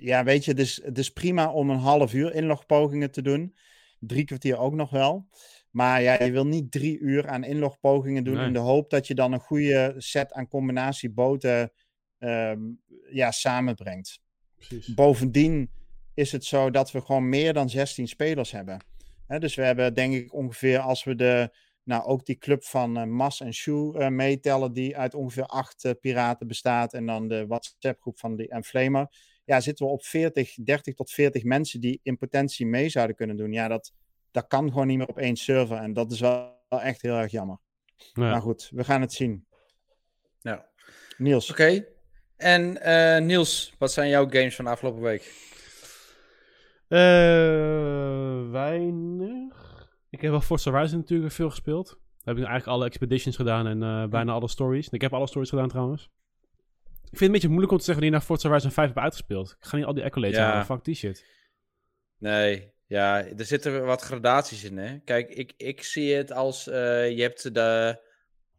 [0.00, 3.56] ja, weet je, het is, het is prima om een half uur inlogpogingen te doen.
[3.98, 5.28] Drie kwartier ook nog wel.
[5.70, 9.14] Maar ja, je wil niet drie uur aan inlogpogingen doen in de hoop dat je
[9.14, 11.72] dan een goede set aan combinatieboten
[12.18, 14.20] um, ja, samenbrengt.
[14.56, 14.94] Precies.
[14.94, 15.70] Bovendien
[16.14, 18.84] is het zo dat we gewoon meer dan 16 spelers hebben.
[19.38, 21.50] dus we hebben denk ik ongeveer, als we de,
[21.82, 25.84] nou ook die club van uh, Mas en Shu uh, meetellen, die uit ongeveer acht
[25.84, 26.92] uh, piraten bestaat.
[26.92, 29.08] En dan de WhatsApp groep van die Enflamer
[29.46, 33.36] ja, zitten we op 40, 30 tot 40 mensen die in potentie mee zouden kunnen
[33.36, 33.52] doen.
[33.52, 33.92] Ja, dat,
[34.30, 35.76] dat kan gewoon niet meer op één server.
[35.76, 37.58] En dat is wel, echt heel erg jammer.
[38.14, 39.46] Maar goed, we gaan het zien.
[40.40, 40.66] Ja.
[41.18, 41.50] Niels.
[41.50, 41.86] Oké.
[42.36, 45.22] En uh, Niels, wat zijn jouw games van de afgelopen week?
[46.88, 49.88] Uh, weinig.
[50.10, 51.86] Ik heb wel Forza Horizon natuurlijk veel gespeeld.
[51.88, 54.88] Daar heb ik eigenlijk alle expeditions gedaan en uh, bijna alle stories.
[54.88, 56.10] Ik heb alle stories gedaan trouwens.
[57.10, 58.86] Ik vind het een beetje moeilijk om te zeggen wanneer je naar Forza Horizon 5
[58.86, 59.50] hebt uitgespeeld.
[59.50, 60.50] Ik ga niet al die accolades ja.
[60.50, 61.24] halen, fuck die shit.
[62.18, 64.98] Nee, ja, er zitten wat gradaties in, hè.
[64.98, 66.74] Kijk, ik, ik zie het als, uh,
[67.10, 68.00] je hebt de,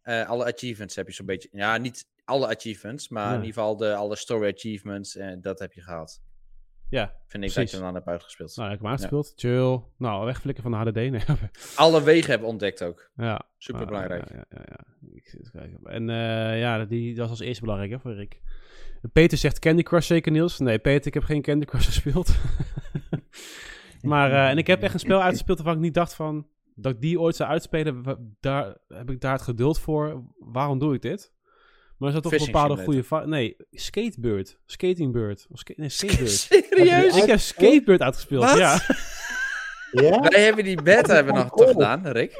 [0.04, 3.78] uh, alle achievements heb je zo'n beetje, ja, niet alle achievements, maar in ieder geval
[3.78, 6.22] de, alle story achievements, en uh, dat heb je gehad.
[6.90, 8.56] Ja, Vind ik dat je dan hebt uitgespeeld.
[8.56, 9.34] Nou, ik hem uitgespeeld.
[9.36, 9.82] Chill.
[9.98, 10.96] Nou, wegflikken van de HDD.
[10.96, 11.22] Nee.
[11.76, 13.12] Alle wegen hebben ontdekt ook.
[13.16, 13.42] Ja.
[13.58, 14.30] Super belangrijk.
[14.30, 14.64] ja, ja,
[15.54, 15.68] ja.
[15.84, 18.42] En uh, ja, die, dat was als eerste belangrijk hè, voor Rick.
[19.14, 20.60] Peter zegt Candy Crush zeker, Niels.
[20.60, 22.36] Nee, Peter, ik heb geen Candy Crush gespeeld.
[24.02, 26.48] maar, uh, en ik heb echt een spel uitgespeeld waarvan ik niet dacht van...
[26.76, 28.04] Dat ik die ooit zou uitspelen,
[28.40, 30.24] daar heb ik daar het geduld voor.
[30.38, 31.34] Waarom doe ik dit?
[31.98, 33.26] Maar er zat toch een bepaalde goede...
[33.26, 34.58] Nee, Skatebird.
[34.66, 35.48] Skatingbird.
[35.52, 36.30] Of nee, Skatebird.
[36.30, 37.16] Serieus?
[37.16, 38.56] Ik heb Skatebird uitgespeeld, ja.
[39.92, 40.20] ja.
[40.20, 42.38] Wij hebben die beta hebben nog toch gedaan, Rick?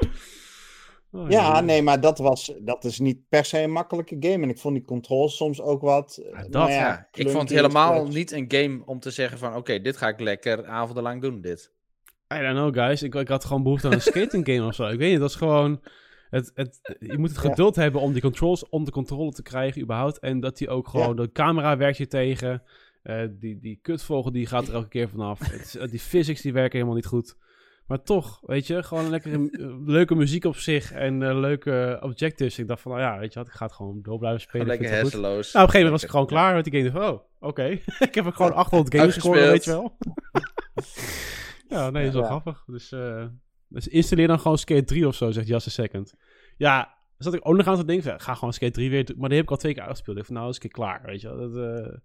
[1.12, 4.42] Oh, ja, nee, maar dat, was, dat is niet per se een makkelijke game.
[4.42, 6.20] En ik vond die controls soms ook wat.
[6.32, 9.54] Ja, dat, nou ja, ik vond het helemaal niet een game om te zeggen van...
[9.54, 11.72] Oké, dit ga ik lekker avondenlang doen, dit.
[12.34, 13.02] I don't know, guys.
[13.02, 14.86] Ik, ik had gewoon behoefte aan een skating game of zo.
[14.86, 15.80] Ik weet niet, dat is gewoon...
[16.30, 19.82] Het, het, je moet het geduld hebben om die controls om de controle te krijgen
[19.82, 20.18] überhaupt.
[20.18, 21.16] En dat die ook gewoon...
[21.16, 22.62] De camera werkt je tegen.
[23.04, 25.38] Uh, die, die kutvogel die gaat er elke keer vanaf.
[25.38, 27.36] Het, die physics die werken helemaal niet goed.
[27.88, 29.48] Maar toch, weet je, gewoon lekker
[29.84, 32.58] leuke muziek op zich en uh, leuke objectives.
[32.58, 34.66] Ik dacht van, nou ja, weet je wat, ik ga het gewoon door blijven spelen.
[34.66, 35.52] lekker hersenloos.
[35.52, 37.10] Nou, op een gegeven moment was ik gewoon klaar met die game.
[37.10, 37.64] Oh, oké.
[38.08, 39.96] ik heb er gewoon 800 games gescoord, weet je wel.
[41.78, 42.64] ja, nee, dat is wel grappig.
[42.66, 43.24] Dus, uh,
[43.68, 46.14] dus installeer dan gewoon Skate 3 of zo, zegt Just a Second.
[46.56, 49.18] Ja, zat ik ook nog aan te denken, ga gewoon Skate 3 weer doen.
[49.18, 50.18] Maar die heb ik al twee keer uitgespeeld.
[50.18, 51.50] Ik van, nou, is een keer klaar, weet je wel.
[51.50, 51.96] Dat, uh,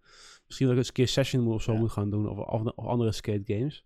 [0.45, 3.11] misschien dat ik eens een keer Session of zo moet gaan doen, of, of, andere
[3.11, 3.85] skate games.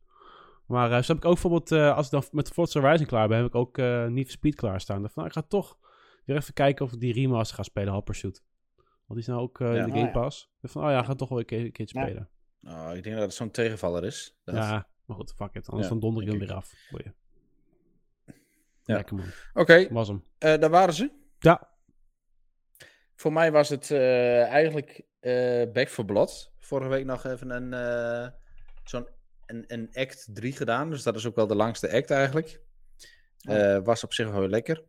[0.66, 3.28] Maar uh, zo heb ik ook bijvoorbeeld, uh, als ik dan met Forza Horizon klaar
[3.28, 5.02] ben, heb ik ook uh, Need for Speed klaarstaan.
[5.02, 5.78] Dan van, nou, ik ga toch
[6.26, 8.44] weer even kijken of ik die remaster ga spelen, Hot Pursuit.
[8.76, 10.46] Want die is nou ook uh, in de Game Pass.
[10.46, 10.70] Oh, ja.
[10.70, 12.30] van, oh ja, ga toch wel een keer, een keertje spelen.
[12.64, 14.38] Oh, ik denk dat het zo'n tegenvaller is.
[14.44, 14.56] Dat...
[14.56, 15.70] Ja, maar goed, fuck it.
[15.70, 16.74] Anders ja, dan donder ik hem weer af.
[16.92, 17.16] Boeien.
[18.88, 18.96] Ja.
[18.96, 19.26] Lekker man.
[19.54, 19.60] Oké.
[19.62, 19.90] Okay.
[19.92, 20.24] Was hem.
[20.38, 21.12] daar waren ze.
[21.40, 21.70] Ja.
[23.16, 25.04] Voor mij was het eigenlijk
[25.74, 26.52] Back for Blood.
[26.60, 28.32] Vorige week nog even een
[28.84, 29.08] zo'n
[29.46, 30.90] een, een act 3 gedaan.
[30.90, 32.62] Dus dat is ook wel de langste act eigenlijk.
[33.84, 34.84] Was op zich wel weer lekker.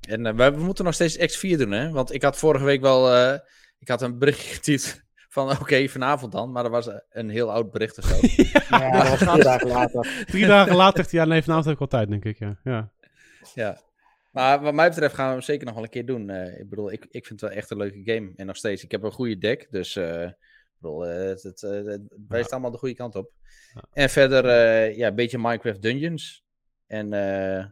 [0.00, 1.90] En we, we, moeten nog steeds act 4 doen, hè?
[1.90, 3.34] Want ik had vorige week wel...
[3.78, 5.07] Ik had een berichtje getypt
[5.38, 6.52] van oké, okay, vanavond dan.
[6.52, 8.16] Maar dat was een heel oud bericht of zo.
[8.76, 10.24] ja, dat was drie dagen later.
[10.26, 12.58] drie dagen later ja nee, vanavond heb ik wel tijd, denk ik, ja.
[12.64, 12.92] ja.
[13.54, 13.78] Ja.
[14.32, 16.30] Maar wat mij betreft gaan we hem zeker nog wel een keer doen.
[16.30, 18.32] ik bedoel, ik, ik vind het wel echt een leuke game.
[18.36, 19.96] En nog steeds, ik heb een goede deck, dus...
[19.96, 23.32] Ik bedoel, het, het, het, wijst allemaal de goede kant op.
[23.92, 26.44] En verder uh, ja, een beetje Minecraft Dungeons.
[26.86, 27.64] En uh,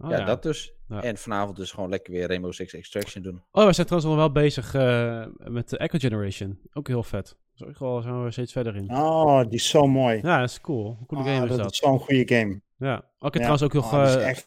[0.00, 0.72] oh, ja, ja, dat dus.
[0.88, 1.02] Ja.
[1.02, 3.42] En vanavond dus gewoon lekker weer Rainbow Six Extraction doen.
[3.52, 6.58] Oh, we zijn trouwens al wel bezig uh, met de Echo Generation.
[6.72, 7.36] Ook heel vet.
[7.54, 8.90] Zo wel zijn we steeds verder in.
[8.90, 10.20] Oh, die is zo mooi.
[10.22, 10.98] Ja, dat is cool.
[11.06, 11.58] Coole oh, game is dat.
[11.58, 12.60] dat is zo'n goede game.
[12.78, 12.96] Ja.
[12.96, 13.92] Ook okay, trouwens ook nog...
[13.92, 14.46] Oh, echt...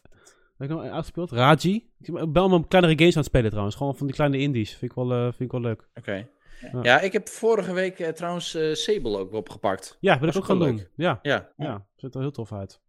[0.58, 1.30] Heb ik nog uitgespeeld?
[1.30, 1.90] Raji.
[2.00, 3.76] Ik ben me kleinere games aan het spelen trouwens.
[3.76, 4.70] Gewoon van die kleine indies.
[4.76, 5.88] Vind ik wel, vind ik wel leuk.
[5.94, 6.28] Oké.
[6.82, 7.00] Ja.
[7.00, 9.96] ik heb vorige week uh, trouwens uh, Sable ook opgepakt.
[10.00, 10.86] Ja, wil ik ook gaan doen.
[10.96, 11.18] Ja.
[11.22, 11.52] Ja.
[11.56, 12.80] ja, ziet er heel tof uit.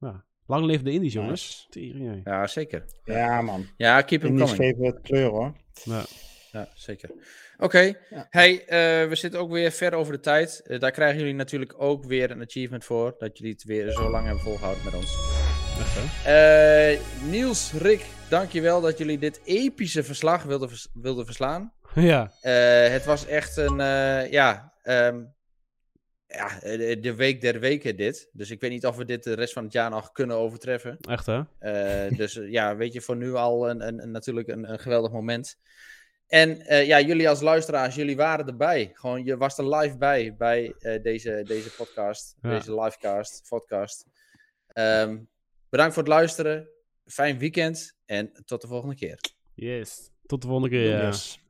[0.00, 0.24] Ja.
[0.48, 1.68] Lang leven de Indies, jongens.
[1.70, 2.20] Nice.
[2.24, 2.84] Ja, zeker.
[3.04, 3.66] Ja, man.
[3.76, 4.56] Ja, keep hem coming.
[4.56, 5.52] geven het kleur, hoor.
[5.84, 6.04] Ja,
[6.52, 7.10] ja zeker.
[7.10, 7.64] Oké.
[7.64, 7.96] Okay.
[8.10, 8.26] Ja.
[8.30, 10.62] Hey, uh, we zitten ook weer ver over de tijd.
[10.66, 13.14] Uh, daar krijgen jullie natuurlijk ook weer een achievement voor.
[13.18, 15.16] Dat jullie het weer zo lang hebben volgehouden met ons.
[16.26, 21.72] Uh, Niels, Rick, dankjewel dat jullie dit epische verslag wilden, vers wilden verslaan.
[21.94, 22.32] Ja.
[22.42, 25.34] Uh, het was echt een, uh, ja, um,
[26.28, 26.58] ja,
[26.94, 28.28] de week der weken dit.
[28.32, 30.98] Dus ik weet niet of we dit de rest van het jaar nog kunnen overtreffen.
[31.00, 31.40] Echt hè?
[31.60, 35.12] Uh, dus ja, weet je, voor nu al een, een, een natuurlijk een, een, geweldig
[35.12, 35.58] moment.
[36.26, 38.90] En ja, jullie als luisteraars, jullie waren erbij.
[38.92, 42.50] Gewoon, je was er live bij, bij deze, deze podcast, ja.
[42.50, 44.06] deze livecast, podcast.
[44.74, 45.28] Um,
[45.68, 46.68] bedankt voor het luisteren.
[47.06, 49.18] Fijn weekend en tot de volgende keer.
[49.54, 51.04] Yes, tot de volgende keer.
[51.04, 51.40] Yes.